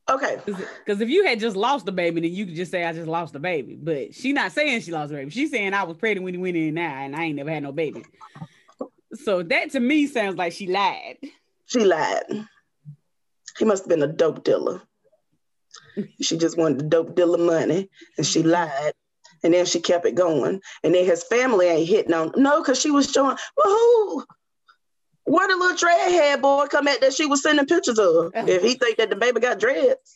Okay. 0.07 0.38
Because 0.45 1.01
if 1.01 1.09
you 1.09 1.25
had 1.25 1.39
just 1.39 1.55
lost 1.55 1.86
the 1.86 1.91
baby, 1.91 2.21
then 2.21 2.31
you 2.31 2.45
could 2.45 2.55
just 2.55 2.71
say 2.71 2.86
I 2.86 2.93
just 2.93 3.07
lost 3.07 3.33
the 3.33 3.39
baby. 3.39 3.75
But 3.75 4.13
she 4.13 4.33
not 4.33 4.51
saying 4.51 4.81
she 4.81 4.91
lost 4.91 5.09
the 5.09 5.15
baby. 5.15 5.31
She's 5.31 5.49
saying 5.49 5.73
I 5.73 5.83
was 5.83 5.97
pregnant 5.97 6.23
when 6.23 6.33
he 6.36 6.39
went 6.39 6.55
in 6.55 6.75
now 6.75 6.95
and 6.95 7.15
I 7.15 7.23
ain't 7.23 7.36
never 7.36 7.49
had 7.49 7.63
no 7.63 7.71
baby. 7.71 8.03
So 9.15 9.41
that 9.43 9.71
to 9.71 9.79
me 9.79 10.07
sounds 10.07 10.36
like 10.36 10.53
she 10.53 10.67
lied. 10.67 11.17
She 11.65 11.83
lied. 11.83 12.45
He 13.57 13.65
must 13.65 13.83
have 13.83 13.89
been 13.89 14.03
a 14.03 14.07
dope 14.07 14.43
dealer. 14.43 14.81
she 16.21 16.38
just 16.38 16.57
wanted 16.57 16.79
the 16.79 16.83
dope 16.83 17.15
dealer 17.15 17.38
money 17.38 17.89
and 18.17 18.25
she 18.25 18.41
mm-hmm. 18.41 18.49
lied. 18.49 18.93
And 19.43 19.53
then 19.53 19.65
she 19.65 19.79
kept 19.79 20.05
it 20.05 20.15
going. 20.15 20.61
And 20.83 20.95
then 20.95 21.05
his 21.05 21.23
family 21.23 21.67
ain't 21.67 21.88
hitting 21.88 22.13
on 22.13 22.31
no, 22.36 22.61
because 22.61 22.79
she 22.79 22.91
was 22.91 23.11
showing, 23.11 23.38
well, 23.57 23.67
who 23.67 24.25
where 25.25 25.47
the 25.47 25.55
little 25.55 25.75
dreadhead 25.75 26.41
boy 26.41 26.67
come 26.67 26.88
at 26.88 27.01
that 27.01 27.13
she 27.13 27.25
was 27.25 27.41
sending 27.41 27.65
pictures 27.65 27.99
of? 27.99 28.31
Uh-huh. 28.36 28.45
if 28.47 28.61
he 28.61 28.75
think 28.75 28.97
that 28.97 29.09
the 29.09 29.15
baby 29.15 29.39
got 29.39 29.59
dreads. 29.59 30.15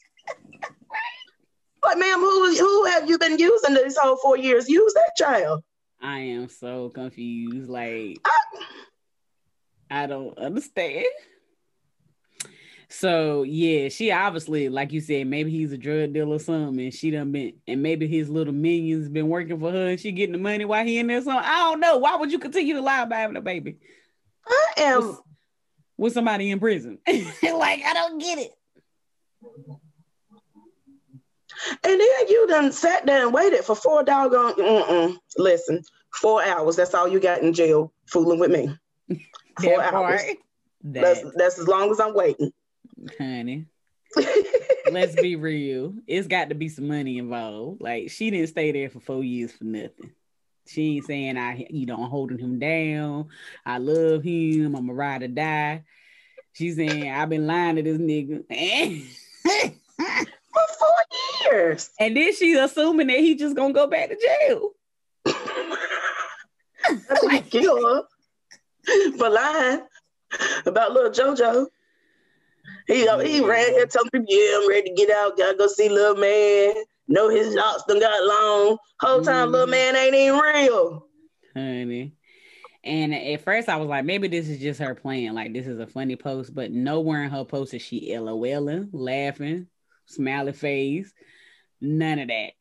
Like, 1.84 1.97
ma'am, 1.97 2.20
who 2.20 2.55
who 2.55 2.86
have 2.86 3.09
you 3.09 3.17
been 3.17 3.39
using 3.39 3.74
this 3.74 3.97
whole 3.97 4.17
four 4.17 4.38
years? 4.38 4.67
Use 4.67 4.93
that 4.93 5.11
child. 5.15 5.63
I 6.01 6.20
am 6.20 6.49
so 6.49 6.89
confused. 6.89 7.70
Like, 7.70 8.20
I, 8.26 8.39
I 9.89 10.05
don't 10.05 10.38
understand. 10.38 11.05
So 12.92 13.44
yeah, 13.44 13.90
she 13.90 14.12
obviously, 14.12 14.68
like 14.68 14.92
you 14.92 15.00
said, 15.00 15.28
maybe 15.28 15.52
he's 15.52 15.72
a 15.72 15.78
drug 15.78 16.14
dealer 16.14 16.36
or 16.36 16.40
something, 16.40 16.84
and 16.84 16.94
she 16.94 17.12
done 17.12 17.32
been, 17.32 17.54
and 17.68 17.84
maybe 17.84 18.08
his 18.08 18.30
little 18.30 18.54
minions 18.54 19.08
been 19.10 19.28
working 19.28 19.60
for 19.60 19.72
her, 19.72 19.90
and 19.90 20.00
she 20.00 20.12
getting 20.12 20.34
the 20.34 20.40
money 20.40 20.66
while 20.66 20.84
he 20.84 20.98
in 20.98 21.08
there. 21.08 21.22
So 21.22 21.32
I 21.32 21.70
don't 21.70 21.80
know. 21.80 21.98
Why 21.98 22.16
would 22.16 22.32
you 22.32 22.40
continue 22.40 22.74
to 22.74 22.82
lie 22.82 23.02
about 23.02 23.20
having 23.20 23.38
a 23.38 23.42
baby? 23.42 23.78
I 24.48 24.74
am 24.78 25.08
with, 25.08 25.20
with 25.98 26.14
somebody 26.14 26.50
in 26.50 26.60
prison. 26.60 26.98
like 27.08 27.84
I 27.86 27.94
don't 27.94 28.18
get 28.18 28.40
it. 28.40 28.52
And 31.84 32.00
then 32.00 32.28
you 32.28 32.48
done 32.48 32.72
sat 32.72 33.06
there 33.06 33.24
and 33.24 33.34
waited 33.34 33.64
for 33.66 33.76
four 33.76 34.04
doggone. 34.04 34.56
Mm-mm. 34.56 35.18
Listen, 35.38 35.84
four 36.12 36.44
hours. 36.44 36.76
That's 36.76 36.96
all 36.96 37.08
you 37.08 37.20
got 37.20 37.42
in 37.42 37.54
jail 37.54 37.94
fooling 38.08 38.40
with 38.40 38.50
me. 38.50 38.76
Four 39.62 39.82
hours. 39.82 40.22
That. 40.84 41.02
That's 41.02 41.24
that's 41.36 41.60
as 41.60 41.68
long 41.68 41.92
as 41.92 42.00
I'm 42.00 42.14
waiting. 42.14 42.54
Honey. 43.18 43.66
Let's 44.91 45.16
be 45.16 45.36
real. 45.36 45.93
It's 46.08 46.28
got 46.28 46.50
to 46.50 46.56
be 46.56 46.70
some 46.70 46.88
money 46.88 47.18
involved. 47.18 47.82
Like 47.82 48.10
she 48.10 48.32
didn't 48.32 48.47
stay 48.47 48.72
there 48.72 48.89
for 48.89 49.00
four 49.00 49.24
years 49.24 49.52
for 49.52 49.66
nothing. 49.66 50.12
She 50.68 50.95
ain't 50.95 51.06
saying 51.06 51.38
I, 51.38 51.68
you 51.70 51.86
know, 51.86 51.95
I'm 51.95 52.10
holding 52.10 52.38
him 52.38 52.60
down. 52.60 53.30
I 53.66 53.78
love 53.80 54.24
him. 54.24 54.76
I'm 54.76 54.89
a 54.89 54.93
ride 54.93 55.24
or 55.24 55.28
die. 55.28 55.84
She's 56.54 56.76
saying 56.76 57.12
I've 57.12 57.30
been 57.30 57.47
lying 57.47 57.78
to 57.78 57.84
this 57.84 57.97
nigga. 57.97 58.43
For 59.97 60.66
four 60.80 61.52
years. 61.52 61.89
And 62.00 62.18
then 62.18 62.34
she's 62.34 62.58
assuming 62.58 63.08
that 63.08 63.20
he 63.20 63.36
just 63.36 63.56
gonna 63.56 63.74
go 63.74 63.88
back 63.88 64.10
to 64.10 64.18
jail. 64.18 64.72
Think 67.20 67.32
he 67.32 67.41
killed 67.41 67.84
her 67.84 68.04
for 69.18 69.30
lying 69.30 69.82
about 70.66 70.93
little 70.93 71.12
JoJo. 71.12 71.68
He 72.90 73.02
he 73.02 73.42
ran 73.42 73.74
here 73.74 73.86
telling 73.86 74.10
people, 74.12 74.26
yeah, 74.28 74.58
I'm 74.58 74.70
ready 74.70 74.90
to 74.90 74.96
get 74.96 75.10
out, 75.10 75.38
gotta 75.38 75.58
go 75.58 75.68
see 75.68 75.90
little 75.90 76.16
man 76.16 76.74
know 77.10 77.30
his 77.30 77.54
locks 77.54 77.84
done 77.88 78.00
got 78.00 78.24
long. 78.24 78.78
Whole 79.02 79.22
time, 79.22 79.50
mm. 79.50 79.52
little 79.52 79.68
man 79.68 79.96
ain't 79.96 80.16
even 80.16 80.40
real. 80.40 81.08
Honey. 81.54 82.14
And 82.84 83.14
at 83.14 83.42
first, 83.44 83.68
I 83.68 83.76
was 83.76 83.90
like, 83.90 84.06
maybe 84.06 84.30
this 84.30 84.48
is 84.48 84.60
just 84.60 84.80
her 84.80 84.96
playing. 84.96 85.34
Like, 85.34 85.54
this 85.54 85.68
is 85.68 85.80
a 85.80 85.88
funny 85.88 86.16
post, 86.16 86.56
but 86.56 86.72
nowhere 86.72 87.24
in 87.24 87.32
her 87.32 87.44
post 87.44 87.74
is 87.74 87.82
she 87.82 88.10
LOLing, 88.12 88.90
laughing, 88.94 89.68
smiley 90.06 90.54
face, 90.54 91.12
none 91.82 92.20
of 92.20 92.30
that. 92.30 92.52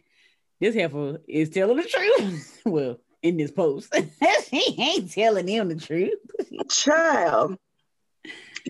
This 0.60 0.74
heifer 0.74 1.18
is 1.28 1.50
telling 1.50 1.76
the 1.76 1.84
truth. 1.84 2.62
well, 2.66 2.96
in 3.22 3.36
this 3.36 3.52
post, 3.52 3.94
he 4.50 4.74
ain't 4.78 5.12
telling 5.12 5.46
him 5.46 5.68
the 5.68 5.76
truth. 5.76 6.18
Child, 6.68 7.56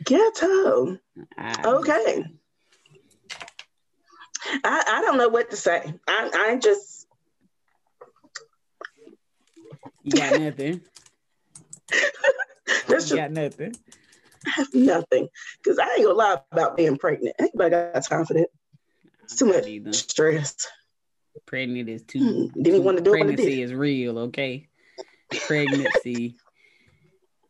ghetto. 0.04 0.98
Okay. 1.64 2.24
I, 4.64 4.84
I 4.86 5.02
don't 5.02 5.18
know 5.18 5.28
what 5.28 5.50
to 5.50 5.56
say. 5.56 5.94
I, 6.06 6.30
I 6.34 6.56
just. 6.56 7.06
You 10.02 10.12
got 10.12 10.38
nothing. 10.40 10.80
That's 12.88 13.10
you 13.10 13.16
got 13.16 13.30
nothing. 13.32 13.74
I 14.46 14.50
have 14.50 14.74
nothing. 14.74 15.28
Because 15.62 15.78
I 15.78 15.94
ain't 15.94 16.04
gonna 16.04 16.14
lie 16.14 16.40
about 16.52 16.76
being 16.76 16.96
pregnant. 16.96 17.36
Anybody 17.38 17.70
got 17.70 18.04
time 18.04 18.24
for 18.24 18.34
that? 18.34 18.48
It's 19.24 19.36
too 19.36 19.46
much 19.46 19.66
either. 19.66 19.92
stress. 19.92 20.54
Pregnant 21.46 21.88
is 21.88 22.02
too. 22.02 22.50
Hmm. 22.52 22.62
Didn't 22.62 22.84
want 22.84 22.98
to 22.98 23.04
do 23.04 23.10
Pregnancy 23.10 23.62
is 23.62 23.72
real, 23.72 24.18
okay? 24.18 24.68
Pregnancy 25.30 26.36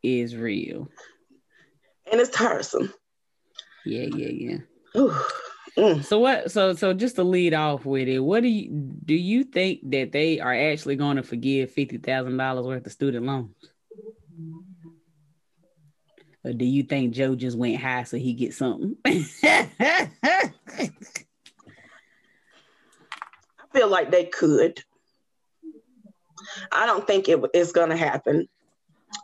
is 0.03 0.35
real. 0.35 0.89
And 2.11 2.21
it's 2.21 2.31
tiresome. 2.31 2.93
Yeah, 3.85 4.07
yeah, 4.15 4.29
yeah. 4.29 4.59
Mm. 5.77 6.05
So 6.05 6.19
what? 6.19 6.51
So 6.51 6.75
so 6.75 6.93
just 6.93 7.17
to 7.17 7.23
lead 7.23 7.55
off 7.55 7.85
with 7.85 8.09
it, 8.09 8.19
what 8.19 8.43
do 8.43 8.49
you 8.49 8.69
do? 9.05 9.15
You 9.15 9.45
think 9.45 9.91
that 9.91 10.11
they 10.11 10.41
are 10.41 10.55
actually 10.55 10.97
going 10.97 11.17
to 11.17 11.23
forgive 11.23 11.71
fifty 11.71 11.99
thousand 11.99 12.37
dollars 12.37 12.67
worth 12.67 12.87
of 12.87 12.93
student 12.93 13.27
loans? 13.27 13.55
Or 16.45 16.53
do 16.53 16.65
you 16.65 16.83
think 16.83 17.15
Joe 17.15 17.35
just 17.35 17.57
went 17.57 17.81
high 17.81 18.05
so 18.05 18.17
he 18.17 18.33
gets 18.33 18.57
something? 18.57 18.97
I 19.05 20.51
feel 23.73 23.89
like 23.89 24.11
they 24.11 24.25
could. 24.25 24.83
I 26.73 26.87
don't 26.87 27.07
think 27.07 27.29
it 27.29 27.41
is 27.55 27.73
going 27.73 27.91
to 27.91 27.97
happen. 27.97 28.49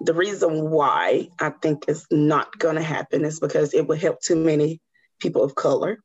The 0.00 0.14
reason 0.14 0.70
why 0.70 1.28
I 1.38 1.50
think 1.50 1.84
it's 1.88 2.06
not 2.10 2.58
going 2.58 2.76
to 2.76 2.82
happen 2.82 3.24
is 3.24 3.40
because 3.40 3.74
it 3.74 3.86
would 3.86 4.00
help 4.00 4.20
too 4.20 4.36
many 4.36 4.80
people 5.20 5.42
of 5.42 5.54
color 5.54 5.98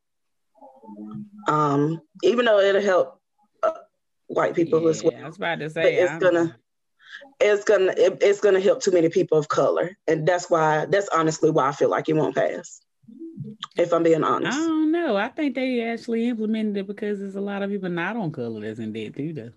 um, 1.47 2.01
even 2.23 2.45
though 2.45 2.59
it'll 2.59 2.81
help 2.81 3.21
uh, 3.63 3.71
white 4.27 4.55
people 4.55 4.81
yeah, 4.83 4.89
as 4.89 5.03
well. 5.03 5.15
I 5.15 5.27
was 5.27 5.37
about 5.37 5.59
to 5.59 5.69
say 5.69 5.95
it's 5.95 6.11
I'm... 6.11 6.19
gonna 6.19 6.57
it's 7.39 7.63
gonna 7.63 7.93
it, 7.97 8.17
it's 8.21 8.39
gonna 8.39 8.59
help 8.59 8.81
too 8.81 8.91
many 8.91 9.09
people 9.09 9.37
of 9.37 9.47
color, 9.47 9.97
and 10.07 10.27
that's 10.27 10.49
why 10.49 10.85
that's 10.85 11.09
honestly 11.09 11.51
why 11.51 11.67
I 11.67 11.71
feel 11.71 11.89
like 11.89 12.09
it 12.09 12.13
won't 12.13 12.35
pass. 12.35 12.81
If 13.77 13.93
I'm 13.93 14.03
being 14.03 14.23
honest, 14.23 14.57
I 14.57 14.61
don't 14.61 14.91
know. 14.91 15.15
I 15.15 15.29
think 15.29 15.55
they 15.55 15.81
actually 15.81 16.27
implemented 16.27 16.77
it 16.77 16.87
because 16.87 17.19
there's 17.19 17.35
a 17.35 17.41
lot 17.41 17.61
of 17.61 17.69
people 17.69 17.89
not 17.89 18.17
on 18.17 18.31
color 18.31 18.61
that's 18.61 18.79
in 18.79 18.93
debt 18.93 19.15
too, 19.15 19.33
though. 19.33 19.51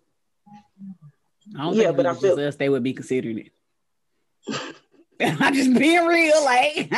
I 1.58 1.64
don't 1.64 1.74
yeah, 1.74 1.84
think 1.84 1.96
but 1.96 2.06
I 2.06 2.14
feel 2.14 2.38
us 2.38 2.56
they 2.56 2.68
would 2.68 2.84
be 2.84 2.92
considering 2.94 3.38
it. 3.38 3.52
I'm 5.20 5.54
just 5.54 5.74
being 5.78 6.06
real, 6.06 6.44
like 6.44 6.92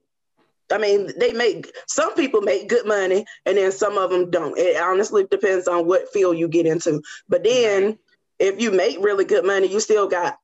I 0.72 0.78
mean, 0.78 1.10
they 1.18 1.32
make 1.32 1.70
some 1.86 2.14
people 2.14 2.40
make 2.40 2.68
good 2.68 2.86
money, 2.86 3.26
and 3.44 3.58
then 3.58 3.70
some 3.70 3.98
of 3.98 4.10
them 4.10 4.30
don't. 4.30 4.58
It 4.58 4.80
honestly 4.80 5.26
depends 5.30 5.68
on 5.68 5.86
what 5.86 6.10
field 6.12 6.38
you 6.38 6.48
get 6.48 6.66
into. 6.66 7.02
But 7.28 7.44
then, 7.44 7.98
if 8.44 8.60
you 8.60 8.70
make 8.70 8.98
really 9.00 9.24
good 9.24 9.44
money, 9.44 9.66
you 9.66 9.80
still 9.80 10.06
got 10.06 10.38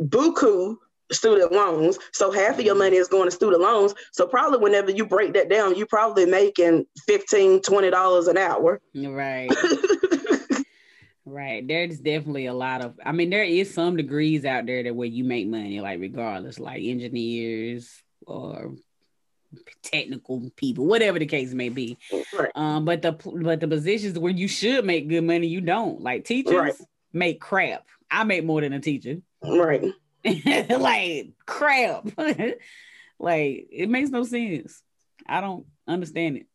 buku 0.00 0.76
student 1.10 1.52
loans. 1.52 1.98
So 2.12 2.30
half 2.30 2.58
of 2.58 2.64
your 2.64 2.74
money 2.74 2.96
is 2.96 3.08
going 3.08 3.26
to 3.26 3.30
student 3.30 3.62
loans. 3.62 3.94
So 4.12 4.26
probably 4.26 4.58
whenever 4.58 4.90
you 4.90 5.06
break 5.06 5.32
that 5.34 5.48
down, 5.48 5.74
you're 5.74 5.86
probably 5.86 6.26
making 6.26 6.86
15 7.06 7.60
$20 7.60 8.28
an 8.28 8.36
hour. 8.36 8.80
Right. 8.94 9.48
right. 11.24 11.66
There's 11.66 11.98
definitely 11.98 12.46
a 12.46 12.54
lot 12.54 12.84
of 12.84 13.00
I 13.04 13.12
mean, 13.12 13.30
there 13.30 13.44
is 13.44 13.72
some 13.72 13.96
degrees 13.96 14.44
out 14.44 14.66
there 14.66 14.82
that 14.82 14.94
where 14.94 15.08
you 15.08 15.24
make 15.24 15.46
money, 15.48 15.80
like 15.80 16.00
regardless, 16.00 16.58
like 16.58 16.82
engineers 16.82 18.02
or 18.26 18.74
technical 19.82 20.50
people, 20.56 20.84
whatever 20.84 21.18
the 21.18 21.26
case 21.26 21.54
may 21.54 21.70
be. 21.70 21.96
Right. 22.36 22.50
Um, 22.54 22.84
but 22.84 23.00
the 23.00 23.12
but 23.12 23.60
the 23.60 23.68
positions 23.68 24.18
where 24.18 24.32
you 24.32 24.48
should 24.48 24.84
make 24.84 25.08
good 25.08 25.22
money, 25.22 25.46
you 25.46 25.62
don't. 25.62 26.02
Like 26.02 26.24
teachers 26.24 26.54
right. 26.54 26.74
Make 27.16 27.40
crap. 27.40 27.86
I 28.10 28.24
make 28.24 28.44
more 28.44 28.60
than 28.60 28.72
a 28.72 28.80
teacher. 28.80 29.18
Right. 29.42 29.84
like 30.24 31.32
crap. 31.46 32.08
like 33.18 33.68
it 33.70 33.88
makes 33.88 34.10
no 34.10 34.24
sense. 34.24 34.82
I 35.24 35.40
don't 35.40 35.66
understand 35.86 36.38
it 36.38 36.46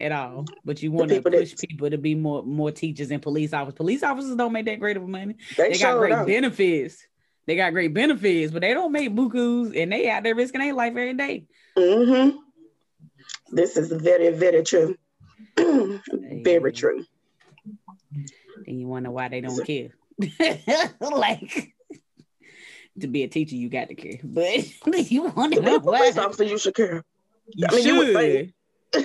at 0.00 0.10
all. 0.10 0.46
But 0.64 0.82
you 0.82 0.90
want 0.90 1.10
to 1.10 1.22
push 1.22 1.52
that... 1.52 1.68
people 1.68 1.90
to 1.90 1.98
be 1.98 2.16
more 2.16 2.42
more 2.42 2.72
teachers 2.72 3.12
and 3.12 3.22
police 3.22 3.52
officers. 3.52 3.76
Police 3.76 4.02
officers 4.02 4.34
don't 4.34 4.52
make 4.52 4.66
that 4.66 4.80
great 4.80 4.96
of 4.96 5.06
money. 5.06 5.36
They, 5.56 5.70
they 5.70 5.78
got 5.78 5.98
great 5.98 6.26
benefits. 6.26 7.06
They 7.46 7.54
got 7.54 7.72
great 7.72 7.94
benefits, 7.94 8.52
but 8.52 8.62
they 8.62 8.74
don't 8.74 8.90
make 8.90 9.14
bukus 9.14 9.80
and 9.80 9.92
they 9.92 10.10
out 10.10 10.24
there 10.24 10.34
risking 10.34 10.60
their 10.60 10.74
life 10.74 10.90
every 10.90 11.14
day. 11.14 11.46
Mm-hmm. 11.76 12.36
This 13.54 13.76
is 13.76 13.92
very, 13.92 14.30
very 14.30 14.64
true. 14.64 14.96
very 15.56 16.72
true. 16.72 17.04
And 18.66 18.80
you 18.80 18.88
wonder 18.88 19.10
why 19.12 19.28
they 19.28 19.40
don't 19.40 19.64
care. 19.64 19.90
like 21.00 21.74
to 23.00 23.06
be 23.06 23.22
a 23.22 23.28
teacher, 23.28 23.56
you 23.56 23.68
got 23.68 23.88
to 23.88 23.94
care. 23.94 24.20
But 24.22 24.68
you 25.10 25.24
want 25.24 25.54
to 25.54 25.60
know 25.60 25.78
why? 25.78 25.98
Police 25.98 26.18
officer, 26.18 26.44
you 26.44 26.58
should 26.58 26.74
care. 26.74 27.04
You 27.54 27.66
I 27.68 27.74
mean, 27.74 27.82
should. 27.82 28.52
You 28.94 29.04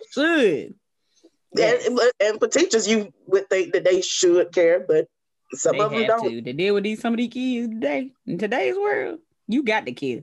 should. 0.10 0.74
Yes. 1.54 1.86
And, 1.86 1.98
and 2.20 2.38
for 2.38 2.48
teachers, 2.48 2.86
you 2.86 3.12
would 3.26 3.48
think 3.48 3.72
that 3.72 3.84
they 3.84 4.02
should 4.02 4.52
care, 4.52 4.84
but 4.86 5.06
some 5.52 5.78
they 5.78 5.84
of 5.84 5.90
them 5.90 6.06
don't. 6.06 6.30
To. 6.30 6.42
They 6.42 6.52
deal 6.52 6.74
with 6.74 6.84
these 6.84 7.00
some 7.00 7.14
of 7.14 7.18
these 7.18 7.32
kids 7.32 7.68
today 7.68 8.12
in 8.26 8.38
today's 8.38 8.76
world. 8.76 9.20
You 9.48 9.62
got 9.62 9.86
to 9.86 9.92
care. 9.92 10.22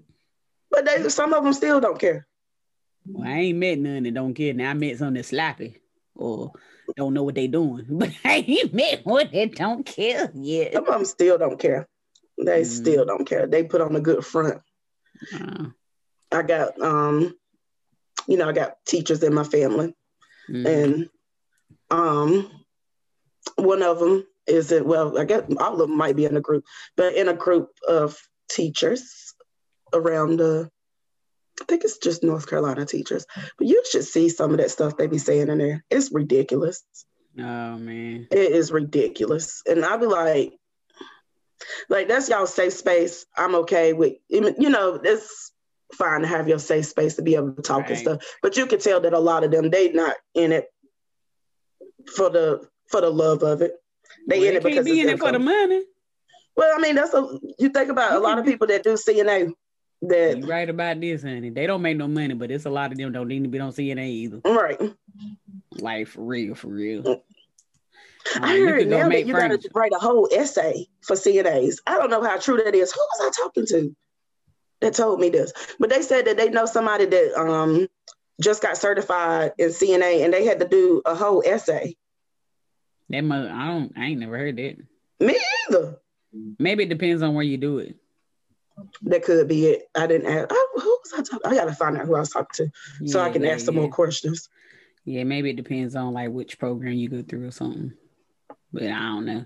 But 0.69 0.86
they, 0.86 1.09
some 1.09 1.34
of 1.34 1.43
them 1.43 1.53
still 1.53 1.79
don't 1.79 1.99
care. 1.99 2.27
Well, 3.05 3.27
I 3.27 3.39
ain't 3.39 3.57
met 3.57 3.79
none 3.79 4.03
that 4.03 4.13
don't 4.13 4.34
care. 4.34 4.53
Now 4.53 4.71
I 4.71 4.73
met 4.73 4.97
some 4.97 5.13
that 5.13 5.25
slappy 5.25 5.75
or 6.15 6.51
don't 6.95 7.13
know 7.13 7.23
what 7.23 7.36
they're 7.36 7.47
doing. 7.47 7.86
But 7.89 8.11
I 8.23 8.45
ain't 8.47 8.73
met 8.73 9.05
one 9.05 9.29
that 9.34 9.55
don't 9.55 9.86
care 9.86 10.31
yet. 10.34 10.73
Some 10.73 10.88
of 10.88 10.93
them 10.93 11.05
still 11.05 11.38
don't 11.38 11.59
care. 11.59 11.88
They 12.38 12.61
mm. 12.61 12.65
still 12.65 13.05
don't 13.05 13.25
care. 13.25 13.47
They 13.47 13.63
put 13.63 13.81
on 13.81 13.95
a 13.95 14.01
good 14.01 14.25
front. 14.25 14.61
Uh. 15.34 15.65
I 16.31 16.41
got 16.41 16.79
um, 16.81 17.36
you 18.27 18.38
know, 18.38 18.49
I 18.49 18.53
got 18.53 18.77
teachers 18.86 19.23
in 19.23 19.34
my 19.34 19.43
family. 19.43 19.95
Mm. 20.49 20.65
And 20.65 21.09
um 21.89 22.51
one 23.55 23.84
of 23.84 23.99
them 23.99 24.25
is 24.47 24.71
it 24.71 24.86
well, 24.86 25.17
I 25.17 25.25
guess 25.25 25.43
all 25.59 25.81
of 25.81 25.88
them 25.88 25.97
might 25.97 26.15
be 26.15 26.25
in 26.25 26.38
a 26.38 26.41
group, 26.41 26.65
but 26.97 27.15
in 27.15 27.29
a 27.29 27.34
group 27.34 27.69
of 27.88 28.17
teachers 28.49 29.34
around 29.93 30.38
the 30.38 30.69
I 31.61 31.65
think 31.65 31.83
it's 31.83 31.97
just 31.97 32.23
North 32.23 32.49
Carolina 32.49 32.85
teachers, 32.85 33.25
but 33.57 33.67
you 33.67 33.83
should 33.89 34.05
see 34.05 34.29
some 34.29 34.51
of 34.51 34.57
that 34.57 34.71
stuff 34.71 34.97
they 34.97 35.07
be 35.07 35.17
saying 35.19 35.49
in 35.49 35.57
there. 35.59 35.83
It's 35.89 36.11
ridiculous. 36.11 36.83
Oh 37.37 37.77
man, 37.77 38.27
it 38.31 38.51
is 38.51 38.71
ridiculous, 38.71 39.61
and 39.67 39.83
I'll 39.85 39.99
be 39.99 40.05
like, 40.05 40.53
like 41.89 42.07
that's 42.07 42.29
y'all 42.29 42.47
safe 42.47 42.73
space. 42.73 43.25
I'm 43.37 43.55
okay 43.55 43.93
with, 43.93 44.13
you 44.29 44.69
know, 44.69 44.99
it's 45.03 45.51
fine 45.93 46.21
to 46.21 46.27
have 46.27 46.47
your 46.47 46.59
safe 46.59 46.85
space 46.87 47.15
to 47.15 47.21
be 47.21 47.35
able 47.35 47.53
to 47.53 47.61
talk 47.61 47.81
right. 47.81 47.91
and 47.91 47.99
stuff, 47.99 48.23
but 48.41 48.57
you 48.57 48.65
can 48.65 48.79
tell 48.79 49.01
that 49.01 49.13
a 49.13 49.19
lot 49.19 49.43
of 49.43 49.51
them 49.51 49.69
they 49.69 49.91
not 49.91 50.15
in 50.33 50.51
it 50.51 50.67
for 52.15 52.29
the 52.29 52.67
for 52.87 53.01
the 53.01 53.09
love 53.09 53.43
of 53.43 53.61
it. 53.61 53.73
They 54.27 54.39
well, 54.39 54.49
in 54.49 54.55
it 54.55 54.63
because 54.63 54.85
be 54.85 55.01
in 55.01 55.09
it 55.09 55.19
for 55.19 55.31
the 55.31 55.39
money. 55.39 55.83
Well, 56.55 56.71
I 56.75 56.81
mean, 56.81 56.95
that's 56.95 57.13
a 57.13 57.39
you 57.57 57.69
think 57.69 57.89
about 57.89 58.13
a 58.13 58.19
lot 58.19 58.37
of 58.37 58.45
people 58.45 58.67
that 58.67 58.83
do 58.83 58.93
CNA 58.93 59.51
that 60.09 60.37
you 60.39 60.45
right 60.45 60.69
about 60.69 60.99
this, 60.99 61.23
honey. 61.23 61.49
They 61.49 61.67
don't 61.67 61.81
make 61.81 61.97
no 61.97 62.07
money, 62.07 62.33
but 62.33 62.51
it's 62.51 62.65
a 62.65 62.69
lot 62.69 62.91
of 62.91 62.97
them 62.97 63.11
don't 63.11 63.27
need 63.27 63.43
to 63.43 63.49
be 63.49 63.59
on 63.59 63.71
CNA 63.71 64.07
either. 64.07 64.41
Right. 64.45 64.79
Like 65.71 66.07
for 66.07 66.21
real, 66.21 66.55
for 66.55 66.67
real. 66.67 67.07
Um, 68.35 68.43
I 68.43 68.57
heard 68.57 68.87
now 68.87 69.09
that 69.09 69.27
you 69.27 69.33
got 69.33 69.49
to 69.49 69.69
write 69.73 69.91
a 69.93 69.99
whole 69.99 70.29
essay 70.31 70.87
for 71.01 71.15
CNAs. 71.15 71.77
I 71.85 71.97
don't 71.97 72.09
know 72.09 72.23
how 72.23 72.37
true 72.37 72.57
that 72.57 72.73
is. 72.73 72.91
Who 72.91 72.99
was 72.99 73.33
I 73.37 73.43
talking 73.43 73.65
to 73.67 73.95
that 74.81 74.93
told 74.93 75.19
me 75.19 75.29
this? 75.29 75.51
But 75.79 75.89
they 75.89 76.01
said 76.01 76.25
that 76.25 76.37
they 76.37 76.49
know 76.49 76.65
somebody 76.65 77.05
that 77.05 77.39
um 77.39 77.87
just 78.41 78.61
got 78.61 78.77
certified 78.77 79.53
in 79.57 79.69
CNA 79.69 80.23
and 80.23 80.33
they 80.33 80.45
had 80.45 80.59
to 80.59 80.67
do 80.67 81.01
a 81.05 81.15
whole 81.15 81.43
essay. 81.45 81.95
That 83.09 83.23
must, 83.23 83.51
I 83.51 83.67
don't 83.67 83.93
I 83.97 84.05
ain't 84.05 84.19
never 84.19 84.37
heard 84.37 84.57
that. 84.57 84.77
Me 85.19 85.37
either. 85.69 85.99
Maybe 86.57 86.83
it 86.83 86.89
depends 86.89 87.21
on 87.21 87.35
where 87.35 87.43
you 87.43 87.57
do 87.57 87.79
it. 87.79 87.95
That 89.03 89.24
could 89.24 89.47
be 89.47 89.67
it. 89.67 89.89
I 89.95 90.07
didn't 90.07 90.28
ask. 90.28 90.47
Oh, 90.49 90.69
who 90.76 90.99
was 91.03 91.13
I 91.13 91.21
talking? 91.24 91.51
I 91.51 91.55
gotta 91.55 91.76
find 91.76 91.97
out 91.97 92.05
who 92.05 92.15
I 92.15 92.19
was 92.19 92.30
talking 92.30 92.71
to 93.01 93.07
so 93.07 93.19
I 93.19 93.30
can 93.30 93.43
yeah, 93.43 93.51
ask 93.51 93.65
some 93.65 93.76
yeah. 93.76 93.82
more 93.82 93.89
questions. 93.89 94.49
Yeah, 95.05 95.24
maybe 95.26 95.49
it 95.49 95.57
depends 95.57 95.95
on 95.95 96.13
like 96.13 96.32
which 96.32 96.57
program 96.57 96.93
you 96.93 97.09
go 97.09 97.21
through 97.21 97.47
or 97.47 97.51
something. 97.51 97.93
But 98.71 98.84
I 98.84 98.99
don't 98.99 99.26
know. 99.26 99.45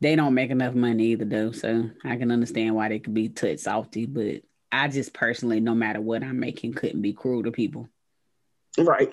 They 0.00 0.16
don't 0.16 0.34
make 0.34 0.50
enough 0.50 0.74
money 0.74 1.06
either 1.08 1.24
though, 1.24 1.52
so 1.52 1.90
I 2.02 2.16
can 2.16 2.30
understand 2.30 2.74
why 2.74 2.88
they 2.88 2.98
could 2.98 3.14
be 3.14 3.28
touch 3.28 3.60
salty. 3.60 4.06
But 4.06 4.42
I 4.72 4.88
just 4.88 5.14
personally, 5.14 5.60
no 5.60 5.74
matter 5.74 6.00
what 6.00 6.22
I'm 6.22 6.40
making, 6.40 6.74
couldn't 6.74 7.02
be 7.02 7.12
cruel 7.12 7.44
to 7.44 7.52
people. 7.52 7.88
Right. 8.76 9.12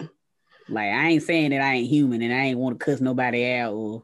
Like 0.67 0.89
I 0.89 1.09
ain't 1.09 1.23
saying 1.23 1.51
that 1.51 1.61
I 1.61 1.75
ain't 1.75 1.89
human 1.89 2.21
and 2.21 2.33
I 2.33 2.45
ain't 2.45 2.57
want 2.57 2.79
to 2.79 2.85
cuss 2.85 3.01
nobody 3.01 3.53
out 3.53 3.73
or 3.73 4.03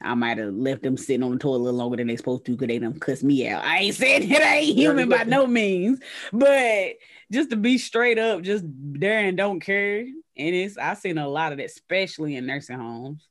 I 0.00 0.14
might 0.14 0.38
have 0.38 0.54
left 0.54 0.82
them 0.82 0.96
sitting 0.96 1.22
on 1.22 1.32
the 1.32 1.38
toilet 1.38 1.58
a 1.58 1.64
little 1.64 1.78
longer 1.78 1.96
than 1.96 2.08
they 2.08 2.16
supposed 2.16 2.44
to 2.46 2.52
because 2.52 2.68
they 2.68 2.78
done 2.78 2.98
cuss 3.00 3.22
me 3.22 3.48
out. 3.48 3.64
I 3.64 3.78
ain't 3.78 3.94
saying 3.94 4.28
that 4.30 4.42
I 4.42 4.56
ain't 4.56 4.76
human 4.76 5.08
by 5.08 5.24
no 5.24 5.46
means, 5.46 6.00
but 6.32 6.96
just 7.32 7.50
to 7.50 7.56
be 7.56 7.78
straight 7.78 8.18
up, 8.18 8.42
just 8.42 8.64
there 8.66 9.20
and 9.20 9.36
don't 9.36 9.60
care 9.60 10.00
And 10.00 10.14
it's 10.36 10.76
I've 10.76 10.98
seen 10.98 11.18
a 11.18 11.28
lot 11.28 11.52
of 11.52 11.58
that, 11.58 11.66
especially 11.66 12.36
in 12.36 12.46
nursing 12.46 12.78
homes. 12.78 13.26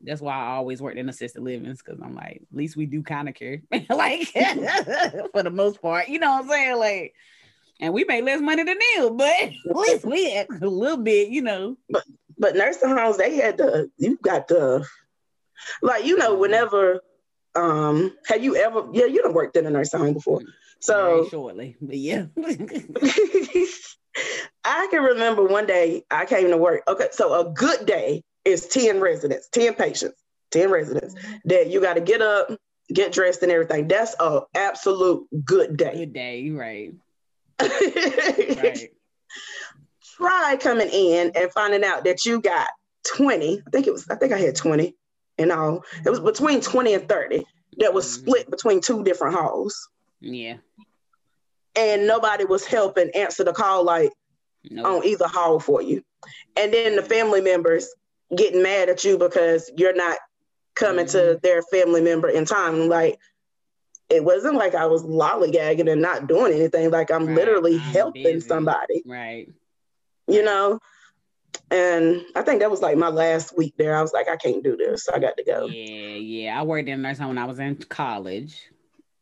That's 0.00 0.20
why 0.20 0.34
I 0.34 0.56
always 0.56 0.80
worked 0.80 0.98
in 0.98 1.08
assisted 1.08 1.42
livings 1.42 1.82
because 1.82 2.00
I'm 2.00 2.14
like, 2.14 2.42
at 2.50 2.56
least 2.56 2.76
we 2.76 2.86
do 2.86 3.02
kind 3.02 3.28
of 3.28 3.34
care, 3.34 3.62
like 3.90 4.28
for 5.32 5.42
the 5.42 5.50
most 5.52 5.82
part. 5.82 6.08
You 6.08 6.20
know 6.20 6.30
what 6.30 6.44
I'm 6.44 6.48
saying? 6.48 6.78
Like, 6.78 7.14
and 7.80 7.92
we 7.92 8.04
make 8.04 8.24
less 8.24 8.40
money 8.40 8.62
than 8.62 8.78
them, 8.96 9.16
but 9.16 9.30
at 9.30 9.76
least 9.76 10.04
we 10.04 10.36
a 10.36 10.46
little 10.60 10.98
bit, 10.98 11.30
you 11.30 11.42
know. 11.42 11.76
But 11.90 12.04
but 12.38 12.54
nursing 12.54 12.90
homes, 12.90 13.16
they 13.16 13.34
had 13.36 13.56
the 13.56 13.90
you 13.96 14.18
got 14.22 14.46
the 14.46 14.86
like 15.82 16.04
you 16.04 16.16
know 16.16 16.34
whenever 16.34 17.00
um 17.54 18.14
have 18.26 18.42
you 18.42 18.56
ever 18.56 18.86
yeah 18.92 19.06
you 19.06 19.22
don't 19.22 19.34
worked 19.34 19.56
in 19.56 19.66
a 19.66 19.70
nursing 19.70 20.00
home 20.00 20.14
before 20.14 20.42
so 20.80 21.16
Very 21.16 21.28
shortly, 21.28 21.76
but 21.80 21.96
yeah. 21.96 22.26
I 24.64 24.88
can 24.90 25.02
remember 25.02 25.44
one 25.44 25.66
day 25.66 26.04
I 26.10 26.24
came 26.24 26.48
to 26.48 26.56
work. 26.56 26.82
Okay, 26.86 27.08
so 27.12 27.40
a 27.40 27.52
good 27.52 27.86
day 27.86 28.22
is 28.44 28.66
10 28.68 29.00
residents, 29.00 29.48
10 29.48 29.74
patients, 29.74 30.22
10 30.50 30.70
residents 30.70 31.14
that 31.44 31.68
you 31.68 31.80
got 31.80 31.94
to 31.94 32.00
get 32.00 32.22
up, 32.22 32.50
get 32.92 33.12
dressed 33.12 33.42
and 33.42 33.50
everything. 33.52 33.88
That's 33.88 34.14
a 34.20 34.42
absolute 34.54 35.26
good 35.44 35.76
day. 35.76 35.92
Good 35.94 36.12
day, 36.12 36.50
right. 36.50 36.94
right. 37.60 38.90
Try 40.16 40.56
coming 40.60 40.88
in 40.88 41.32
and 41.34 41.52
finding 41.52 41.84
out 41.84 42.04
that 42.04 42.24
you 42.24 42.40
got 42.40 42.68
20. 43.16 43.62
I 43.66 43.70
think 43.70 43.86
it 43.86 43.92
was, 43.92 44.08
I 44.08 44.14
think 44.14 44.32
I 44.32 44.38
had 44.38 44.56
20 44.56 44.94
and 45.38 45.52
all. 45.52 45.84
It 46.04 46.10
was 46.10 46.20
between 46.20 46.60
20 46.60 46.94
and 46.94 47.08
30 47.08 47.46
that 47.78 47.94
was 47.94 48.06
Mhm. 48.06 48.20
split 48.20 48.50
between 48.50 48.80
two 48.80 49.02
different 49.04 49.34
halls. 49.36 49.88
Yeah. 50.20 50.56
And 51.76 52.06
nobody 52.06 52.44
was 52.44 52.64
helping 52.64 53.10
answer 53.10 53.44
the 53.44 53.52
call 53.52 53.84
like 53.84 54.12
No. 54.70 54.96
on 54.96 55.04
either 55.06 55.26
hall 55.28 55.60
for 55.60 55.80
you. 55.80 56.02
And 56.56 56.72
then 56.72 56.96
the 56.96 57.02
family 57.02 57.40
members 57.40 57.88
getting 58.34 58.62
mad 58.62 58.88
at 58.88 59.04
you 59.04 59.16
because 59.16 59.70
you're 59.76 59.94
not 59.94 60.18
coming 60.74 61.06
to 61.06 61.38
their 61.42 61.62
family 61.62 62.00
member 62.00 62.28
in 62.28 62.44
time. 62.44 62.88
Like 62.88 63.18
it 64.08 64.24
wasn't 64.24 64.54
like 64.56 64.74
I 64.74 64.86
was 64.86 65.02
lollygagging 65.04 65.90
and 65.90 66.00
not 66.02 66.26
doing 66.26 66.52
anything. 66.52 66.90
Like 66.90 67.10
I'm 67.10 67.26
Right. 67.26 67.36
literally 67.36 67.74
I'm 67.74 67.80
helping 67.80 68.22
busy. 68.22 68.40
somebody, 68.48 69.02
Right. 69.06 69.48
you 70.26 70.42
know? 70.42 70.80
And 71.70 72.22
I 72.34 72.42
think 72.42 72.60
that 72.60 72.70
was 72.70 72.80
like 72.80 72.96
my 72.96 73.08
last 73.08 73.56
week 73.56 73.74
there. 73.76 73.96
I 73.96 74.02
was 74.02 74.12
like, 74.12 74.28
I 74.28 74.36
can't 74.36 74.64
do 74.64 74.76
this. 74.76 75.08
I 75.08 75.18
got 75.18 75.36
to 75.36 75.44
go. 75.44 75.66
Yeah, 75.66 76.14
yeah. 76.14 76.60
I 76.60 76.62
worked 76.64 76.88
in 76.88 77.00
a 77.00 77.02
nursing 77.02 77.22
home 77.22 77.36
when 77.36 77.38
I 77.38 77.46
was 77.46 77.58
in 77.58 77.76
college 77.76 78.68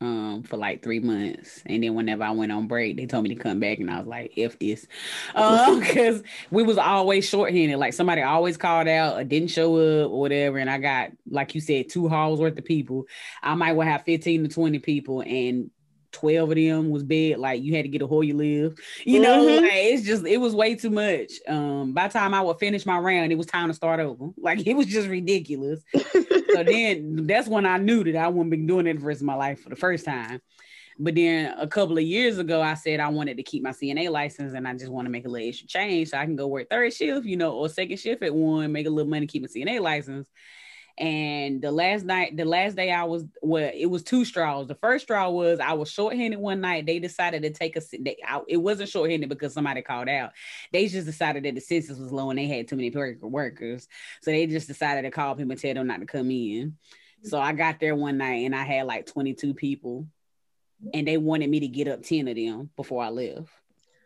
um 0.02 0.42
for 0.42 0.58
like 0.58 0.82
three 0.82 1.00
months 1.00 1.62
and 1.64 1.82
then 1.82 1.94
whenever 1.94 2.22
i 2.22 2.30
went 2.30 2.52
on 2.52 2.66
break 2.66 2.98
they 2.98 3.06
told 3.06 3.24
me 3.24 3.34
to 3.34 3.42
come 3.42 3.58
back 3.60 3.78
and 3.78 3.90
i 3.90 3.98
was 3.98 4.06
like 4.06 4.30
if 4.36 4.58
this 4.58 4.86
um 5.34 5.80
because 5.80 6.22
we 6.50 6.62
was 6.62 6.76
always 6.76 7.26
shorthanded 7.26 7.78
like 7.78 7.94
somebody 7.94 8.20
always 8.20 8.58
called 8.58 8.88
out 8.88 9.18
or 9.18 9.24
didn't 9.24 9.48
show 9.48 9.74
up 9.76 10.10
or 10.10 10.20
whatever 10.20 10.58
and 10.58 10.68
i 10.68 10.76
got 10.76 11.12
like 11.30 11.54
you 11.54 11.62
said 11.62 11.88
two 11.88 12.08
halls 12.08 12.38
worth 12.38 12.58
of 12.58 12.64
people 12.64 13.06
i 13.42 13.54
might 13.54 13.72
well 13.72 13.88
have 13.88 14.02
15 14.02 14.42
to 14.42 14.48
20 14.50 14.78
people 14.80 15.22
and 15.22 15.70
12 16.16 16.50
of 16.50 16.56
them 16.56 16.90
was 16.90 17.02
bed 17.02 17.38
like 17.38 17.62
you 17.62 17.74
had 17.74 17.84
to 17.84 17.88
get 17.88 18.02
a 18.02 18.06
whole 18.06 18.24
you 18.24 18.34
live 18.34 18.74
you 19.04 19.20
know 19.20 19.44
Mhm. 19.44 19.62
like, 19.62 19.70
it's 19.72 20.06
just 20.06 20.24
it 20.26 20.38
was 20.38 20.54
way 20.54 20.74
too 20.74 20.90
much 20.90 21.32
um 21.48 21.92
by 21.92 22.08
the 22.08 22.12
time 22.12 22.34
i 22.34 22.40
would 22.40 22.58
finish 22.58 22.86
my 22.86 22.98
round 22.98 23.32
it 23.32 23.38
was 23.38 23.46
time 23.46 23.68
to 23.68 23.74
start 23.74 24.00
over 24.00 24.30
like 24.38 24.66
it 24.66 24.74
was 24.74 24.86
just 24.86 25.08
ridiculous 25.08 25.82
so 26.54 26.62
then 26.64 27.26
that's 27.26 27.48
when 27.48 27.66
I 27.66 27.78
knew 27.78 28.04
that 28.04 28.16
I 28.16 28.28
wouldn't 28.28 28.50
be 28.50 28.56
doing 28.58 28.86
it 28.86 28.98
the 28.98 29.04
rest 29.04 29.20
of 29.20 29.26
my 29.26 29.34
life 29.34 29.60
for 29.62 29.68
the 29.68 29.76
first 29.76 30.04
time. 30.04 30.40
But 30.98 31.14
then 31.14 31.54
a 31.58 31.66
couple 31.66 31.98
of 31.98 32.04
years 32.04 32.38
ago, 32.38 32.62
I 32.62 32.74
said 32.74 33.00
I 33.00 33.08
wanted 33.08 33.36
to 33.36 33.42
keep 33.42 33.62
my 33.62 33.70
CNA 33.70 34.10
license 34.10 34.54
and 34.54 34.66
I 34.66 34.72
just 34.74 34.90
want 34.90 35.06
to 35.06 35.10
make 35.10 35.26
a 35.26 35.28
little 35.28 35.48
extra 35.48 35.68
change 35.68 36.08
so 36.10 36.18
I 36.18 36.24
can 36.24 36.36
go 36.36 36.46
work 36.46 36.70
third 36.70 36.92
shift, 36.94 37.26
you 37.26 37.36
know, 37.36 37.52
or 37.52 37.68
second 37.68 37.98
shift 37.98 38.22
at 38.22 38.34
one, 38.34 38.72
make 38.72 38.86
a 38.86 38.90
little 38.90 39.10
money, 39.10 39.26
keep 39.26 39.44
a 39.44 39.48
CNA 39.48 39.80
license. 39.80 40.28
And 40.98 41.60
the 41.60 41.70
last 41.70 42.04
night, 42.06 42.36
the 42.38 42.46
last 42.46 42.74
day 42.74 42.90
I 42.90 43.04
was, 43.04 43.24
well, 43.42 43.70
it 43.74 43.86
was 43.86 44.02
two 44.02 44.24
straws. 44.24 44.66
The 44.66 44.76
first 44.76 45.04
straw 45.04 45.28
was 45.28 45.60
I 45.60 45.74
was 45.74 45.90
shorthanded 45.90 46.40
one 46.40 46.62
night. 46.62 46.86
They 46.86 46.98
decided 46.98 47.42
to 47.42 47.50
take 47.50 47.76
a, 47.76 47.82
they, 47.98 48.16
I, 48.26 48.40
it 48.48 48.56
wasn't 48.56 48.88
shorthanded 48.88 49.28
because 49.28 49.52
somebody 49.52 49.82
called 49.82 50.08
out. 50.08 50.32
They 50.72 50.88
just 50.88 51.06
decided 51.06 51.44
that 51.44 51.54
the 51.54 51.60
census 51.60 51.98
was 51.98 52.12
low 52.12 52.30
and 52.30 52.38
they 52.38 52.46
had 52.46 52.66
too 52.66 52.76
many 52.76 52.90
workers. 53.20 53.88
So 54.22 54.30
they 54.30 54.46
just 54.46 54.68
decided 54.68 55.02
to 55.02 55.10
call 55.10 55.34
people 55.34 55.52
and 55.52 55.60
tell 55.60 55.74
them 55.74 55.86
not 55.86 56.00
to 56.00 56.06
come 56.06 56.30
in. 56.30 56.78
So 57.24 57.38
I 57.38 57.52
got 57.52 57.78
there 57.78 57.94
one 57.94 58.16
night 58.16 58.46
and 58.46 58.54
I 58.54 58.64
had 58.64 58.86
like 58.86 59.06
22 59.06 59.52
people 59.52 60.06
and 60.94 61.06
they 61.06 61.18
wanted 61.18 61.50
me 61.50 61.60
to 61.60 61.68
get 61.68 61.88
up 61.88 62.04
10 62.04 62.28
of 62.28 62.36
them 62.36 62.70
before 62.74 63.02
I 63.02 63.08
left. 63.08 63.48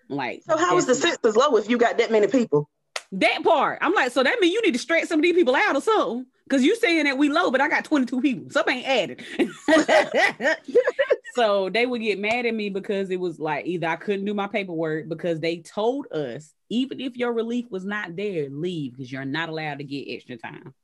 Like, 0.08 0.42
So 0.44 0.56
how 0.56 0.76
is 0.76 0.86
the 0.86 0.96
census 0.96 1.36
low 1.36 1.56
if 1.56 1.70
you 1.70 1.78
got 1.78 1.98
that 1.98 2.10
many 2.10 2.26
people? 2.26 2.68
that 3.12 3.42
part? 3.42 3.78
I'm 3.80 3.94
like, 3.94 4.12
so 4.12 4.22
that 4.22 4.40
means 4.40 4.54
you 4.54 4.62
need 4.62 4.72
to 4.72 4.78
stretch 4.78 5.06
some 5.06 5.20
of 5.20 5.22
these 5.22 5.34
people 5.34 5.54
out 5.54 5.76
or 5.76 5.80
something. 5.80 6.26
Cause 6.50 6.62
you 6.64 6.74
saying 6.74 7.04
that 7.04 7.16
we 7.16 7.28
low, 7.28 7.52
but 7.52 7.60
I 7.60 7.68
got 7.68 7.84
22 7.84 8.20
people. 8.20 8.50
Something 8.50 8.78
ain't 8.78 9.20
added. 9.38 10.56
so 11.36 11.70
they 11.70 11.86
would 11.86 12.02
get 12.02 12.18
mad 12.18 12.44
at 12.44 12.54
me 12.54 12.70
because 12.70 13.08
it 13.10 13.20
was 13.20 13.38
like 13.38 13.66
either 13.66 13.86
I 13.86 13.94
couldn't 13.94 14.24
do 14.24 14.34
my 14.34 14.48
paperwork 14.48 15.08
because 15.08 15.38
they 15.38 15.58
told 15.58 16.10
us 16.12 16.52
even 16.68 17.00
if 17.00 17.16
your 17.16 17.32
relief 17.32 17.66
was 17.70 17.84
not 17.84 18.16
there, 18.16 18.48
leave 18.50 18.96
because 18.96 19.12
you're 19.12 19.24
not 19.24 19.48
allowed 19.48 19.78
to 19.78 19.84
get 19.84 20.06
extra 20.08 20.36
time. 20.36 20.74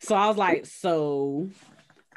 So 0.00 0.14
I 0.14 0.28
was 0.28 0.36
like, 0.36 0.66
so 0.66 1.48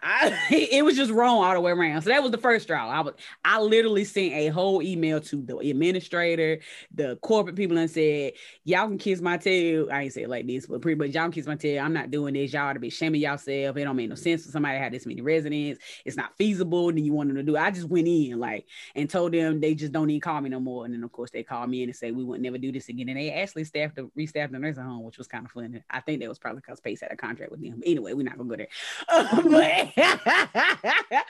I 0.01 0.37
it 0.51 0.83
was 0.83 0.95
just 0.95 1.11
wrong 1.11 1.43
all 1.43 1.53
the 1.53 1.61
way 1.61 1.71
around. 1.71 2.01
So 2.01 2.09
that 2.09 2.21
was 2.21 2.31
the 2.31 2.37
first 2.37 2.63
straw. 2.63 2.89
I 2.89 3.01
was 3.01 3.13
I 3.43 3.59
literally 3.59 4.03
sent 4.03 4.33
a 4.33 4.47
whole 4.47 4.81
email 4.81 5.19
to 5.21 5.41
the 5.41 5.57
administrator, 5.57 6.59
the 6.93 7.17
corporate 7.17 7.55
people, 7.55 7.77
and 7.77 7.89
said, 7.89 8.33
Y'all 8.63 8.87
can 8.87 8.97
kiss 8.97 9.21
my 9.21 9.37
tail. 9.37 9.87
I 9.91 10.03
ain't 10.03 10.13
say 10.13 10.23
it 10.23 10.29
like 10.29 10.47
this, 10.47 10.65
but 10.65 10.81
pretty 10.81 10.97
much 10.97 11.13
y'all 11.13 11.23
can 11.23 11.31
kiss 11.31 11.47
my 11.47 11.55
tail. 11.55 11.83
I'm 11.83 11.93
not 11.93 12.11
doing 12.11 12.33
this. 12.33 12.53
Y'all 12.53 12.67
ought 12.67 12.73
to 12.73 12.79
be 12.79 12.89
shaming 12.89 13.21
yourself. 13.21 13.77
It 13.77 13.83
don't 13.83 13.95
make 13.95 14.09
no 14.09 14.15
sense 14.15 14.45
for 14.45 14.51
somebody 14.51 14.77
to 14.77 14.83
have 14.83 14.91
this 14.91 15.05
many 15.05 15.21
residents. 15.21 15.83
It's 16.05 16.17
not 16.17 16.35
feasible. 16.37 16.89
And 16.89 17.05
you 17.05 17.13
want 17.13 17.29
them 17.29 17.37
to 17.37 17.43
do. 17.43 17.57
I 17.57 17.71
just 17.71 17.87
went 17.87 18.07
in 18.07 18.39
like 18.39 18.65
and 18.95 19.09
told 19.09 19.33
them 19.33 19.59
they 19.59 19.75
just 19.75 19.91
don't 19.91 20.09
even 20.09 20.21
call 20.21 20.41
me 20.41 20.49
no 20.49 20.59
more. 20.59 20.85
And 20.85 20.93
then 20.93 21.03
of 21.03 21.11
course 21.11 21.31
they 21.31 21.43
called 21.43 21.69
me 21.69 21.83
in 21.83 21.89
and 21.89 21.95
said 21.95 22.15
we 22.15 22.23
would 22.23 22.41
never 22.41 22.57
do 22.57 22.71
this 22.71 22.89
again. 22.89 23.09
And 23.09 23.17
they 23.17 23.31
actually 23.31 23.63
staffed 23.63 23.95
the 23.95 24.09
restaffed 24.17 24.51
the 24.51 24.59
nursing 24.59 24.83
home, 24.83 25.03
which 25.03 25.17
was 25.17 25.27
kind 25.27 25.45
of 25.45 25.51
funny. 25.51 25.81
I 25.89 26.01
think 26.01 26.21
that 26.21 26.29
was 26.29 26.39
probably 26.39 26.61
because 26.61 26.79
Pace 26.79 27.01
had 27.01 27.11
a 27.11 27.15
contract 27.15 27.51
with 27.51 27.61
them. 27.61 27.81
Anyway, 27.85 28.13
we're 28.13 28.23
not 28.23 28.37
gonna 28.37 28.49
go 28.49 28.55
there. 28.55 28.67
but, 29.43 29.86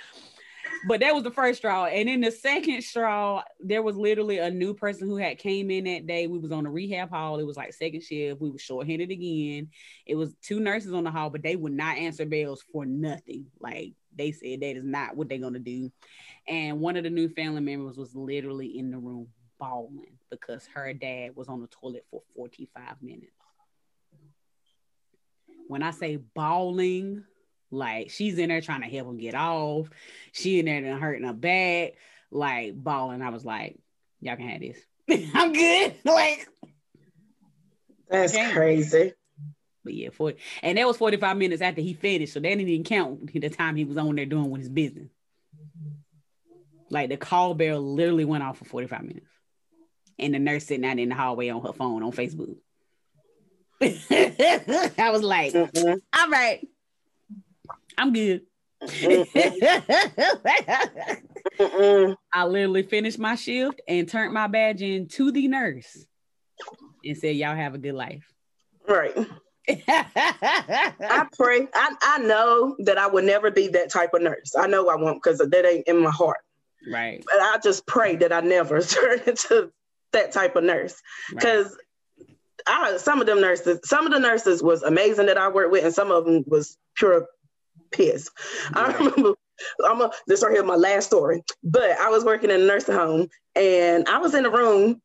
but 0.88 1.00
that 1.00 1.14
was 1.14 1.24
the 1.24 1.32
first 1.32 1.60
straw. 1.60 1.86
And 1.86 2.08
then 2.08 2.22
the 2.22 2.32
second 2.32 2.84
straw, 2.84 3.44
there 3.60 3.82
was 3.82 3.96
literally 3.96 4.38
a 4.40 4.50
new 4.50 4.74
person 4.74 5.08
who 5.08 5.18
had 5.18 5.38
came 5.38 5.72
in 5.72 5.86
that 5.86 6.08
day. 6.08 6.28
We 6.28 6.40
was 6.40 6.52
on 6.52 6.66
a 6.66 6.72
rehab 6.72 7.10
hall. 7.10 7.40
It 7.40 7.46
was 7.46 7.58
like 7.58 7.74
second 7.74 8.04
shift. 8.04 8.42
We 8.42 8.50
were 8.50 8.60
shorthanded 8.60 9.12
again. 9.12 9.70
It 10.06 10.16
was 10.16 10.36
two 10.42 10.60
nurses 10.60 10.94
on 10.94 11.04
the 11.04 11.12
hall, 11.12 11.30
but 11.30 11.44
they 11.44 11.56
would 11.56 11.74
not 11.74 11.98
answer 11.98 12.26
bells 12.26 12.64
for 12.72 12.86
nothing. 12.86 13.48
Like 13.60 13.94
they 14.16 14.32
said 14.32 14.62
that 14.62 14.78
is 14.78 14.84
not 14.84 15.16
what 15.16 15.30
they're 15.30 15.38
gonna 15.38 15.60
do. 15.60 15.92
And 16.48 16.80
one 16.80 16.98
of 16.98 17.04
the 17.04 17.10
new 17.10 17.30
family 17.30 17.62
members 17.62 17.98
was 17.98 18.16
literally 18.16 18.78
in 18.78 18.92
the 18.92 18.98
room 18.98 19.28
bawling 19.60 20.18
because 20.30 20.68
her 20.74 20.94
dad 20.94 21.36
was 21.36 21.48
on 21.48 21.62
the 21.62 21.68
toilet 21.68 22.06
for 22.12 22.22
45 22.36 23.02
minutes. 23.02 23.32
When 25.68 25.84
I 25.84 25.92
say 25.92 26.18
bawling, 26.18 27.26
like 27.72 28.10
she's 28.10 28.38
in 28.38 28.50
there 28.50 28.62
trying 28.62 28.82
to 28.82 28.88
help 28.88 29.08
him 29.10 29.18
get 29.18 29.36
off. 29.36 29.90
She 30.32 30.60
in 30.60 30.66
there 30.66 30.84
and 30.84 31.00
hurting 31.02 31.26
her 31.28 31.34
back, 31.34 31.94
like 32.32 32.76
bawling. 32.76 33.22
I 33.22 33.30
was 33.30 33.46
like, 33.46 33.80
y'all 34.22 34.36
can 34.36 34.48
have 34.50 34.62
this. 34.62 34.78
I'm 35.34 35.54
good. 35.54 35.96
Like, 36.06 36.48
That's 38.10 38.34
Okay. 38.34 38.52
crazy. 38.52 39.14
but 39.84 39.94
yeah, 39.94 40.10
40. 40.10 40.38
And 40.64 40.78
that 40.78 40.88
was 40.88 40.98
45 40.98 41.38
minutes 41.38 41.62
after 41.62 41.82
he 41.82 41.94
finished. 41.94 42.34
So 42.34 42.40
that 42.40 42.48
didn't 42.50 42.68
even 42.68 42.84
count 42.84 43.32
the 43.34 43.50
time 43.50 43.76
he 43.76 43.86
was 43.86 43.98
on 43.98 44.16
there 44.16 44.26
doing 44.26 44.50
with 44.50 44.62
his 44.62 44.70
business. 44.70 45.10
Like 46.90 47.10
the 47.10 47.18
call 47.18 47.54
bell 47.54 47.82
literally 47.82 48.26
went 48.26 48.44
off 48.44 48.60
for 48.60 48.66
45 48.66 49.02
minutes. 49.04 49.28
And 50.20 50.34
the 50.34 50.40
nurse 50.40 50.66
sitting 50.66 50.86
out 50.86 50.98
in 51.00 51.10
the 51.10 51.16
hallway 51.16 51.50
on 51.50 51.62
her 51.62 51.74
phone 51.74 52.02
on 52.02 52.12
Facebook. 52.12 52.56
I 53.82 55.10
was 55.12 55.22
like, 55.22 55.54
Mm-mm, 55.54 56.02
all 56.18 56.30
right. 56.30 56.68
I'm 57.98 58.14
good. 58.14 58.42
I 62.32 62.46
literally 62.46 62.84
finished 62.84 63.18
my 63.18 63.36
shift 63.36 63.82
and 63.88 64.08
turned 64.08 64.34
my 64.34 64.48
badge 64.48 64.82
in 64.82 65.08
to 65.10 65.32
the 65.32 65.48
nurse 65.48 66.06
and 67.04 67.18
said, 67.18 67.36
Y'all 67.36 67.56
have 67.56 67.74
a 67.74 67.80
good 67.80 67.96
life. 67.96 68.32
Right. 68.88 69.18
I 69.68 71.28
pray. 71.38 71.68
I, 71.74 71.96
I 72.02 72.20
know 72.20 72.76
that 72.80 72.98
I 72.98 73.08
will 73.08 73.24
never 73.24 73.52
be 73.52 73.68
that 73.70 73.92
type 73.92 74.14
of 74.14 74.22
nurse. 74.22 74.56
I 74.58 74.68
know 74.68 74.88
I 74.90 74.96
won't 74.96 75.22
because 75.22 75.40
that 75.40 75.66
ain't 75.66 75.88
in 75.88 76.00
my 76.00 76.12
heart. 76.12 76.40
right. 76.90 77.24
But 77.26 77.42
I 77.42 77.58
just 77.64 77.86
pray 77.88 78.16
that 78.18 78.32
I 78.32 78.42
never 78.42 78.82
turn 78.84 79.20
into 79.26 79.72
that 80.14 80.32
type 80.32 80.56
of 80.56 80.64
nurse 80.64 81.02
right. 81.32 81.40
because 81.40 81.78
I 82.66 82.98
some 82.98 83.22
of 83.22 83.28
them 83.28 83.42
nurses, 83.42 83.80
some 83.84 84.06
of 84.06 84.14
the 84.14 84.20
nurses 84.20 84.64
was 84.64 84.84
amazing 84.84 85.26
that 85.28 85.38
I 85.38 85.50
worked 85.50 85.72
with, 85.72 85.84
and 85.84 85.94
some 85.94 86.12
of 86.12 86.26
them 86.26 86.44
was 86.48 86.78
pure 86.96 87.28
piss. 87.92 88.30
I 88.74 88.94
remember. 88.94 89.34
I'm 89.84 90.02
a, 90.02 90.12
this 90.28 90.44
right 90.44 90.52
here 90.52 90.64
my 90.64 90.76
last 90.76 91.08
story, 91.08 91.44
but 91.64 91.98
I 92.00 92.10
was 92.10 92.24
working 92.24 92.52
in 92.52 92.62
a 92.62 92.66
nursing 92.66 92.94
home 92.94 93.28
and 93.56 94.08
I 94.08 94.20
was 94.20 94.36
in 94.36 94.46
a 94.46 94.52
room 94.52 95.02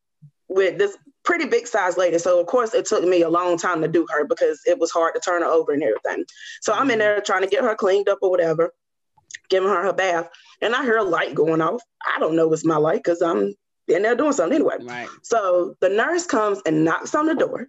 with 0.49 0.76
this 0.76 0.97
pretty 1.24 1.47
big 1.47 1.66
size 1.66 1.97
lady. 1.97 2.18
So 2.18 2.41
of 2.41 2.47
course 2.47 2.74
it 2.74 2.85
took 2.85 3.05
me 3.05 3.22
a 3.22 3.30
long 3.30 3.57
time 3.57 3.80
to 3.80 3.89
do 3.89 4.07
her 4.11 4.26
because 4.26 4.61
it 4.66 4.78
was 4.78 4.91
hard 4.91 5.14
to 5.14 5.20
turn 5.20 5.43
her 5.43 5.49
over 5.49 5.72
and 5.72 5.83
everything. 5.83 6.24
So 6.61 6.72
I'm 6.72 6.91
in 6.91 6.99
mm-hmm. 6.99 6.99
there 6.99 7.20
trying 7.20 7.43
to 7.43 7.49
get 7.49 7.64
her 7.64 7.74
cleaned 7.74 8.09
up 8.09 8.18
or 8.22 8.30
whatever, 8.30 8.72
giving 9.49 9.68
her 9.68 9.83
her 9.85 9.93
bath, 9.93 10.28
and 10.61 10.74
I 10.74 10.83
hear 10.83 10.99
a 10.99 11.05
light 11.05 11.35
going 11.35 11.61
off. 11.61 11.83
I 12.05 12.18
don't 12.18 12.37
know 12.37 12.53
it's 12.53 12.64
my 12.64 12.76
light 12.76 13.03
because 13.05 13.22
I'm 13.22 13.55
in 13.89 14.03
there 14.03 14.14
doing 14.14 14.33
something 14.33 14.57
anyway. 14.57 14.76
Right. 14.80 15.09
So 15.22 15.76
the 15.80 15.89
nurse 15.89 16.26
comes 16.26 16.61
and 16.66 16.85
knocks 16.85 17.14
on 17.14 17.26
the 17.26 17.35
door, 17.35 17.68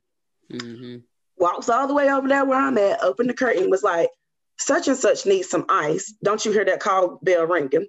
mm-hmm. 0.51 0.97
walks 1.37 1.69
all 1.69 1.87
the 1.87 1.93
way 1.93 2.11
over 2.11 2.27
there 2.27 2.45
where 2.45 2.59
I'm 2.59 2.77
at, 2.77 3.03
opened 3.03 3.29
the 3.29 3.33
curtain, 3.33 3.69
was 3.69 3.83
like, 3.83 4.09
such 4.57 4.87
and 4.87 4.97
such 4.97 5.25
needs 5.25 5.49
some 5.49 5.65
ice. 5.69 6.13
Don't 6.23 6.43
you 6.45 6.51
hear 6.51 6.65
that 6.65 6.79
call 6.79 7.19
bell 7.21 7.45
ringing? 7.45 7.87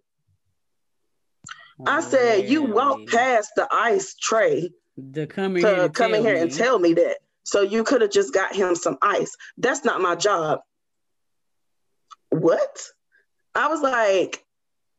I 1.87 2.01
said, 2.01 2.49
you 2.49 2.69
oh, 2.69 2.75
walk 2.75 3.07
past 3.09 3.51
the 3.57 3.67
ice 3.71 4.15
tray 4.15 4.71
to 5.15 5.27
come 5.27 5.55
to 5.55 5.61
here, 5.61 5.89
come 5.89 6.15
in 6.15 6.23
here 6.23 6.37
and 6.37 6.53
tell 6.53 6.79
me 6.79 6.95
that. 6.95 7.17
So 7.43 7.63
you 7.63 7.85
could 7.85 8.01
have 8.01 8.11
just 8.11 8.33
got 8.33 8.55
him 8.55 8.75
some 8.75 8.97
ice. 9.03 9.37
That's 9.59 9.85
not 9.85 10.01
my 10.01 10.15
job. 10.15 10.61
What? 12.31 12.83
I 13.55 13.69
was 13.69 13.83
like, 13.83 14.45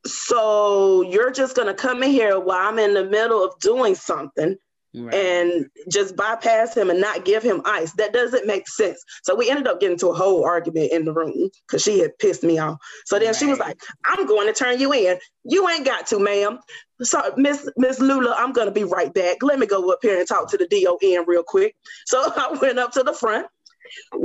so 0.05 1.01
you're 1.01 1.31
just 1.31 1.55
gonna 1.55 1.73
come 1.73 2.03
in 2.03 2.11
here 2.11 2.39
while 2.39 2.67
I'm 2.67 2.77
in 2.77 2.93
the 2.93 3.05
middle 3.05 3.43
of 3.43 3.59
doing 3.59 3.95
something 3.95 4.57
right. 4.95 5.13
and 5.13 5.67
just 5.89 6.15
bypass 6.15 6.75
him 6.75 6.89
and 6.89 7.01
not 7.01 7.25
give 7.25 7.43
him 7.43 7.61
ice. 7.65 7.91
That 7.93 8.13
doesn't 8.13 8.47
make 8.47 8.67
sense. 8.67 9.03
So 9.23 9.35
we 9.35 9.49
ended 9.49 9.67
up 9.67 9.79
getting 9.79 9.97
to 9.99 10.09
a 10.09 10.13
whole 10.13 10.45
argument 10.45 10.91
in 10.91 11.05
the 11.05 11.13
room 11.13 11.49
because 11.67 11.83
she 11.83 11.99
had 11.99 12.17
pissed 12.19 12.43
me 12.43 12.57
off. 12.59 12.77
So 13.05 13.19
then 13.19 13.27
right. 13.27 13.35
she 13.35 13.45
was 13.45 13.59
like, 13.59 13.79
I'm 14.05 14.25
going 14.25 14.47
to 14.47 14.53
turn 14.53 14.79
you 14.79 14.93
in. 14.93 15.17
You 15.43 15.67
ain't 15.69 15.85
got 15.85 16.07
to, 16.07 16.19
ma'am. 16.19 16.59
So 17.01 17.21
Miss 17.35 17.69
Miss 17.75 17.99
Lula, 17.99 18.35
I'm 18.37 18.53
gonna 18.53 18.71
be 18.71 18.85
right 18.85 19.13
back. 19.13 19.43
Let 19.43 19.59
me 19.59 19.65
go 19.67 19.91
up 19.91 19.99
here 20.01 20.17
and 20.17 20.25
talk 20.25 20.49
to 20.51 20.57
the 20.57 20.65
DON 20.65 21.25
real 21.27 21.43
quick. 21.43 21.75
So 22.05 22.31
I 22.37 22.57
went 22.61 22.79
up 22.79 22.93
to 22.93 23.03
the 23.03 23.11
front 23.11 23.47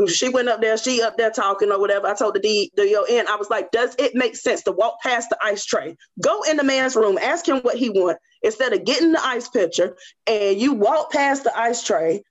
she 0.08 0.28
went 0.28 0.48
up 0.48 0.60
there, 0.60 0.76
she 0.76 1.02
up 1.02 1.16
there 1.16 1.30
talking 1.30 1.70
or 1.70 1.80
whatever. 1.80 2.06
I 2.06 2.14
told 2.14 2.34
the 2.34 2.40
D, 2.40 2.70
the 2.76 2.84
DON, 2.84 3.28
I 3.28 3.36
was 3.36 3.50
like, 3.50 3.70
does 3.70 3.94
it 3.98 4.14
make 4.14 4.36
sense 4.36 4.62
to 4.64 4.72
walk 4.72 5.00
past 5.02 5.30
the 5.30 5.38
ice 5.42 5.64
tray? 5.64 5.96
Go 6.22 6.42
in 6.42 6.56
the 6.56 6.64
man's 6.64 6.96
room, 6.96 7.18
ask 7.18 7.46
him 7.46 7.58
what 7.58 7.76
he 7.76 7.90
want. 7.90 8.18
Instead 8.42 8.72
of 8.72 8.84
getting 8.84 9.12
the 9.12 9.24
ice 9.24 9.48
pitcher 9.48 9.96
and 10.26 10.58
you 10.58 10.72
walk 10.72 11.12
past 11.12 11.44
the 11.44 11.56
ice 11.58 11.82
tray, 11.82 12.22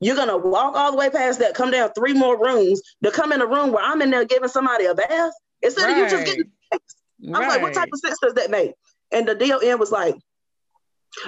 you're 0.00 0.16
gonna 0.16 0.36
walk 0.36 0.74
all 0.76 0.92
the 0.92 0.96
way 0.96 1.10
past 1.10 1.40
that, 1.40 1.54
come 1.54 1.70
down 1.70 1.90
three 1.92 2.14
more 2.14 2.40
rooms 2.40 2.80
to 3.04 3.10
come 3.10 3.32
in 3.32 3.42
a 3.42 3.46
room 3.46 3.72
where 3.72 3.84
I'm 3.84 4.00
in 4.00 4.10
there 4.10 4.24
giving 4.24 4.48
somebody 4.48 4.86
a 4.86 4.94
bath 4.94 5.32
instead 5.62 5.84
right. 5.84 5.92
of 5.92 5.98
you 5.98 6.08
just 6.08 6.26
getting. 6.26 6.50
I 6.72 6.76
was 6.76 7.40
right. 7.40 7.48
like, 7.48 7.62
what 7.62 7.74
type 7.74 7.88
of 7.92 7.98
sense 7.98 8.18
does 8.22 8.34
that 8.34 8.50
make? 8.50 8.72
And 9.10 9.26
the 9.26 9.34
DON 9.34 9.78
was 9.78 9.90
like, 9.90 10.14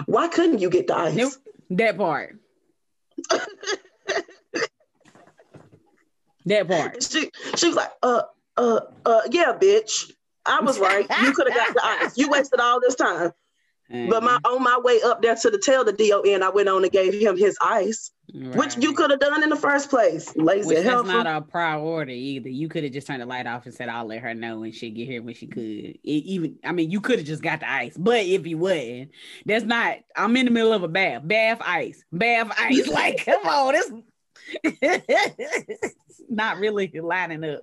why 0.07 0.29
couldn't 0.29 0.61
you 0.61 0.71
get 0.71 0.87
the 0.87 0.97
ice? 0.97 1.17
Nope. 1.17 1.33
That 1.71 1.97
part. 1.97 2.39
That 6.51 6.69
part. 6.69 7.03
She 7.03 7.31
she 7.57 7.69
was 7.69 7.77
like, 7.77 7.91
uh, 8.03 8.23
uh, 8.57 8.81
uh, 9.07 9.21
yeah, 9.31 9.57
bitch. 9.59 10.11
I 10.45 10.61
was 10.61 10.79
right. 10.81 11.07
You 11.23 11.33
could 11.33 11.49
have 11.49 11.57
got 11.57 11.75
the 11.75 11.85
ice. 11.85 12.19
You 12.19 12.29
wasted 12.29 12.61
all 12.61 12.81
this 12.81 12.97
time. 12.97 13.33
Mm-hmm. 13.91 14.09
But 14.09 14.23
my 14.23 14.39
on 14.45 14.63
my 14.63 14.79
way 14.83 15.01
up 15.05 15.21
there 15.21 15.35
to 15.35 15.51
the 15.51 15.59
tell 15.59 15.85
the 15.85 15.93
DON, 15.93 16.43
I 16.43 16.49
went 16.49 16.69
on 16.69 16.83
and 16.85 16.93
gave 16.93 17.13
him 17.13 17.37
his 17.37 17.59
ice, 17.61 18.13
right. 18.33 18.55
which 18.55 18.77
you 18.77 18.93
could 18.95 19.11
have 19.11 19.19
done 19.19 19.43
in 19.43 19.49
the 19.49 19.57
first 19.57 19.91
place. 19.91 20.33
Lazy 20.37 20.69
which 20.69 20.85
That's 20.85 21.09
not 21.09 21.27
a 21.27 21.41
priority 21.41 22.15
either. 22.15 22.49
You 22.49 22.69
could 22.69 22.85
have 22.85 22.93
just 22.93 23.09
turned 23.09 23.21
the 23.21 23.27
light 23.27 23.49
off 23.49 23.67
and 23.67 23.75
said, 23.75 23.89
"I'll 23.89 24.07
let 24.07 24.21
her 24.21 24.33
know," 24.33 24.63
and 24.63 24.73
she'd 24.73 24.95
get 24.95 25.09
here 25.09 25.23
when 25.23 25.35
she 25.35 25.49
could. 25.49 25.63
It, 25.65 25.99
even, 26.05 26.57
I 26.65 26.71
mean, 26.71 26.93
you 26.93 27.01
could 27.01 27.19
have 27.19 27.27
just 27.27 27.43
got 27.43 27.61
the 27.61 27.71
ice, 27.71 27.97
but 27.97 28.25
if 28.25 28.47
you 28.47 28.59
wouldn't, 28.59 29.11
that's 29.45 29.65
not. 29.65 29.99
I'm 30.15 30.37
in 30.37 30.45
the 30.47 30.53
middle 30.53 30.73
of 30.73 30.85
a 30.85 30.89
bath, 30.89 31.23
bath 31.27 31.61
ice, 31.65 32.05
bath 32.13 32.53
ice. 32.59 32.89
Like, 32.91 33.25
come 33.25 33.47
on, 33.47 33.73
this 33.73 33.91
not 36.29 36.59
really 36.59 36.91
lining 37.01 37.45
up. 37.45 37.63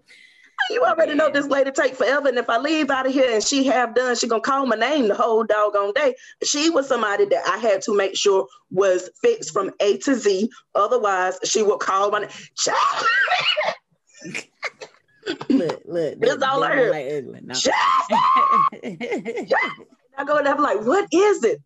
You 0.69 0.83
already 0.83 1.13
know 1.13 1.29
this 1.29 1.47
lady 1.47 1.71
take 1.71 1.95
forever, 1.95 2.27
and 2.27 2.37
if 2.37 2.49
I 2.49 2.57
leave 2.57 2.89
out 2.89 3.05
of 3.05 3.13
here 3.13 3.35
and 3.35 3.43
she 3.43 3.65
have 3.67 3.95
done, 3.95 4.15
she 4.15 4.27
gonna 4.27 4.41
call 4.41 4.65
my 4.65 4.75
name 4.75 5.07
the 5.07 5.15
whole 5.15 5.43
doggone 5.43 5.93
day. 5.93 6.15
She 6.43 6.69
was 6.69 6.87
somebody 6.87 7.25
that 7.25 7.47
I 7.47 7.57
had 7.57 7.81
to 7.83 7.95
make 7.95 8.17
sure 8.17 8.47
was 8.71 9.09
fixed 9.21 9.53
from 9.53 9.71
A 9.79 9.97
to 9.99 10.15
Z. 10.15 10.49
Otherwise, 10.75 11.39
she 11.43 11.61
would 11.61 11.79
call 11.79 12.11
my 12.11 12.21
name. 12.21 12.27
look, 15.49 15.81
look, 15.85 16.19
that's 16.19 16.43
all 16.43 16.63
I 16.63 16.75
heard. 16.75 17.27
Like. 17.27 17.43
No. 17.43 17.53
I 20.19 20.23
go 20.25 20.37
and 20.37 20.47
I'm 20.47 20.61
like, 20.61 20.81
what 20.81 21.07
is 21.11 21.43
it? 21.43 21.61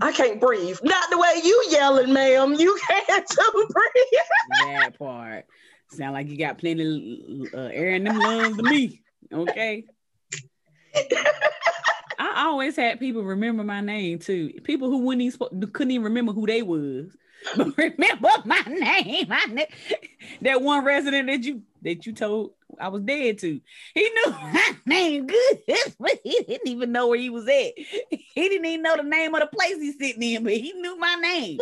I 0.00 0.12
can't 0.12 0.40
breathe. 0.40 0.78
Not 0.82 1.10
the 1.10 1.18
way 1.18 1.40
you 1.42 1.66
yelling, 1.70 2.12
ma'am. 2.12 2.54
You 2.54 2.78
can't 2.88 3.28
breathe. 3.36 4.20
that 4.64 4.98
part. 4.98 5.46
Sound 5.92 6.12
like 6.12 6.28
you 6.28 6.38
got 6.38 6.58
plenty 6.58 7.48
of 7.52 7.54
uh, 7.54 7.70
air 7.72 7.90
in 7.90 8.04
them 8.04 8.18
lungs 8.18 8.56
to 8.56 8.62
me. 8.62 9.02
Okay. 9.32 9.84
I 12.18 12.44
always 12.46 12.76
had 12.76 13.00
people 13.00 13.22
remember 13.22 13.64
my 13.64 13.80
name 13.80 14.18
too. 14.18 14.52
People 14.62 14.88
who 14.88 14.98
wouldn't 14.98 15.22
even 15.22 15.72
couldn't 15.72 15.90
even 15.90 16.04
remember 16.04 16.32
who 16.32 16.46
they 16.46 16.62
was, 16.62 17.16
but 17.56 17.76
remember 17.76 18.28
my 18.44 18.62
name. 18.66 19.28
I 19.30 19.66
that 20.42 20.62
one 20.62 20.84
resident 20.84 21.28
that 21.28 21.42
you 21.42 21.62
that 21.82 22.06
you 22.06 22.12
told 22.12 22.52
I 22.78 22.88
was 22.88 23.02
dead 23.02 23.38
to. 23.38 23.60
He 23.94 24.00
knew 24.00 24.30
my 24.30 24.76
name 24.86 25.26
good, 25.26 25.58
but 25.98 26.20
he 26.22 26.42
didn't 26.46 26.68
even 26.68 26.92
know 26.92 27.08
where 27.08 27.18
he 27.18 27.30
was 27.30 27.48
at. 27.48 27.72
He 27.76 28.24
didn't 28.34 28.66
even 28.66 28.82
know 28.82 28.96
the 28.96 29.02
name 29.02 29.34
of 29.34 29.40
the 29.40 29.46
place 29.46 29.76
he's 29.76 29.98
sitting 29.98 30.22
in, 30.22 30.44
but 30.44 30.52
he 30.52 30.72
knew 30.72 30.96
my 30.98 31.14
name. 31.16 31.58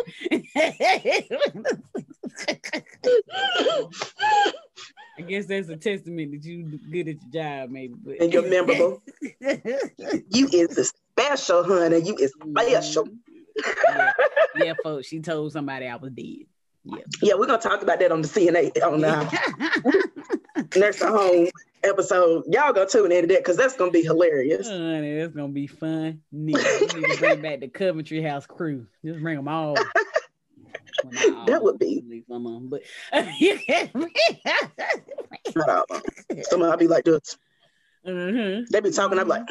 I 5.17 5.21
guess 5.21 5.47
that's 5.47 5.67
a 5.67 5.75
testament 5.75 6.31
that 6.31 6.43
you 6.45 6.79
good 6.89 7.09
at 7.09 7.15
your 7.21 7.43
job, 7.43 7.69
maybe. 7.69 7.93
But. 7.93 8.21
And 8.21 8.31
you're 8.31 8.49
memorable. 8.49 9.01
you 9.41 10.49
is 10.53 10.77
a 10.77 10.85
special, 10.85 11.63
honey. 11.63 11.99
You 11.99 12.15
is 12.15 12.31
special. 12.31 13.05
Mm-hmm. 13.05 13.97
yeah. 13.97 14.11
yeah, 14.55 14.73
folks. 14.81 15.07
She 15.07 15.19
told 15.19 15.51
somebody 15.51 15.87
I 15.87 15.97
was 15.97 16.11
dead. 16.11 16.45
Yeah. 16.85 16.97
yeah, 17.21 17.33
we're 17.35 17.45
gonna 17.45 17.61
talk 17.61 17.81
about 17.81 17.99
that 17.99 18.11
on 18.11 18.21
the 18.21 18.27
CNA 18.27 18.81
on 18.81 19.03
uh, 19.03 19.29
next 20.75 21.01
home 21.01 21.47
episode. 21.83 22.45
Y'all 22.47 22.73
go 22.73 22.85
tune 22.85 23.11
into 23.11 23.27
that 23.27 23.39
because 23.39 23.57
that's 23.57 23.75
gonna 23.75 23.91
be 23.91 24.01
hilarious. 24.01 24.67
Honey, 24.67 25.19
that's 25.19 25.33
gonna 25.33 25.49
be 25.49 25.67
fun. 25.67 26.21
Need, 26.31 26.55
need 26.55 26.89
to 26.89 27.17
bring 27.19 27.41
back 27.41 27.59
the 27.59 27.67
Coventry 27.67 28.21
House 28.21 28.45
crew. 28.45 28.85
Just 29.03 29.19
bring 29.21 29.35
them 29.35 29.47
all. 29.47 29.75
Well, 31.05 31.45
that 31.45 31.63
would 31.63 31.79
be. 31.79 32.23
Some 32.29 32.45
of 32.45 32.53
them, 32.53 32.69
but 32.69 32.81
Some 36.43 36.61
of 36.61 36.77
be 36.77 36.87
like 36.87 37.05
this. 37.05 37.37
Mm-hmm. 38.05 38.65
They 38.69 38.81
be 38.81 38.91
talking. 38.91 39.17
I'm 39.17 39.27
like. 39.27 39.47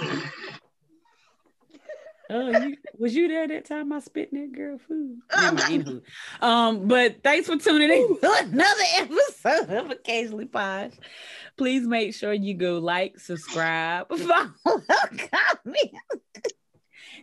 Oh, 2.30 2.50
you, 2.50 2.76
was 2.98 3.14
you 3.14 3.28
there 3.28 3.48
that 3.48 3.64
time 3.64 3.92
I 3.92 4.00
spit 4.00 4.30
in 4.32 4.40
that 4.40 4.52
girl 4.52 4.78
food? 4.86 5.18
Never 5.34 6.02
Um, 6.42 6.86
but 6.86 7.22
thanks 7.22 7.46
for 7.48 7.56
tuning 7.56 7.90
in 7.90 8.20
to 8.20 8.36
another 8.42 8.82
episode 8.96 9.70
of 9.70 9.90
Occasionally 9.90 10.44
Posh. 10.44 10.92
Please 11.56 11.86
make 11.86 12.14
sure 12.14 12.32
you 12.32 12.54
go 12.54 12.78
like, 12.78 13.18
subscribe, 13.18 14.08
follow, 14.18 14.50
comment. 14.64 15.94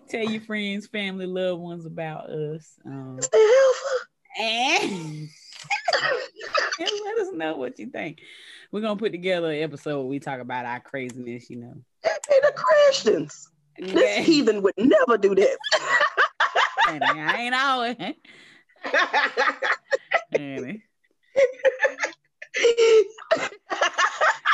Tell 0.10 0.24
your 0.24 0.42
friends, 0.42 0.88
family, 0.88 1.28
loved 1.28 1.62
ones 1.62 1.86
about 1.86 2.30
us. 2.30 2.74
Um, 2.86 3.20
and, 4.40 5.30
and 6.80 6.92
let 7.06 7.20
us 7.20 7.32
know 7.32 7.58
what 7.58 7.78
you 7.78 7.88
think. 7.88 8.22
We're 8.72 8.82
gonna 8.82 8.98
put 8.98 9.12
together 9.12 9.52
an 9.52 9.62
episode 9.62 10.00
where 10.00 10.08
we 10.08 10.20
talk 10.20 10.40
about 10.40 10.66
our 10.66 10.80
craziness, 10.80 11.50
you 11.50 11.58
know. 11.58 11.76
And 12.04 12.42
the 12.42 12.54
Christians. 12.56 13.52
This 13.78 14.26
heathen 14.26 14.62
would 14.62 14.74
never 14.78 15.18
do 15.18 15.36
that. 15.36 15.58
I 16.88 17.36
ain't 17.40 17.56
always. 17.56 17.96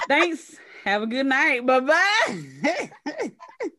Thanks. 0.08 0.58
Have 0.84 1.04
a 1.04 1.08
good 1.08 1.26
night. 1.26 1.66
Bye 1.66 1.80
bye. 1.82 2.92